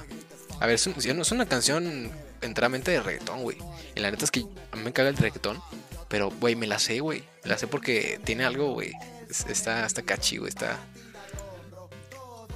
a 0.58 0.66
ver, 0.66 0.74
es, 0.74 0.86
un- 0.86 0.94
es 1.20 1.32
una 1.32 1.46
canción 1.46 2.10
enteramente 2.42 2.90
de 2.90 3.02
reggaetón, 3.02 3.42
güey. 3.42 3.56
Y 3.94 4.00
la 4.00 4.10
neta 4.10 4.24
es 4.24 4.30
que 4.30 4.44
a 4.72 4.76
mí 4.76 4.82
me 4.82 4.92
caga 4.92 5.08
el 5.10 5.16
reggaetón, 5.16 5.60
pero, 6.08 6.30
güey, 6.40 6.56
me 6.56 6.66
la 6.66 6.78
sé, 6.78 7.00
güey. 7.00 7.22
Me 7.44 7.50
la 7.50 7.58
sé 7.58 7.66
porque 7.66 8.20
tiene 8.24 8.44
algo, 8.44 8.72
güey. 8.74 8.92
Es- 9.28 9.46
Está, 9.46 9.86
está 9.86 10.02
catchy, 10.02 10.38
güey, 10.38 10.48
está... 10.48 10.78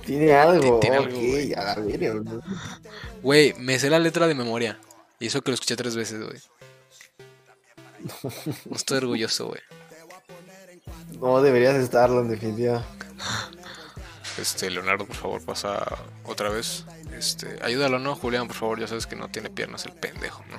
Tiene 0.04 0.34
algo. 0.34 0.80
Tiene 0.80 0.96
algo, 0.96 1.16
güey. 1.18 1.54
Güey, 3.22 3.54
me 3.58 3.78
sé 3.78 3.88
la 3.90 3.98
letra 3.98 4.26
de 4.26 4.34
memoria. 4.34 4.78
Y 5.20 5.26
eso 5.26 5.42
que 5.42 5.50
lo 5.50 5.54
escuché 5.54 5.76
tres 5.76 5.96
veces, 5.96 6.22
güey. 6.22 6.38
No 8.66 8.76
estoy 8.76 8.98
orgulloso, 8.98 9.46
güey. 9.48 9.60
No, 11.20 11.40
deberías 11.40 11.76
estarlo, 11.76 12.20
en 12.20 12.28
definitiva. 12.28 12.84
Este, 14.38 14.68
Leonardo, 14.70 15.06
por 15.06 15.16
favor, 15.16 15.42
pasa 15.44 15.84
otra 16.24 16.50
vez. 16.50 16.84
Este, 17.16 17.58
ayúdalo, 17.62 17.98
¿no? 17.98 18.16
Julián, 18.16 18.46
por 18.48 18.56
favor, 18.56 18.80
ya 18.80 18.88
sabes 18.88 19.06
que 19.06 19.16
no 19.16 19.28
tiene 19.28 19.48
piernas 19.48 19.86
el 19.86 19.92
pendejo, 19.92 20.44
¿no? 20.50 20.58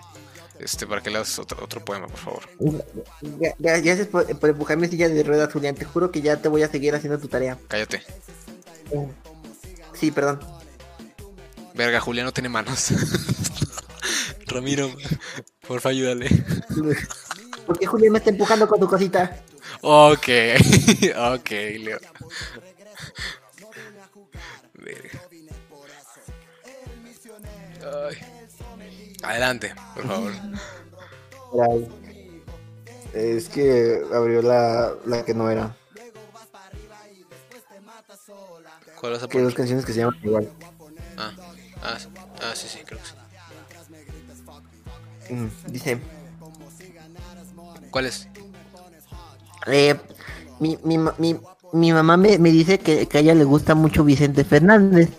Este, 0.60 0.88
para 0.88 1.02
que 1.04 1.10
le 1.10 1.18
hagas 1.18 1.38
otro, 1.38 1.62
otro 1.64 1.84
poema, 1.84 2.08
por 2.08 2.18
favor. 2.18 2.44
Gra- 2.60 3.56
gra- 3.60 3.84
Gracias 3.84 4.08
por, 4.08 4.26
por 4.40 4.50
empujar 4.50 4.78
mi 4.78 4.88
silla 4.88 5.10
de 5.10 5.22
ruedas, 5.24 5.52
Julián. 5.52 5.76
Te 5.76 5.84
juro 5.86 6.10
que 6.12 6.22
ya 6.22 6.38
te 6.38 6.48
voy 6.48 6.64
a 6.64 6.70
seguir 6.70 6.96
haciendo 6.96 7.20
tu 7.20 7.28
tarea. 7.28 7.58
Cállate. 7.68 8.02
Sí, 9.94 10.12
perdón. 10.12 10.40
Verga, 11.74 12.00
Julián 12.00 12.26
no 12.26 12.32
tiene 12.34 12.48
manos. 12.50 12.88
Ramiro, 14.56 14.90
porfa, 15.68 15.90
ayúdale. 15.90 16.30
¿Por 17.66 17.78
qué 17.78 17.86
Julián 17.86 18.14
me 18.14 18.20
está 18.20 18.30
empujando 18.30 18.68
con 18.68 18.80
tu 18.80 18.88
cosita? 18.88 19.44
Ok, 19.82 20.28
ok, 21.34 21.50
Leo. 21.80 22.00
Verga. 24.74 25.20
Ay. 27.84 28.16
Adelante, 29.24 29.74
por 29.96 30.08
favor. 30.08 30.32
Es 33.14 33.50
que 33.50 34.02
abrió 34.14 34.42
la, 34.42 34.94
la 35.06 35.24
que 35.26 35.34
no 35.34 35.50
era. 35.50 35.76
¿Cuál 39.00 39.14
vas 39.14 39.24
a 39.24 39.28
Que 39.28 39.38
hay 39.38 39.44
dos 39.44 39.54
poner? 39.54 39.58
canciones 39.58 39.86
que 39.86 39.94
se 39.94 40.00
llaman 40.00 40.20
igual. 40.24 40.50
Ah, 41.18 41.32
ah, 41.82 42.00
sí. 42.00 42.08
ah, 42.42 42.56
sí, 42.56 42.68
sí, 42.68 42.80
creo 42.86 43.00
que 43.00 43.06
sí. 43.06 43.14
Mm, 45.30 45.48
Dice, 45.72 46.00
¿Cuál 47.92 48.06
es? 48.08 48.28
eh, 49.68 49.96
mi, 50.60 50.78
mi, 50.84 50.98
mi, 51.18 51.38
mi 51.74 51.94
mamá 51.94 52.18
me, 52.18 52.38
me 52.38 52.52
dice 52.52 52.80
que, 52.80 53.08
que 53.08 53.18
a 53.18 53.22
ella 53.22 53.36
le 53.36 53.44
gusta 53.44 53.76
mucho 53.76 54.04
Vicente 54.04 54.44
Fernández. 54.44 55.10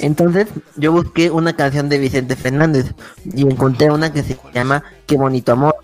Entonces 0.00 0.48
yo 0.76 0.92
busqué 0.92 1.30
una 1.30 1.54
canción 1.54 1.88
de 1.88 1.98
Vicente 1.98 2.34
Fernández 2.36 2.86
y 3.24 3.42
encontré 3.42 3.90
una 3.90 4.12
que 4.12 4.22
se 4.22 4.38
llama 4.52 4.82
Qué 5.06 5.16
bonito 5.16 5.52
amor. 5.52 5.76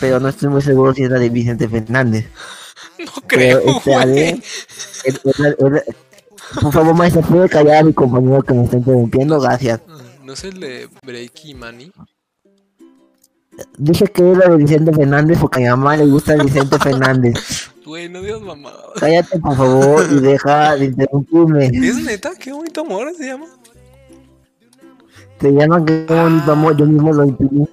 Pero 0.00 0.18
no 0.18 0.28
estoy 0.28 0.48
muy 0.48 0.62
seguro 0.62 0.94
si 0.94 1.02
es 1.04 1.10
la 1.10 1.18
de 1.18 1.28
Vicente 1.28 1.68
Fernández. 1.68 2.26
No 2.98 3.12
Pero 3.32 3.60
creo, 3.62 3.76
este, 3.76 4.42
ver, 5.70 5.84
por 6.60 6.72
favor, 6.72 6.94
maestra, 6.94 7.22
¿puede 7.22 7.48
callar 7.48 7.76
a 7.78 7.82
mi 7.82 7.94
compañero 7.94 8.42
que 8.42 8.52
me 8.52 8.64
está 8.64 8.76
interrumpiendo? 8.76 9.40
Gracias. 9.40 9.80
¿No 10.22 10.34
es 10.34 10.44
el 10.44 10.60
de 10.60 10.88
Breaky 11.02 11.54
Money? 11.54 11.92
Dije 13.78 14.06
que 14.06 14.32
es 14.32 14.38
la 14.38 14.48
de 14.48 14.56
Vicente 14.56 14.92
Fernández 14.92 15.38
porque 15.40 15.58
a 15.58 15.60
mi 15.62 15.68
mamá 15.68 15.96
le 15.96 16.06
gusta 16.06 16.36
Vicente 16.36 16.78
Fernández. 16.82 17.34
Güey, 17.84 18.08
no 18.08 18.22
digas 18.22 18.40
mamá. 18.40 18.72
Cállate, 18.98 19.38
por 19.40 19.56
favor, 19.56 20.06
y 20.10 20.20
deja 20.20 20.76
de 20.76 20.84
interrumpirme. 20.86 21.66
¿Es 21.66 21.96
neta? 22.04 22.30
¿Qué 22.38 22.52
bonito 22.52 22.82
amor 22.82 23.12
se 23.16 23.26
llama? 23.26 23.46
Se 25.40 25.50
llama 25.52 25.84
que 25.84 26.06
bonito 26.08 26.52
amor, 26.52 26.76
yo 26.76 26.86
mismo 26.86 27.12
lo 27.12 27.24
imprimí. 27.24 27.68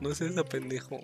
No 0.00 0.14
sé 0.14 0.26
esa 0.26 0.44
pendejo. 0.44 1.00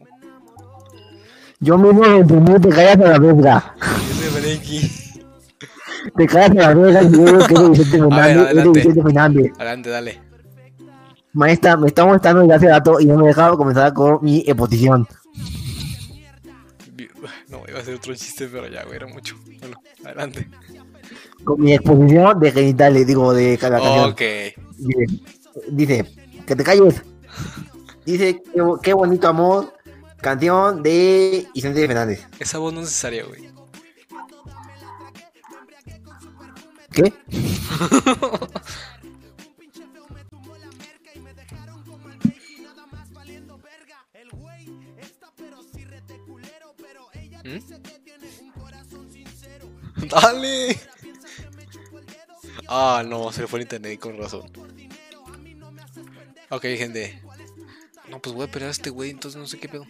Yo 1.59 1.79
mismo 1.79 2.05
lo 2.05 2.19
imprimí, 2.19 2.61
te 2.61 2.69
callas 2.69 2.97
a 2.99 3.11
la 3.13 3.19
verga. 3.19 3.75
Es 4.11 4.35
de 4.35 4.41
Breaky. 4.41 4.91
Te 6.17 6.27
callas 6.27 6.51
a 6.51 6.55
la 6.55 6.75
verga 6.75 7.03
y 7.03 7.11
yo 7.11 7.25
digo 7.25 7.47
que 7.47 7.55
es 7.55 7.71
Vicente 7.71 7.99
Fernández, 7.99 8.37
adelante. 8.37 8.71
Vicente 8.79 9.03
Fernández. 9.03 9.53
Adelante, 9.57 9.91
dale. 9.91 10.26
Maestra, 11.37 11.77
me 11.77 11.89
está 11.89 12.07
molestando 12.07 12.55
hace 12.55 12.67
rato 12.67 12.99
y 12.99 13.05
no 13.05 13.19
me 13.19 13.25
he 13.25 13.29
dejado 13.29 13.59
comenzar 13.59 13.93
con 13.93 14.21
mi 14.23 14.39
exposición. 14.39 15.07
No, 17.49 17.63
iba 17.69 17.79
a 17.79 17.85
ser 17.85 17.97
otro 17.97 18.15
chiste, 18.15 18.49
pero 18.51 18.67
ya, 18.69 18.85
güey, 18.85 18.97
era 18.97 19.07
mucho. 19.07 19.37
Bueno, 19.61 19.79
adelante. 20.03 20.49
Con 21.45 21.61
mi 21.61 21.75
exposición 21.75 22.41
de 22.41 22.53
genitales, 22.53 23.07
digo, 23.07 23.35
de 23.35 23.59
cada 23.59 23.79
canción. 23.79 24.11
Ok. 24.11 24.23
Dice, 24.79 25.23
dice, 25.69 26.05
que 26.47 26.57
te 26.57 26.65
calles. 26.65 27.03
Dice, 28.07 28.43
qué 28.83 28.95
bonito 28.95 29.29
amor, 29.29 29.75
canción 30.23 30.83
de 30.83 31.47
Vicente 31.55 31.87
Fernández. 31.87 32.27
Esa 32.39 32.57
voz 32.59 32.73
no 32.73 32.81
es 32.81 32.87
necesaria, 32.87 33.25
güey. 33.25 33.51
¿Qué? 36.93 37.13
¿Mm? 47.47 47.59
Dale. 50.09 50.79
Ah, 52.69 53.05
no, 53.07 53.33
se 53.33 53.47
fue 53.47 53.61
el 53.61 53.63
internet 53.65 54.01
con 54.01 54.19
razón. 54.19 54.51
Ok, 56.51 56.63
gente. 56.63 57.23
No, 58.09 58.21
pues 58.21 58.35
voy 58.35 58.43
a 58.43 58.47
esperar 58.47 58.69
a 58.69 58.73
este 58.73 58.91
güey, 58.91 59.11
entonces 59.11 59.41
no 59.41 59.47
sé 59.47 59.59
qué 59.59 59.69
pedo. 59.69 59.87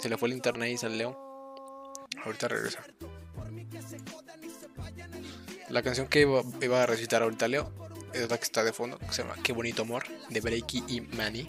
Se 0.00 0.08
le 0.08 0.18
fue 0.18 0.28
el 0.28 0.34
internet 0.34 0.72
y 0.72 0.76
salió. 0.76 1.16
Ahorita 2.24 2.48
regresa. 2.48 2.82
La 5.68 5.82
canción 5.82 6.08
que 6.08 6.22
iba, 6.22 6.42
iba 6.60 6.82
a 6.82 6.86
recitar 6.86 7.22
ahorita 7.22 7.48
Leo 7.48 7.72
es 8.12 8.28
la 8.28 8.38
que 8.38 8.44
está 8.44 8.62
de 8.62 8.72
fondo, 8.72 8.98
que 8.98 9.12
se 9.12 9.22
llama 9.22 9.36
Qué 9.42 9.52
bonito 9.52 9.82
amor, 9.82 10.04
de 10.30 10.40
Breaky 10.40 10.84
y 10.88 11.00
Manny. 11.00 11.48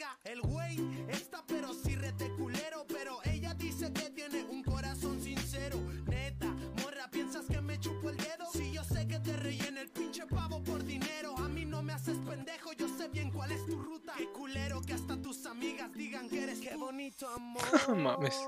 pero 1.51 1.73
sí 1.73 1.95
rete 1.95 2.29
culero. 2.37 2.85
Pero 2.87 3.19
ella 3.25 3.53
dice 3.53 3.91
que 3.91 4.09
tiene 4.09 4.43
un 4.45 4.63
corazón 4.63 5.21
sincero. 5.21 5.77
Neta, 6.07 6.47
morra, 6.81 7.09
¿piensas 7.11 7.45
que 7.45 7.61
me 7.61 7.79
chupo 7.79 8.09
el 8.09 8.17
dedo? 8.17 8.45
Si 8.53 8.71
yo 8.71 8.83
sé 8.83 9.07
que 9.07 9.19
te 9.19 9.35
rellena 9.35 9.81
el 9.81 9.89
pinche 9.89 10.25
pavo 10.25 10.63
por 10.63 10.83
dinero. 10.83 11.37
A 11.37 11.47
mí 11.49 11.65
no 11.65 11.81
me 11.83 11.93
haces 11.93 12.17
pendejo, 12.19 12.73
yo 12.73 12.87
sé 12.87 13.09
bien 13.09 13.29
cuál 13.31 13.51
es 13.51 13.65
tu 13.65 13.77
ruta. 13.77 14.13
Qué 14.17 14.27
culero 14.31 14.81
que 14.81 14.93
hasta 14.93 15.21
tus 15.21 15.45
amigas 15.45 15.91
digan 15.93 16.29
que 16.29 16.43
eres 16.43 16.59
qué 16.59 16.75
bonito 16.75 17.27
amor. 17.35 17.95
Mames. 17.95 18.39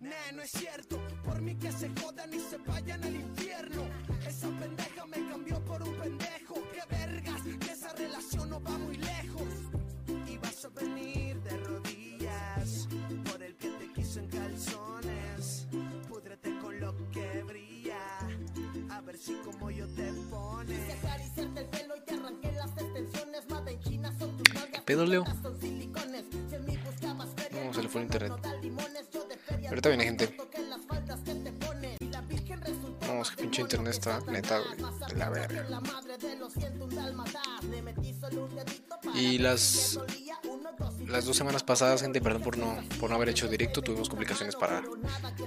Nah, 0.00 0.32
no 0.32 0.42
es 0.42 0.50
cierto, 0.52 1.00
por 1.24 1.40
mí 1.40 1.56
que 1.56 1.72
se 1.72 1.90
jodan 2.00 2.32
y 2.32 2.38
se 2.38 2.56
vayan 2.58 3.02
al 3.02 3.16
infierno. 3.16 3.37
Pedo, 24.88 25.04
Leo? 25.04 25.22
No, 27.62 27.74
se 27.74 27.82
le 27.82 27.88
fue 27.90 28.00
el 28.00 28.06
internet. 28.06 28.32
Ahorita 29.68 29.88
viene 29.90 30.04
gente. 30.04 30.34
No, 33.06 33.20
es 33.20 33.30
que 33.30 33.42
pinche 33.42 33.60
internet 33.60 33.92
está 33.92 34.20
neta, 34.20 34.60
güey. 34.60 34.78
De 35.10 35.16
la 35.16 35.28
verga. 35.28 35.66
Y 39.14 39.36
las 39.36 40.00
las 41.18 41.24
dos 41.24 41.36
semanas 41.36 41.64
pasadas, 41.64 42.00
gente, 42.00 42.20
perdón 42.20 42.42
por 42.42 42.56
no, 42.56 42.78
por 43.00 43.10
no 43.10 43.16
haber 43.16 43.30
hecho 43.30 43.48
directo, 43.48 43.82
tuvimos 43.82 44.08
complicaciones 44.08 44.54
para 44.54 44.84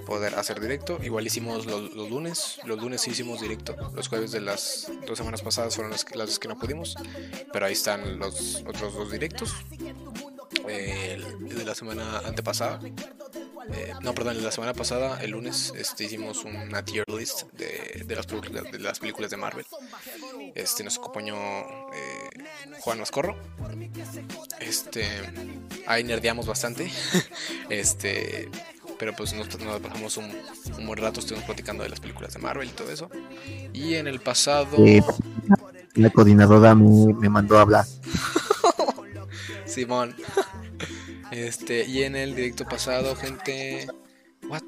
poder 0.04 0.34
hacer 0.34 0.60
directo. 0.60 0.98
Igual 1.02 1.26
hicimos 1.26 1.64
los, 1.64 1.94
los 1.94 2.10
lunes, 2.10 2.60
los 2.66 2.78
lunes 2.78 3.00
sí 3.00 3.12
hicimos 3.12 3.40
directo. 3.40 3.74
Los 3.94 4.08
jueves 4.08 4.32
de 4.32 4.42
las 4.42 4.92
dos 5.06 5.16
semanas 5.16 5.40
pasadas 5.40 5.74
fueron 5.74 5.90
las, 5.90 6.04
las 6.14 6.38
que 6.38 6.46
no 6.46 6.58
pudimos, 6.58 6.94
pero 7.54 7.64
ahí 7.64 7.72
están 7.72 8.18
los 8.18 8.62
otros 8.68 8.92
dos 8.92 9.10
directos. 9.10 9.54
De 10.62 11.64
la 11.64 11.74
semana 11.74 12.18
antepasada, 12.18 12.78
eh, 13.72 13.92
no, 14.02 14.14
perdón, 14.14 14.42
la 14.42 14.50
semana 14.50 14.72
pasada, 14.74 15.22
el 15.22 15.30
lunes, 15.32 15.72
este, 15.76 16.04
hicimos 16.04 16.44
una 16.44 16.84
tier 16.84 17.04
list 17.08 17.44
de, 17.52 18.02
de 18.06 18.16
las, 18.16 18.26
películas- 18.26 18.70
de 18.70 18.78
las 18.78 18.98
películas 18.98 19.30
de 19.30 19.36
Marvel. 19.36 19.66
Este, 20.54 20.82
nos 20.84 20.98
acompañó 20.98 21.34
eh, 21.36 22.30
Juan 22.80 22.98
Mascorro. 22.98 23.36
Este, 24.60 25.06
ahí 25.86 26.04
nerdeamos 26.04 26.46
bastante. 26.46 26.90
este, 27.70 28.48
pero 28.98 29.14
pues 29.14 29.32
nos, 29.32 29.46
nos 29.60 29.80
pasamos 29.80 30.16
un, 30.16 30.32
un 30.78 30.86
buen 30.86 30.98
rato, 30.98 31.20
estuvimos 31.20 31.44
platicando 31.46 31.82
de 31.82 31.90
las 31.90 32.00
películas 32.00 32.32
de 32.34 32.40
Marvel 32.40 32.68
y 32.68 32.72
todo 32.72 32.90
eso. 32.90 33.08
Y 33.72 33.94
en 33.94 34.06
el 34.06 34.20
pasado, 34.20 34.76
Eh, 34.78 35.02
la 35.94 36.10
coordinadora 36.10 36.74
me, 36.74 37.12
me 37.14 37.28
mandó 37.28 37.58
a 37.58 37.62
hablar. 37.62 37.84
Simón. 39.66 40.14
Este, 41.32 41.84
y 41.84 42.02
en 42.02 42.14
el 42.14 42.34
directo 42.34 42.64
pasado, 42.66 43.16
gente. 43.16 43.86
What? 44.48 44.62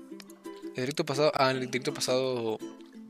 El 0.69 0.75
directo 0.75 1.05
pasado, 1.05 1.31
ah, 1.35 1.51
en 1.51 1.59
el 1.59 1.67
directo 1.71 1.93
pasado 1.95 2.59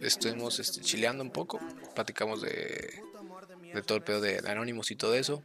estuvimos 0.01 0.59
este, 0.59 0.81
chileando 0.81 1.23
un 1.23 1.31
poco. 1.31 1.61
Platicamos 1.95 2.43
de, 2.43 3.01
de 3.73 3.83
todo 3.83 3.97
el 3.99 4.05
pedo 4.05 4.21
de, 4.21 4.41
de 4.41 4.51
Anonymous 4.51 4.91
y 4.91 4.97
todo 4.97 5.15
eso. 5.15 5.43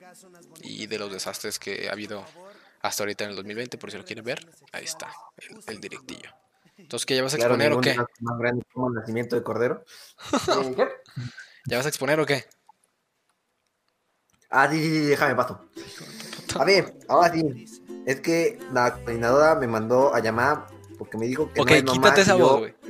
Y 0.62 0.88
de 0.88 0.97
los 0.99 1.12
desastres 1.12 1.60
que 1.60 1.88
ha 1.88 1.93
habido 1.93 2.26
hasta 2.82 3.03
ahorita 3.03 3.26
en 3.26 3.30
el 3.32 3.36
2020, 3.36 3.78
por 3.78 3.91
si 3.91 3.97
lo 3.97 4.05
quieren 4.05 4.26
ver. 4.26 4.45
Ahí 4.72 4.86
está, 4.86 5.12
el, 5.38 5.60
el 5.68 5.80
directillo. 5.80 6.32
Entonces, 6.78 7.05
¿qué 7.05 7.16
ya 7.16 7.24
vas 7.24 7.34
a 7.34 7.38
Claro, 7.38 7.55
exponer 7.55 7.74
o 7.74 7.82
qué? 7.82 7.89
desastre 7.91 8.16
más 8.22 8.38
grande 8.39 8.66
como 8.74 8.88
el 8.88 8.93
nacimiento 8.95 9.36
de 9.36 9.43
Cordero. 9.43 9.84
¿Ya 11.66 11.78
vas 11.78 11.86
a 11.86 11.89
exponer 11.89 12.20
o 12.20 12.26
qué? 12.26 12.45
Ah, 14.49 14.68
sí, 14.72 14.78
sí, 14.82 14.89
sí, 14.89 14.99
déjame 15.05 15.36
paso. 15.36 15.70
A 16.57 16.66
ver, 16.66 16.97
ahora 17.07 17.32
sí. 17.32 17.78
Es 18.10 18.22
que 18.22 18.57
la 18.74 18.95
coordinadora 18.95 19.53
me 19.53 19.68
mandó 19.68 20.16
a 20.16 20.20
llamar 20.20 20.66
porque 20.97 21.16
me 21.18 21.28
dijo 21.28 21.51
que 21.53 21.62
no 21.62 21.68
es 21.70 21.84
normal 21.84 22.01
quítate 22.03 22.22
esa 22.22 22.34
voz, 22.36 22.57
güey. 22.60 22.74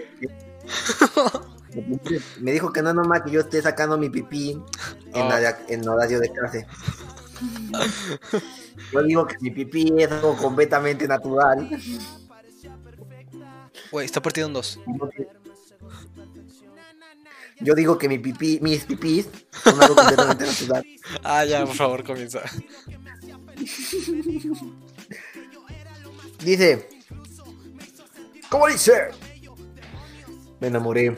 Me 2.40 2.52
dijo 2.54 2.72
que 2.74 2.82
no 2.82 2.90
es 2.90 2.96
normal 2.96 3.24
que 3.24 3.32
yo 3.32 3.42
esté 3.42 3.62
sacando 3.62 3.96
mi 3.98 4.10
pipí 4.10 4.52
en, 5.14 5.26
Oh. 5.26 5.30
la- 5.30 5.60
en 5.68 5.88
horario 5.88 6.20
de 6.20 6.30
clase. 6.32 6.66
Yo 8.92 9.04
digo 9.04 9.28
que 9.28 9.36
mi 9.42 9.52
pipí 9.52 9.94
es 9.98 10.10
algo 10.12 10.36
completamente 10.38 11.06
natural. 11.08 11.70
Güey, 13.92 14.06
está 14.06 14.22
partido 14.22 14.48
en 14.48 14.54
dos. 14.54 14.80
Yo 17.60 17.76
digo 17.76 17.98
que 17.98 18.08
mi 18.08 18.20
pipí, 18.20 18.60
mis 18.62 18.86
pipís 18.86 19.28
son 19.64 19.82
algo 19.82 19.96
completamente 19.96 20.46
natural. 20.48 20.86
Ah, 21.24 21.44
ya, 21.46 21.66
por 21.66 21.76
favor, 21.76 22.04
comienza. 22.06 22.42
Dice, 26.44 26.88
¿cómo 28.50 28.68
dice? 28.68 29.10
Me 30.60 30.68
enamoré 30.68 31.12
de 31.12 31.18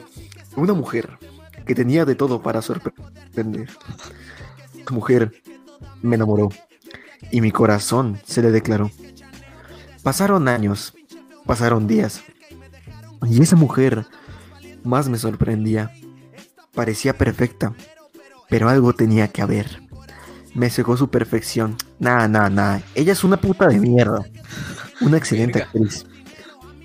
una 0.55 0.73
mujer 0.73 1.17
que 1.65 1.75
tenía 1.75 2.05
de 2.05 2.15
todo 2.15 2.41
para 2.41 2.61
sorprender. 2.61 3.69
Esta 4.77 4.93
mujer 4.93 5.31
me 6.01 6.15
enamoró 6.15 6.49
y 7.29 7.41
mi 7.41 7.51
corazón 7.51 8.19
se 8.25 8.41
le 8.41 8.51
declaró. 8.51 8.89
Pasaron 10.03 10.47
años, 10.47 10.93
pasaron 11.45 11.87
días 11.87 12.23
y 13.27 13.41
esa 13.41 13.55
mujer 13.55 14.07
más 14.83 15.07
me 15.07 15.17
sorprendía. 15.17 15.91
Parecía 16.73 17.17
perfecta, 17.17 17.73
pero 18.49 18.69
algo 18.69 18.93
tenía 18.93 19.27
que 19.27 19.41
haber. 19.41 19.83
Me 20.53 20.69
cegó 20.69 20.97
su 20.97 21.09
perfección. 21.09 21.75
Nah, 21.99 22.27
nah, 22.27 22.49
nah. 22.49 22.79
Ella 22.95 23.13
es 23.13 23.23
una 23.23 23.37
puta 23.37 23.67
de 23.67 23.79
mierda. 23.79 24.25
Una 25.01 25.17
excelente 25.17 25.63
actriz. 25.63 26.05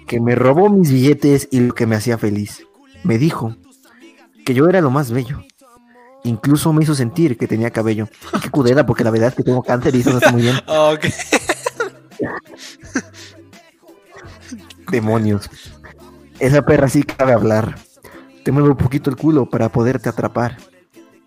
Que 0.06 0.20
me 0.20 0.34
robó 0.34 0.68
mis 0.68 0.90
billetes 0.90 1.48
y 1.50 1.60
lo 1.60 1.74
que 1.74 1.86
me 1.86 1.96
hacía 1.96 2.18
feliz. 2.18 2.66
Me 3.02 3.18
dijo 3.18 3.56
que 4.44 4.54
yo 4.54 4.68
era 4.68 4.80
lo 4.80 4.90
más 4.90 5.10
bello. 5.10 5.42
Incluso 6.24 6.72
me 6.72 6.82
hizo 6.82 6.94
sentir 6.94 7.36
que 7.36 7.46
tenía 7.46 7.70
cabello. 7.70 8.08
Qué 8.42 8.50
cudera, 8.50 8.84
porque 8.86 9.04
la 9.04 9.10
verdad 9.10 9.28
es 9.28 9.34
que 9.34 9.42
tengo 9.42 9.62
cáncer 9.62 9.94
y 9.94 10.00
eso 10.00 10.10
no 10.10 10.18
está 10.18 10.32
muy 10.32 10.42
bien. 10.42 10.56
Ah, 10.66 10.94
ok. 10.94 11.06
Demonios. 14.90 15.50
Esa 16.38 16.62
perra 16.62 16.88
sí 16.88 17.02
cabe 17.02 17.32
hablar. 17.32 17.76
Te 18.44 18.52
muevo 18.52 18.68
un 18.68 18.76
poquito 18.76 19.10
el 19.10 19.16
culo 19.16 19.50
para 19.50 19.68
poderte 19.70 20.08
atrapar. 20.08 20.58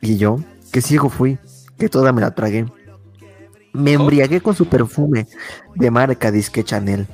Y 0.02 0.18
yo, 0.18 0.40
que 0.72 0.82
ciego 0.82 1.10
fui, 1.10 1.38
que 1.78 1.90
toda 1.90 2.14
me 2.14 2.22
la 2.22 2.34
tragué. 2.34 2.66
Me 3.74 3.94
embriagué 3.94 4.42
con 4.42 4.56
su 4.56 4.68
perfume 4.68 5.28
de 5.76 5.92
marca 5.92 6.32
disque 6.32 6.64
Chanel. 6.64 7.08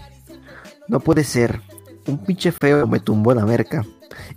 No 0.88 1.00
puede 1.00 1.24
ser. 1.24 1.62
Un 2.08 2.24
pinche 2.24 2.52
feo 2.52 2.88
me 2.88 3.00
tumbó 3.00 3.34
la 3.34 3.46
merca. 3.46 3.86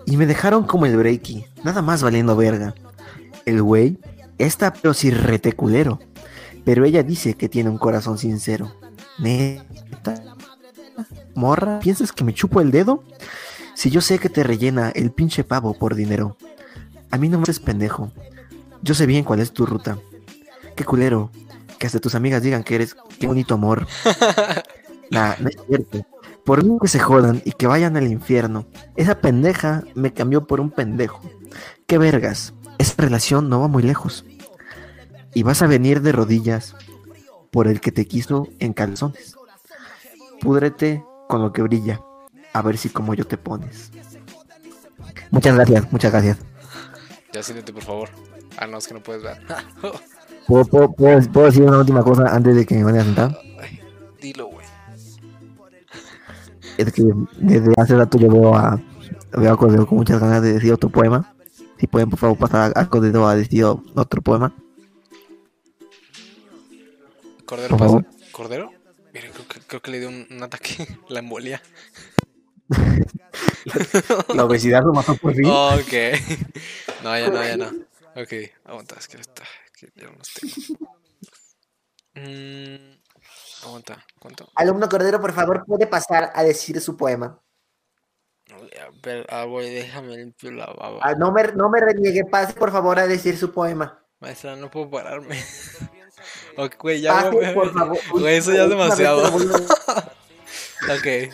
Y 0.07 0.17
me 0.17 0.27
dejaron 0.27 0.65
como 0.65 0.87
el 0.87 0.97
breaky, 0.97 1.45
nada 1.65 1.83
más 1.83 2.03
valiendo 2.03 2.35
verga. 2.35 2.75
El 3.45 3.63
güey 3.63 3.99
está 4.39 4.73
pero 4.73 4.95
sí 4.95 5.11
reteculero. 5.11 6.01
Pero 6.65 6.85
ella 6.85 7.03
dice 7.03 7.35
que 7.35 7.49
tiene 7.49 7.71
un 7.71 7.79
corazón 7.79 8.19
sincero. 8.19 8.75
Neta. 9.19 10.23
Morra, 11.35 11.79
¿piensas 11.81 12.13
que 12.13 12.25
me 12.25 12.35
chupo 12.35 12.61
el 12.61 12.71
dedo? 12.71 13.05
Si 13.75 13.91
yo 13.91 14.01
sé 14.01 14.19
que 14.19 14.29
te 14.29 14.43
rellena 14.43 14.91
el 14.91 15.13
pinche 15.13 15.45
pavo 15.45 15.75
por 15.75 15.95
dinero. 15.95 16.37
A 17.11 17.19
mí 17.19 17.29
no 17.29 17.39
me 17.39 17.45
haces 17.45 17.61
pendejo. 17.61 18.11
Yo 18.83 18.95
sé 18.95 19.07
bien 19.07 19.25
cuál 19.25 19.41
es 19.41 19.53
tu 19.53 19.67
ruta. 19.67 19.99
Qué 20.75 20.85
culero. 20.85 21.31
Que 21.79 21.87
hasta 21.87 22.01
tus 22.01 22.15
amigas 22.15 22.43
digan 22.43 22.65
que 22.65 22.75
eres... 22.75 22.97
Qué 23.19 23.27
bonito 23.27 23.55
amor. 23.55 23.87
Nah, 25.11 25.35
no 25.39 25.49
es 25.49 25.57
cierto. 25.67 26.07
Por 26.45 26.65
mí 26.65 26.79
que 26.81 26.89
se 26.89 26.99
jodan 26.99 27.43
y 27.45 27.53
que 27.53 27.67
vayan 27.67 27.97
al 27.97 28.07
infierno. 28.07 28.67
Esa 28.97 29.21
pendeja 29.21 29.85
me 29.95 30.13
cambió 30.13 30.47
por 30.47 30.61
un 30.61 30.71
pendejo. 30.71 31.23
Qué 31.87 31.99
vergas. 31.99 32.55
Esa 32.79 33.03
relación 33.03 33.49
no 33.49 33.61
va 33.61 33.69
muy 33.69 33.83
lejos. 33.83 34.25
Y 35.35 35.43
vas 35.43 35.63
a 35.63 35.67
venir 35.67 36.03
de 36.03 36.13
rodillas 36.13 36.75
por 37.51 37.69
el 37.69 37.81
que 37.81 37.93
te 37.93 38.07
quiso 38.07 38.49
en 38.59 38.73
calzones. 38.73 39.37
Púdrete 40.41 41.05
con 41.29 41.43
lo 41.43 41.53
que 41.53 41.63
brilla. 41.63 42.01
A 42.53 42.63
ver 42.63 42.79
si 42.79 42.89
como 42.89 43.15
yo 43.15 43.27
te 43.27 43.37
pones. 43.37 43.91
Muchas 45.31 45.55
gracias, 45.55 45.93
muchas 45.93 46.13
gracias. 46.13 46.39
Ya 47.33 47.43
siéntate, 47.43 47.73
por 47.73 47.83
favor. 47.83 48.09
Ah, 48.57 48.67
no, 48.67 48.79
es 48.79 48.89
que 48.89 48.95
no 48.95 49.03
puedes 49.03 49.23
ver. 49.23 49.39
¿Puedo, 50.49 50.65
puedo- 50.65 50.93
puedo- 50.93 51.21
puedo 51.33 51.47
decir 51.47 51.63
una 51.63 51.79
última 51.79 52.03
cosa 52.03 52.35
antes 52.35 52.57
de 52.57 52.67
que 52.67 52.75
me 52.75 52.83
vaya 52.85 53.03
a 53.03 53.05
sentar? 53.05 53.39
Ay, 53.61 53.81
dilo, 54.21 54.47
güey. 54.49 54.67
Es 56.79 56.93
que 56.93 57.03
desde 57.39 57.73
hace 57.77 57.95
rato 57.97 58.19
yo 58.19 58.29
veo 58.31 58.55
a, 58.57 58.81
veo 59.37 59.53
a 59.53 59.57
Cordero 59.57 59.87
con 59.87 59.99
muchas 59.99 60.21
ganas 60.21 60.43
de 60.43 60.55
decir 60.55 60.73
otro 60.73 60.89
poema. 60.91 61.35
Si 61.79 61.87
pueden, 61.87 62.09
por 62.11 62.19
favor, 62.19 62.39
pasar 62.39 62.73
a 62.75 62.89
Cordero 62.89 63.29
a 63.29 63.37
decir 63.37 63.65
otro 63.65 64.23
poema. 64.23 64.53
Cordero 67.45 67.77
pasa. 67.77 68.05
¿Cordero? 68.33 68.71
Miren, 69.13 69.33
creo 69.33 69.49
que, 69.49 69.61
creo 69.61 69.83
que 69.83 69.91
le 69.91 70.01
dio 70.01 70.09
un, 70.09 70.27
un 70.31 70.43
ataque, 70.43 70.87
la 71.09 71.19
embolia. 71.21 71.61
La 74.35 74.45
obesidad 74.45 74.83
lo 74.83 74.93
mató 74.93 75.15
por 75.17 75.35
fin. 75.35 75.47
Ok. 75.47 75.93
No, 77.03 77.17
ya 77.17 77.29
no, 77.31 77.43
ya 77.45 77.57
no. 77.57 77.67
Ok, 78.17 78.33
aguanta, 78.65 78.97
es 78.99 79.07
que 79.07 79.19
está. 79.19 79.45
Que 79.79 79.93
ya 79.95 80.07
no 80.11 80.17
los 80.19 80.33
tengo. 80.35 80.91
Mm, 82.15 82.99
Aguanta, 83.65 84.05
¿cuánto? 84.19 84.49
Alumno 84.55 84.89
Cordero, 84.89 85.21
por 85.21 85.33
favor, 85.33 85.65
puede 85.67 85.87
pasar 85.87 86.33
a 86.35 86.43
decir 86.43 86.81
su 86.81 86.97
poema. 86.97 87.41
A 88.51 88.89
ver, 89.03 89.27
ah, 89.29 89.45
güey, 89.45 89.73
déjame 89.73 90.17
limpio 90.17 90.51
la 90.51 90.67
baba. 90.67 91.01
Ah, 91.03 91.15
no, 91.15 91.31
me, 91.33 91.43
no 91.53 91.69
me 91.69 91.81
reniegue, 91.81 92.25
pase 92.25 92.55
por 92.55 92.73
favor 92.73 92.99
a 92.99 93.07
decir 93.07 93.37
su 93.37 93.53
poema. 93.53 94.03
Maestra, 94.21 94.57
no 94.57 94.71
puedo 94.71 94.91
pararme. 94.91 95.39
ok, 96.57 96.75
güey, 96.79 97.01
ya. 97.03 97.13
Pase, 97.15 97.31
güey, 97.31 97.55
por 97.55 97.73
favor. 97.73 97.99
Güey, 98.13 98.37
eso 98.37 98.53
ya 98.53 98.65
es 98.65 98.71
demasiado. 98.71 99.31
Ok. 100.89 101.33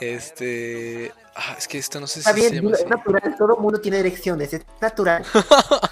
Este. 0.00 1.12
Ah, 1.34 1.54
es 1.58 1.66
que 1.66 1.78
esto 1.78 2.00
no 2.00 2.06
sé 2.06 2.20
Está 2.20 2.34
si 2.34 2.42
se 2.42 2.50
bien, 2.50 2.62
llama 2.62 2.66
dilo, 2.68 2.74
así. 2.76 2.84
es 2.84 2.90
natural, 2.90 3.36
todo 3.38 3.56
mundo 3.56 3.80
tiene 3.80 3.98
erecciones, 3.98 4.52
es 4.52 4.64
natural. 4.80 5.24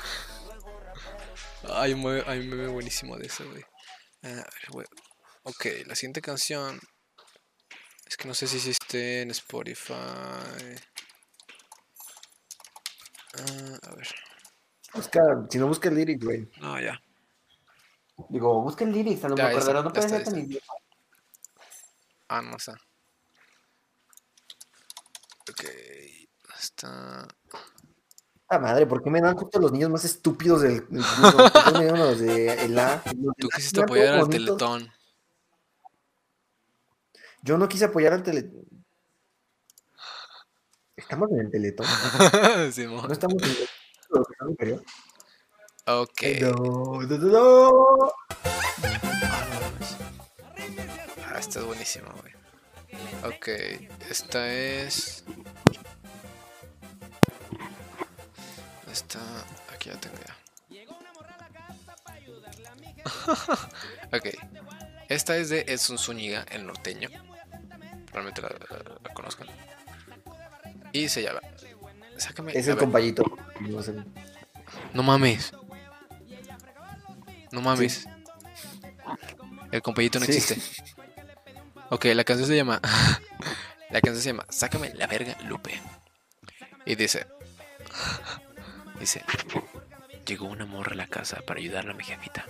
Hay 1.80 1.92
un 1.92 2.02
meme, 2.02 2.22
hay 2.26 2.40
un 2.40 2.48
meme 2.48 2.68
buenísimo 2.68 3.16
de 3.16 3.26
eso, 3.26 3.48
güey. 3.48 3.64
A 4.22 4.44
güey. 4.70 4.86
Ok, 5.44 5.66
la 5.86 5.94
siguiente 5.94 6.20
canción. 6.20 6.80
Es 8.06 8.16
que 8.16 8.26
no 8.26 8.34
sé 8.34 8.46
si 8.46 8.56
existe 8.56 9.22
en 9.22 9.30
Spotify. 9.30 9.94
Ah, 13.38 13.78
a 13.82 13.94
ver. 13.94 14.08
Busca, 14.94 15.20
si 15.50 15.58
no 15.58 15.68
busca 15.68 15.88
el 15.88 15.94
lyric, 15.94 16.24
güey. 16.24 16.50
No, 16.60 16.80
ya. 16.80 17.00
Digo, 18.30 18.62
busca 18.62 18.84
el 18.84 18.92
lyrics, 18.92 19.20
ya 19.20 19.28
Cordero, 19.28 19.58
está, 19.58 19.72
no 19.82 19.88
está, 19.88 20.08
ser 20.08 20.24
tan 20.24 20.38
idiota. 20.38 20.72
Ah, 22.28 22.42
no 22.42 22.56
está. 22.56 22.72
Ok. 25.50 25.64
Está. 26.58 27.28
Ah, 28.51 28.59
madre, 28.59 28.86
¿por 28.86 29.03
qué 29.03 29.11
me 29.11 29.20
dan 29.20 29.36
justo 29.36 29.59
los 29.59 29.72
niños 29.72 29.90
más 29.90 30.07
estúpidos 30.07 30.62
del, 30.62 30.86
los 30.90 32.18
de 32.18 32.64
el 32.64 32.78
A? 32.78 33.03
Tú 33.38 33.49
quisiste 33.55 33.82
apoyar 33.82 34.14
al. 34.14 34.28
Teletón. 34.28 34.90
Yo 37.42 37.59
no 37.59 37.68
quise 37.68 37.84
apoyar 37.84 38.14
al 38.14 38.22
Teletón. 38.22 38.64
Estamos 40.96 41.30
en 41.32 41.40
el 41.40 41.51
Teletón. 41.51 41.86
No 42.49 43.12
estamos 43.12 43.42
en 43.42 43.51
el 43.51 44.57
Teletón. 44.57 44.84
Ok. 45.86 46.22
No, 46.40 47.03
no. 47.03 47.94
Ah. 48.01 48.12
Ah, 51.26 51.38
esta 51.38 51.61
es 51.61 51.64
buenísima, 51.66 52.09
güey. 52.20 52.32
Ok, 53.24 53.49
esta 54.11 54.53
es. 54.53 55.24
Esta. 58.99 59.20
Aquí 59.72 59.90
ya 59.90 59.96
tengo 60.01 60.16
ya. 60.26 60.34
ok. 64.16 64.26
Esta 65.09 65.36
es 65.36 65.49
de 65.51 65.64
Edson 65.68 65.99
Zúñiga, 65.99 66.44
el 66.51 66.66
norteño. 66.66 67.09
Probablemente 68.07 68.42
la, 68.42 68.49
la- 68.49 68.99
la 69.05 69.14
conozcan. 69.14 69.46
Y 70.92 71.09
se 71.09 71.22
llama. 71.22 71.40
Sácame. 72.16 72.53
Es 72.59 72.66
a 72.66 72.70
el 72.72 72.76
ver. 72.76 72.84
compayito. 72.84 73.22
No 73.61 73.82
sé. 73.82 73.94
No 74.92 75.03
mames. 75.05 75.53
No 77.53 77.61
mames. 77.61 78.07
El 79.70 79.80
compayito 79.82 80.18
no 80.18 80.26
Sí. 80.26 80.32
existe. 80.32 80.61
Ok, 81.90 82.07
la 82.07 82.24
canción 82.24 82.49
se 82.49 82.57
llama. 82.57 82.80
la 83.90 84.01
canción 84.01 84.20
se 84.22 84.30
llama 84.30 84.46
Sácame 84.49 84.92
la 84.94 85.07
verga, 85.07 85.36
Lupe. 85.42 85.80
Y 86.84 86.96
dice. 86.96 87.26
Dice. 89.01 89.24
Llegó 90.26 90.46
una 90.46 90.66
morra 90.66 90.92
a 90.92 90.96
la 90.96 91.07
casa 91.07 91.40
para 91.46 91.61
ayudarle 91.61 91.92
a 91.92 91.94
mi 91.94 92.05
jefita. 92.05 92.44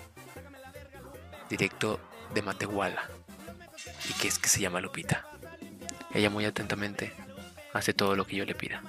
Directo 1.49 2.01
de 2.35 2.43
Matehuala. 2.43 3.09
Y 4.09 4.13
que 4.15 4.29
es 4.29 4.39
que 4.39 4.49
se 4.49 4.61
llama 4.61 4.81
Lupita. 4.81 5.27
Ella 6.13 6.31
muy 6.31 6.45
atentamente 6.45 7.13
hace 7.73 7.93
todo 7.93 8.17
lo 8.17 8.27
que 8.27 8.37
yo 8.37 8.45
le 8.45 8.55
pida. 8.55 8.83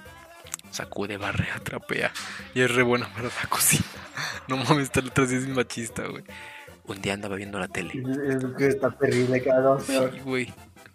Sacude, 0.70 1.16
barre, 1.16 1.48
trapea. 1.62 2.12
Y 2.54 2.62
es 2.62 2.74
re 2.74 2.82
buena 2.82 3.08
para 3.12 3.24
la 3.28 3.48
cocina. 3.48 3.84
No 4.48 4.56
mames, 4.56 4.84
esta 4.84 5.00
letra 5.00 5.26
sí 5.26 5.36
es 5.36 5.46
machista, 5.46 6.04
güey. 6.06 6.24
Un 6.86 7.00
día 7.00 7.14
andaba 7.14 7.36
viendo 7.36 7.60
la 7.60 7.68
tele. 7.68 7.92
Es, 8.28 8.44
que 8.58 8.66
está 8.66 8.90
terrible, 8.90 9.40
cabrón. 9.42 9.80
Sí, 9.80 9.96
güey. 10.24 10.52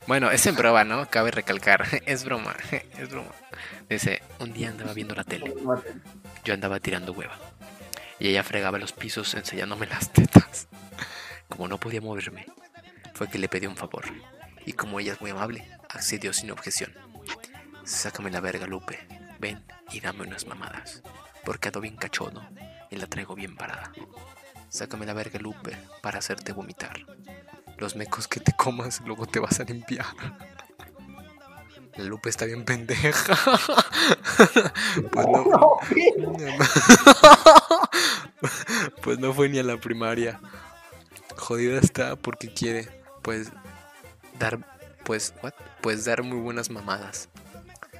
Bueno, 0.08 0.30
es 0.30 0.46
en 0.46 0.56
prueba, 0.56 0.84
¿no? 0.84 1.10
Cabe 1.10 1.32
recalcar. 1.32 1.86
Es 2.06 2.26
broma, 2.26 2.56
es 3.00 3.10
broma. 3.10 3.32
Dice, 3.90 4.22
un 4.40 4.54
día 4.54 4.70
andaba 4.70 4.94
viendo 4.94 5.16
la 5.16 5.24
tele. 5.24 5.54
Yo 6.44 6.54
andaba 6.54 6.80
tirando 6.80 7.14
hueva. 7.14 7.38
Y 8.20 8.30
ella 8.30 8.44
fregaba 8.44 8.78
los 8.78 8.94
pisos 8.94 9.34
enseñándome 9.34 9.88
las 9.88 10.12
tetas. 10.12 10.68
Como 11.50 11.68
no 11.68 11.80
podía 11.80 12.02
moverme, 12.02 12.46
fue 13.14 13.30
que 13.30 13.40
le 13.40 13.50
pedí 13.50 13.68
un 13.68 13.76
favor. 13.76 14.06
Y 14.66 14.74
como 14.74 15.00
ella 15.00 15.14
es 15.14 15.22
muy 15.22 15.30
amable, 15.30 15.68
accedió 15.90 16.34
sin 16.34 16.50
objeción. 16.52 16.92
Sácame 17.84 18.32
la 18.32 18.40
verga, 18.40 18.66
Lupe. 18.66 19.00
Ven 19.40 19.64
y 19.92 20.00
dame 20.00 20.24
unas 20.24 20.48
mamadas. 20.48 21.04
Porque 21.44 21.68
ando 21.68 21.82
bien 21.82 21.98
cachodo 21.98 22.44
y 22.90 22.96
la 22.96 23.06
traigo 23.06 23.36
bien 23.36 23.56
parada. 23.56 23.92
Sácame 24.70 25.06
la 25.06 25.14
verga, 25.14 25.40
Lupe, 25.40 25.78
para 26.02 26.18
hacerte 26.18 26.52
vomitar. 26.52 27.06
Los 27.78 27.96
mecos 27.96 28.28
que 28.28 28.40
te 28.40 28.54
comas 28.54 29.02
luego 29.02 29.28
te 29.28 29.40
vas 29.40 29.60
a 29.60 29.64
limpiar. 29.64 30.06
La 31.98 32.04
Lupe 32.04 32.30
está 32.30 32.46
bien 32.46 32.66
pendeja. 32.66 33.38
Pues 35.12 35.28
no, 35.28 35.78
pues 39.02 39.20
no 39.20 39.34
fue 39.34 39.50
ni 39.50 39.60
a 39.60 39.64
la 39.64 39.78
primaria. 39.78 40.40
Jodida 41.36 41.80
está 41.80 42.16
porque 42.16 42.54
quiere, 42.54 42.88
pues, 43.22 43.50
dar, 44.40 44.60
pues, 45.04 45.34
what? 45.42 45.54
Pues 45.82 46.06
dar 46.06 46.24
muy 46.24 46.40
buenas 46.40 46.70
mamadas. 46.70 47.30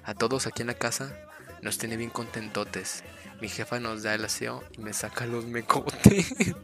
A 0.04 0.14
todos 0.14 0.48
aquí 0.48 0.62
en 0.62 0.68
la 0.68 0.74
casa 0.76 1.14
nos 1.62 1.78
tiene 1.78 1.98
bien 1.98 2.10
contentotes. 2.10 3.04
Mi 3.42 3.50
jefa 3.50 3.80
nos 3.80 4.04
da 4.04 4.14
el 4.14 4.24
aseo 4.26 4.64
y 4.78 4.82
me 4.82 4.94
saca 4.94 5.26
los 5.26 5.46
mecotes. 5.46 6.34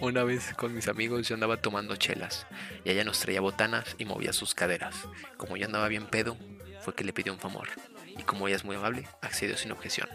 Una 0.00 0.24
vez 0.24 0.54
con 0.54 0.74
mis 0.74 0.88
amigos 0.88 1.28
yo 1.28 1.34
andaba 1.34 1.58
tomando 1.58 1.94
chelas 1.96 2.46
y 2.84 2.90
ella 2.90 3.04
nos 3.04 3.20
traía 3.20 3.40
botanas 3.40 3.96
y 3.98 4.06
movía 4.06 4.32
sus 4.32 4.54
caderas. 4.54 4.94
Como 5.36 5.56
yo 5.56 5.66
andaba 5.66 5.88
bien 5.88 6.06
pedo, 6.06 6.38
fue 6.80 6.94
que 6.94 7.04
le 7.04 7.12
pidió 7.12 7.32
un 7.32 7.38
favor. 7.38 7.68
Y 8.06 8.22
como 8.22 8.48
ella 8.48 8.56
es 8.56 8.64
muy 8.64 8.76
amable, 8.76 9.06
accedió 9.20 9.56
sin 9.56 9.72
objeción. 9.72 10.08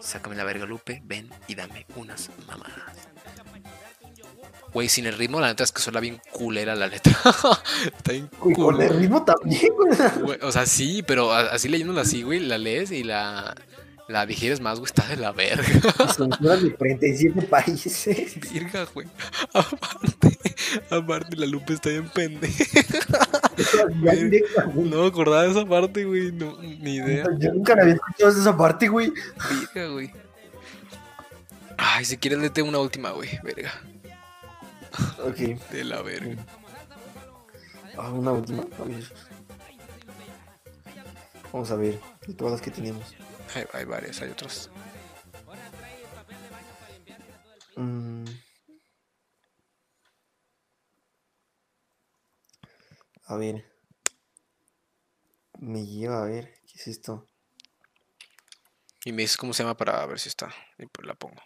Sácame 0.00 0.36
la 0.36 0.44
verga, 0.44 0.64
Lupe, 0.64 1.02
ven 1.04 1.28
y 1.48 1.56
dame 1.56 1.86
unas 1.96 2.30
mamadas. 2.46 3.08
Güey, 4.72 4.88
sin 4.88 5.06
el 5.06 5.16
ritmo, 5.16 5.40
la 5.40 5.48
neta 5.48 5.64
es 5.64 5.72
que 5.72 5.80
suena 5.80 6.00
bien 6.00 6.20
culera 6.30 6.76
la 6.76 6.86
letra. 6.86 7.16
Está 7.84 8.12
bien 8.12 8.30
Güey, 8.38 8.54
con 8.54 8.80
el 8.80 8.96
ritmo 8.96 9.24
también, 9.24 9.72
güey. 10.20 10.38
O 10.42 10.52
sea, 10.52 10.66
sí, 10.66 11.02
pero 11.02 11.32
así 11.32 11.68
leyéndola 11.68 12.02
así, 12.02 12.22
güey, 12.22 12.40
la 12.40 12.58
lees 12.58 12.92
y 12.92 13.02
la, 13.02 13.54
la 14.08 14.24
digieres 14.24 14.60
más, 14.60 14.78
güey, 14.78 14.86
está 14.86 15.06
de 15.08 15.16
la 15.16 15.32
verga. 15.32 15.64
Censuras 16.14 16.62
de 16.62 16.70
37 16.70 17.42
países. 17.42 18.38
Virga, 18.52 18.86
güey. 18.94 19.08
Aparte, 19.52 20.38
aparte, 20.90 21.36
la 21.36 21.46
Lupe 21.46 21.74
está 21.74 21.90
bien 21.90 22.08
pendeja. 22.08 22.64
No 24.74 25.02
me 25.02 25.06
acordaba 25.06 25.42
de 25.44 25.50
esa 25.50 25.64
parte, 25.64 26.04
güey, 26.04 26.30
no, 26.30 26.60
ni 26.60 26.96
idea. 26.96 27.24
Yo 27.38 27.54
nunca 27.54 27.74
la 27.74 27.82
había 27.82 27.94
escuchado 27.94 28.30
esa 28.30 28.56
parte, 28.56 28.88
güey. 28.88 29.10
Virga, 29.74 29.88
güey. 29.88 30.12
Ay, 31.78 32.04
si 32.04 32.18
quieres, 32.18 32.38
lete 32.38 32.60
una 32.60 32.78
última, 32.78 33.10
güey, 33.12 33.30
verga. 33.42 33.72
Ok. 35.24 35.36
De 35.70 35.84
la 35.84 36.02
verga. 36.02 36.44
Ah, 37.96 38.10
una 38.12 38.32
última. 38.32 38.64
A 38.78 38.84
ver. 38.84 39.04
Vamos 41.52 41.70
a 41.70 41.76
ver. 41.76 41.98
De 42.26 42.34
todas 42.34 42.52
las 42.52 42.60
que 42.60 42.70
tenemos. 42.70 43.14
Hay, 43.54 43.64
hay 43.72 43.84
varias, 43.84 44.20
hay 44.20 44.30
otras. 44.30 44.70
Mm. 47.76 48.24
A 53.26 53.36
ver. 53.36 53.64
Me 55.58 55.84
lleva 55.84 56.22
a 56.22 56.26
ver. 56.26 56.54
¿Qué 56.66 56.78
es 56.78 56.88
esto? 56.88 57.26
Y 59.04 59.12
me 59.12 59.22
dices 59.22 59.36
cómo 59.36 59.52
se 59.52 59.62
llama 59.62 59.76
para 59.76 60.04
ver 60.06 60.18
si 60.18 60.28
está. 60.28 60.52
Y 60.78 60.86
pues 60.86 61.06
la 61.06 61.14
pongo. 61.14 61.42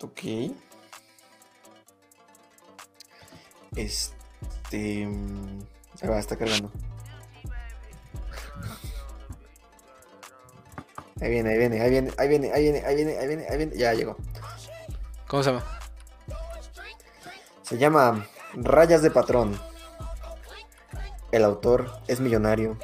Ok. 0.00 0.20
Este. 3.76 5.06
mm, 5.06 5.60
Ahí 6.02 6.08
va, 6.08 6.18
está 6.18 6.36
cargando. 6.36 6.70
Ahí 11.20 11.30
viene, 11.30 11.50
ahí 11.50 11.58
viene, 11.58 11.80
ahí 11.80 11.90
viene, 11.90 12.10
ahí 12.18 12.28
viene, 12.28 12.52
ahí 12.52 12.62
viene, 12.64 12.82
ahí 12.84 12.96
viene, 12.96 13.18
ahí 13.18 13.26
viene, 13.28 13.46
ahí 13.48 13.56
viene. 13.58 13.76
Ya 13.76 13.94
llegó. 13.94 14.16
¿Cómo 15.28 15.42
se 15.42 15.50
llama? 15.52 15.64
Se 17.62 17.78
llama 17.78 18.26
Rayas 18.54 19.02
de 19.02 19.10
Patrón. 19.10 19.58
El 21.30 21.44
autor 21.44 21.90
es 22.08 22.20
millonario, 22.20 22.76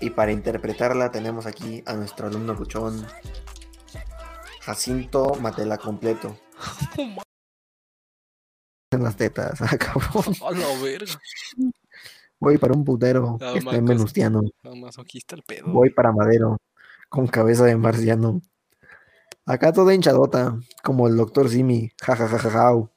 Y 0.00 0.10
para 0.10 0.30
interpretarla 0.32 1.10
tenemos 1.10 1.46
aquí 1.46 1.82
a 1.86 1.94
nuestro 1.94 2.26
alumno 2.28 2.54
luchón, 2.54 3.06
Jacinto 4.60 5.34
Matela 5.40 5.78
completo. 5.78 6.36
En 8.92 9.02
las 9.02 9.16
tetas, 9.16 9.60
ah, 9.62 9.78
cabrón. 9.78 10.34
La 10.58 10.82
verga. 10.82 11.18
Voy 12.38 12.58
para 12.58 12.74
un 12.74 12.84
putero 12.84 13.38
Ah, 13.40 13.52
que 13.52 13.60
está 13.60 13.76
en 13.76 13.84
Venustiano. 13.86 14.42
El 14.42 15.42
pedo. 15.46 15.68
Voy 15.68 15.90
para 15.90 16.12
Madero, 16.12 16.58
con 17.08 17.26
cabeza 17.26 17.64
de 17.64 17.76
marciano. 17.76 18.42
Acá 19.46 19.72
toda 19.72 19.94
hinchadota, 19.94 20.58
como 20.82 21.08
el 21.08 21.16
doctor 21.16 21.48
Simi, 21.48 21.90
jajajajajau. 22.02 22.90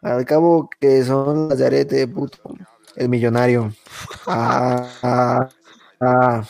Al 0.00 0.24
cabo 0.24 0.70
que 0.80 1.02
son 1.02 1.48
las 1.48 1.58
de 1.58 1.66
arete, 1.66 2.06
puto. 2.06 2.38
El 2.96 3.08
millonario. 3.08 3.72
Ah, 4.26 4.88
ah, 5.02 5.48
ah. 6.00 6.44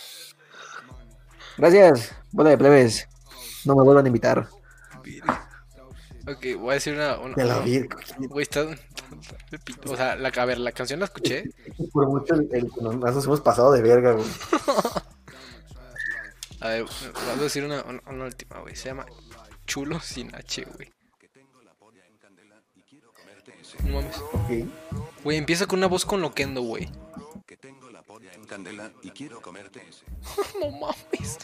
Gracias, 1.57 2.15
bola 2.31 2.51
de 2.51 2.59
plebes. 2.59 3.09
No 3.65 3.75
me 3.75 3.83
vuelvan 3.83 4.05
a 4.05 4.09
invitar. 4.09 4.49
Ok, 6.27 6.59
voy 6.59 6.71
a 6.71 6.75
decir 6.75 6.95
una. 6.95 7.19
una- 7.19 7.35
De 7.35 7.45
la. 7.45 7.59
Güey, 8.29 8.43
está. 8.43 8.67
O 9.87 9.97
sea, 9.97 10.17
la, 10.17 10.29
a 10.29 10.45
ver, 10.45 10.59
la 10.59 10.73
canción 10.73 11.01
la 11.01 11.05
escuché. 11.07 11.51
Por 11.93 12.07
mucho 12.09 12.35
el, 12.35 12.49
el- 12.53 12.71
nos, 12.81 13.25
hemos 13.25 13.41
pasado 13.41 13.73
de 13.73 13.83
verga, 13.83 14.13
güey. 14.13 14.27
A 16.61 16.69
ver, 16.69 16.85
voy 16.85 16.93
a 17.39 17.43
decir 17.43 17.63
una, 17.65 17.83
una, 17.83 18.01
una 18.07 18.25
última, 18.25 18.61
güey. 18.61 18.75
Se 18.75 18.87
llama 18.89 19.05
Chulo 19.67 20.01
sin 20.01 20.35
H, 20.35 20.65
güey. 20.77 20.91
No 23.85 23.97
mames. 24.01 24.17
Ok. 24.33 24.51
Güey, 25.25 25.37
empieza 25.37 25.67
con 25.67 25.79
una 25.81 25.89
voz 25.89 26.07
con 26.07 26.23
loquendo, 26.23 26.63
güey. 26.63 26.89
que 27.47 27.57
tengo 27.59 27.91
la 27.91 28.03
polla 28.03 28.14
en 28.33 28.45
candela 28.45 28.93
y 29.03 29.11
quiero 29.11 29.41
comerte 29.41 29.83
ese. 29.89 30.05
No 30.61 30.71
mames. 30.71 31.39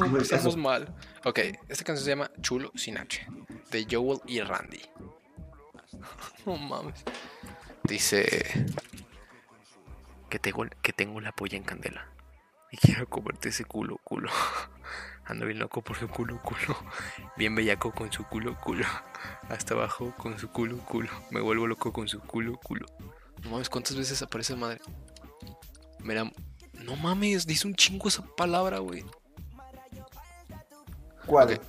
No. 0.00 0.18
Estamos 0.18 0.56
mal. 0.56 0.94
Ok, 1.24 1.38
esta 1.68 1.84
canción 1.84 2.04
se 2.04 2.10
llama 2.10 2.30
Chulo 2.40 2.70
sin 2.74 2.98
H. 2.98 3.26
De 3.70 3.86
Joel 3.90 4.20
y 4.26 4.40
Randy. 4.40 4.82
No 6.46 6.56
mames. 6.56 7.02
Dice. 7.84 8.66
Que 10.28 10.38
tengo, 10.38 10.66
que 10.82 10.92
tengo 10.92 11.20
la 11.20 11.32
polla 11.32 11.56
en 11.56 11.64
candela. 11.64 12.08
Y 12.70 12.76
quiero 12.76 13.08
comerte 13.08 13.50
ese 13.50 13.64
culo, 13.64 13.98
culo. 14.02 14.30
Ando 15.26 15.46
bien 15.46 15.58
loco 15.58 15.80
por 15.80 15.96
su 15.96 16.08
culo, 16.08 16.42
culo. 16.42 16.76
Bien 17.36 17.54
bellaco 17.54 17.92
con 17.92 18.12
su 18.12 18.24
culo, 18.24 18.60
culo. 18.60 18.84
Hasta 19.48 19.74
abajo 19.74 20.12
con 20.18 20.38
su 20.38 20.50
culo, 20.50 20.78
culo. 20.78 21.10
Me 21.30 21.40
vuelvo 21.40 21.66
loco 21.66 21.92
con 21.92 22.08
su 22.08 22.20
culo, 22.20 22.58
culo. 22.58 22.86
No 23.42 23.50
mames, 23.50 23.70
¿cuántas 23.70 23.96
veces 23.96 24.20
aparece 24.22 24.56
madre? 24.56 24.80
Mira, 26.04 26.30
no 26.84 26.96
mames, 26.96 27.46
dice 27.46 27.66
un 27.66 27.74
chingo 27.74 28.08
esa 28.08 28.22
palabra, 28.36 28.78
güey. 28.78 29.04
¿Cuál? 31.26 31.60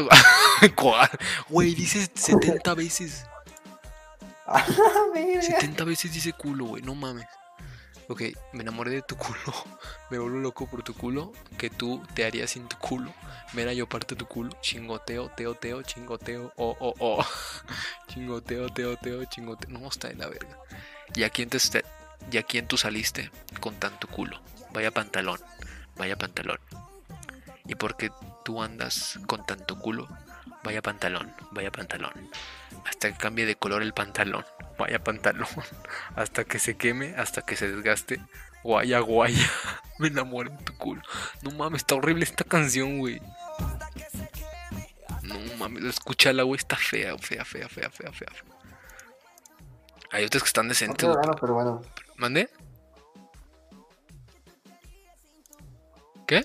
¿Cuál? 0.74 1.10
Güey, 1.50 1.74
dice 1.74 2.08
70 2.12 2.74
veces. 2.74 3.24
Ah, 4.48 4.64
verga. 5.12 5.42
70 5.42 5.82
veces 5.82 6.12
dice 6.12 6.32
culo, 6.32 6.66
güey, 6.66 6.80
no 6.80 6.94
mames. 6.94 7.26
Ok, 8.08 8.22
me 8.52 8.62
enamoré 8.62 8.92
de 8.92 9.02
tu 9.02 9.16
culo. 9.16 9.40
Me 10.10 10.20
vuelvo 10.20 10.38
loco 10.38 10.68
por 10.68 10.84
tu 10.84 10.94
culo. 10.94 11.32
Que 11.58 11.68
tú 11.68 12.00
te 12.14 12.24
harías 12.24 12.52
sin 12.52 12.68
tu 12.68 12.78
culo. 12.78 13.12
Mira, 13.54 13.72
yo 13.72 13.88
parto 13.88 14.16
tu 14.16 14.24
culo. 14.26 14.56
Chingoteo, 14.60 15.30
teo, 15.30 15.56
teo, 15.56 15.82
chingoteo. 15.82 16.52
Oh, 16.54 16.76
oh, 16.78 16.94
oh. 17.00 17.24
Chingoteo, 18.06 18.68
teo, 18.68 18.96
teo, 18.96 19.24
chingoteo. 19.24 19.68
No, 19.76 19.88
está 19.88 20.10
en 20.10 20.18
la 20.20 20.28
verga. 20.28 20.56
¿Y 21.12 21.24
a 21.24 21.30
quién 21.30 21.48
te 21.48 21.56
está- 21.56 21.82
¿Y 22.30 22.38
a 22.38 22.42
quién 22.42 22.66
tú 22.66 22.76
saliste 22.76 23.30
con 23.60 23.74
tanto 23.76 24.08
culo? 24.08 24.40
Vaya 24.72 24.90
pantalón, 24.90 25.40
vaya 25.96 26.16
pantalón. 26.16 26.58
¿Y 27.66 27.74
porque 27.74 28.10
tú 28.44 28.62
andas 28.62 29.18
con 29.26 29.44
tanto 29.46 29.78
culo? 29.78 30.08
Vaya 30.62 30.82
pantalón, 30.82 31.32
vaya 31.52 31.70
pantalón. 31.70 32.12
Hasta 32.86 33.10
que 33.12 33.18
cambie 33.18 33.46
de 33.46 33.56
color 33.56 33.82
el 33.82 33.92
pantalón. 33.94 34.44
Vaya 34.78 35.02
pantalón. 35.02 35.48
Hasta 36.16 36.44
que 36.44 36.58
se 36.58 36.76
queme, 36.76 37.14
hasta 37.16 37.42
que 37.42 37.56
se 37.56 37.68
desgaste. 37.70 38.20
Guaya, 38.62 38.98
guaya. 39.00 39.48
Me 39.98 40.08
enamoré 40.08 40.50
de 40.50 40.56
tu 40.64 40.76
culo. 40.76 41.02
No 41.42 41.50
mames, 41.52 41.82
está 41.82 41.94
horrible 41.94 42.24
esta 42.24 42.44
canción, 42.44 42.98
güey. 42.98 43.20
No 45.22 45.38
mames, 45.58 45.84
escúchala, 45.84 46.42
güey. 46.42 46.58
Está 46.58 46.76
fea, 46.76 47.16
fea, 47.18 47.44
fea, 47.44 47.68
fea, 47.68 47.90
fea, 47.90 48.12
fea. 48.12 48.28
Hay 50.12 50.24
otras 50.24 50.42
que 50.42 50.48
están 50.48 50.66
No 50.66 50.70
decentes. 50.70 51.08
pero 51.40 51.54
bueno. 51.54 51.82
¿Mande? 52.18 52.48
¿Qué? 56.26 56.44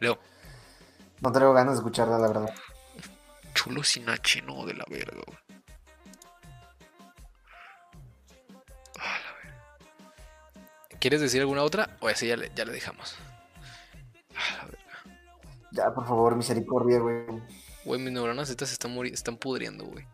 Leo, 0.00 0.18
No 1.20 1.32
traigo 1.32 1.52
ganas 1.52 1.74
de 1.74 1.78
escucharla, 1.78 2.18
la 2.18 2.28
verdad. 2.28 2.54
chulo 3.54 3.82
sin 3.82 4.08
H, 4.08 4.42
no, 4.42 4.64
de 4.66 4.74
la 4.74 4.84
verga, 4.88 5.22
güey. 5.26 5.38
Ah. 8.98 9.18
¿Quieres 10.98 11.20
decir 11.20 11.40
alguna 11.40 11.62
otra? 11.62 11.96
O 12.00 12.10
esa 12.10 12.26
ya 12.26 12.36
le, 12.36 12.50
ya 12.54 12.64
le 12.64 12.72
dejamos. 12.72 13.16
Ah, 14.34 14.56
la 14.58 14.64
verga. 14.64 14.80
Ya, 15.72 15.94
por 15.94 16.06
favor, 16.06 16.36
misericordia, 16.36 16.98
güey. 16.98 17.24
Güey, 17.84 18.00
mis 18.00 18.12
neuronas 18.12 18.50
estas 18.50 18.72
están, 18.72 18.92
están 19.06 19.36
pudriendo, 19.36 19.84
güey. 19.84 20.06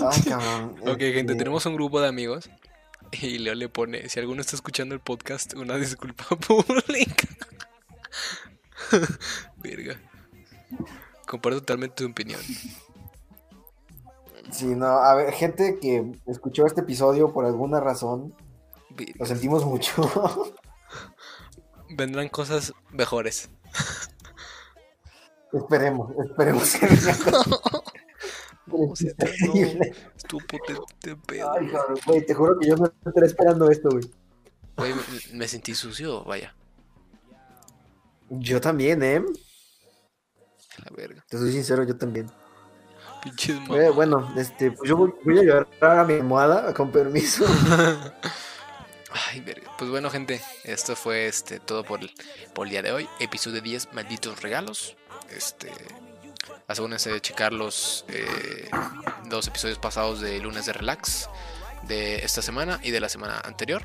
Ay, 0.00 0.22
cabrón. 0.22 0.74
Ok, 0.82 0.98
gente, 0.98 1.20
Este, 1.20 1.34
tenemos 1.36 1.64
un 1.66 1.74
grupo 1.74 2.00
de 2.00 2.08
amigos. 2.08 2.50
Y 3.12 3.38
Leo 3.38 3.54
le 3.54 3.68
pone, 3.68 4.08
si 4.08 4.18
alguno 4.18 4.40
está 4.40 4.56
escuchando 4.56 4.94
el 4.94 5.00
podcast, 5.00 5.54
una 5.54 5.76
disculpa 5.76 6.24
pública. 6.46 7.28
Verga. 9.56 10.00
Comparto 11.26 11.60
totalmente 11.60 12.04
tu 12.04 12.10
opinión. 12.10 12.40
Sí, 14.50 14.66
no, 14.66 14.86
a 14.86 15.14
ver, 15.14 15.32
gente 15.32 15.78
que 15.80 16.12
escuchó 16.26 16.66
este 16.66 16.80
episodio 16.82 17.32
por 17.32 17.44
alguna 17.46 17.80
razón, 17.80 18.34
Verga. 18.90 19.12
lo 19.18 19.26
sentimos 19.26 19.64
mucho. 19.64 19.92
Vendrán 21.90 22.28
cosas 22.28 22.72
mejores. 22.90 23.50
esperemos, 25.52 26.12
esperemos 26.24 26.74
que 26.76 26.86
no, 28.66 28.92
estuvo 28.94 30.40
potente 30.48 31.16
pedo. 31.26 31.52
Ay, 31.52 31.68
cabrón, 31.68 31.98
güey, 32.06 32.26
te 32.26 32.34
juro 32.34 32.58
que 32.58 32.68
yo 32.68 32.76
no 32.76 32.86
estaré 32.86 33.26
esperando 33.26 33.70
esto, 33.70 33.88
güey. 33.90 34.04
Güey, 34.76 34.92
me, 34.94 35.38
me 35.38 35.48
sentí 35.48 35.74
sucio, 35.74 36.24
vaya. 36.24 36.54
Yo 38.28 38.60
también, 38.60 39.02
¿eh? 39.02 39.22
La 40.84 40.96
verga. 40.96 41.24
Te 41.28 41.38
soy 41.38 41.52
sincero, 41.52 41.84
yo 41.84 41.96
también. 41.96 42.30
Pinches 43.22 43.58
Eh, 43.70 43.90
bueno, 43.90 44.32
este, 44.36 44.72
pues 44.72 44.88
yo 44.88 44.96
voy, 44.96 45.14
voy 45.24 45.38
a 45.38 45.42
llevar 45.42 45.68
a 45.80 46.04
mi 46.04 46.14
almohada, 46.14 46.74
con 46.74 46.90
permiso. 46.90 47.46
Ay, 49.30 49.40
verga. 49.40 49.70
Pues 49.78 49.90
bueno, 49.90 50.10
gente, 50.10 50.40
esto 50.64 50.94
fue 50.94 51.26
este 51.26 51.58
todo 51.58 51.84
por 51.84 52.00
el, 52.00 52.10
por 52.54 52.66
el 52.66 52.72
día 52.72 52.82
de 52.82 52.92
hoy. 52.92 53.08
Episodio 53.18 53.62
10, 53.62 53.92
malditos 53.94 54.42
regalos. 54.42 54.96
Este. 55.30 55.70
Asegúrense 56.68 57.10
de 57.10 57.20
checar 57.20 57.52
los 57.52 58.04
eh, 58.08 58.68
dos 59.28 59.46
episodios 59.46 59.78
pasados 59.78 60.20
de 60.20 60.40
lunes 60.40 60.66
de 60.66 60.72
relax 60.72 61.28
de 61.86 62.16
esta 62.24 62.42
semana 62.42 62.80
y 62.82 62.90
de 62.90 62.98
la 63.00 63.08
semana 63.08 63.40
anterior. 63.44 63.82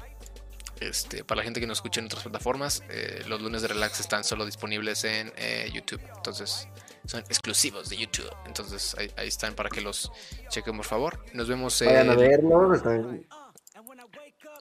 Este, 0.79 1.23
para 1.23 1.39
la 1.39 1.43
gente 1.43 1.59
que 1.59 1.67
nos 1.67 1.77
escucha 1.77 1.99
en 1.99 2.07
otras 2.07 2.23
plataformas, 2.23 2.81
eh, 2.89 3.23
los 3.27 3.39
lunes 3.39 3.61
de 3.61 3.67
relax 3.67 3.99
están 3.99 4.23
solo 4.23 4.47
disponibles 4.47 5.03
en 5.03 5.31
eh, 5.37 5.69
YouTube. 5.71 6.01
Entonces, 6.15 6.67
son 7.05 7.19
exclusivos 7.19 7.87
de 7.89 7.97
YouTube. 7.97 8.27
Entonces, 8.47 8.95
ahí, 8.97 9.11
ahí 9.15 9.27
están 9.27 9.53
para 9.53 9.69
que 9.69 9.81
los 9.81 10.11
chequen, 10.49 10.75
por 10.75 10.85
favor. 10.87 11.23
Nos 11.33 11.47
vemos. 11.47 11.79
Vayan 11.85 12.09
a 12.09 12.15
verlo. 12.15 12.73
están- 12.73 13.27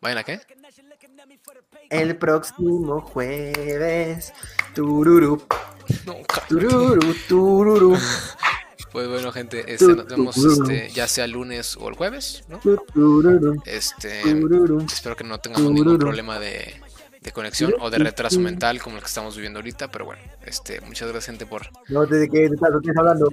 ¿Vayan 0.02 0.18
a 0.18 0.24
qué? 0.24 0.40
El 1.90 2.16
próximo 2.16 3.00
jueves. 3.00 4.32
Tururú, 4.74 5.42
No, 6.06 6.16
tururú, 6.48 7.14
tururú, 7.28 7.98
Pues 8.92 9.08
bueno, 9.08 9.32
gente, 9.32 9.72
este, 9.72 9.86
nos 9.94 10.06
vemos 10.06 10.36
este, 10.36 10.90
ya 10.90 11.06
sea 11.06 11.24
el 11.24 11.32
lunes 11.32 11.76
o 11.76 11.88
el 11.88 11.94
jueves, 11.94 12.44
¿no? 12.48 12.58
tururú, 12.58 13.60
Este, 13.66 14.22
espero 14.92 15.16
que 15.16 15.24
no 15.24 15.38
tengamos 15.38 15.70
ningún 15.72 15.98
problema 15.98 16.38
de, 16.38 16.80
de 17.20 17.32
conexión 17.32 17.74
o 17.80 17.90
de 17.90 17.98
retraso 17.98 18.40
mental 18.40 18.80
como 18.80 18.96
el 18.96 19.02
que 19.02 19.08
estamos 19.08 19.36
viviendo 19.36 19.58
ahorita, 19.58 19.90
pero 19.90 20.06
bueno, 20.06 20.22
este, 20.44 20.80
muchas 20.80 21.08
gracias, 21.08 21.26
gente, 21.26 21.46
por... 21.46 21.66
No 21.88 22.06
te 22.06 22.16
de 22.16 22.28
qué 22.28 22.48
de 22.48 22.56
tanto 22.56 22.78
estás 22.80 22.96
hablando. 22.96 23.30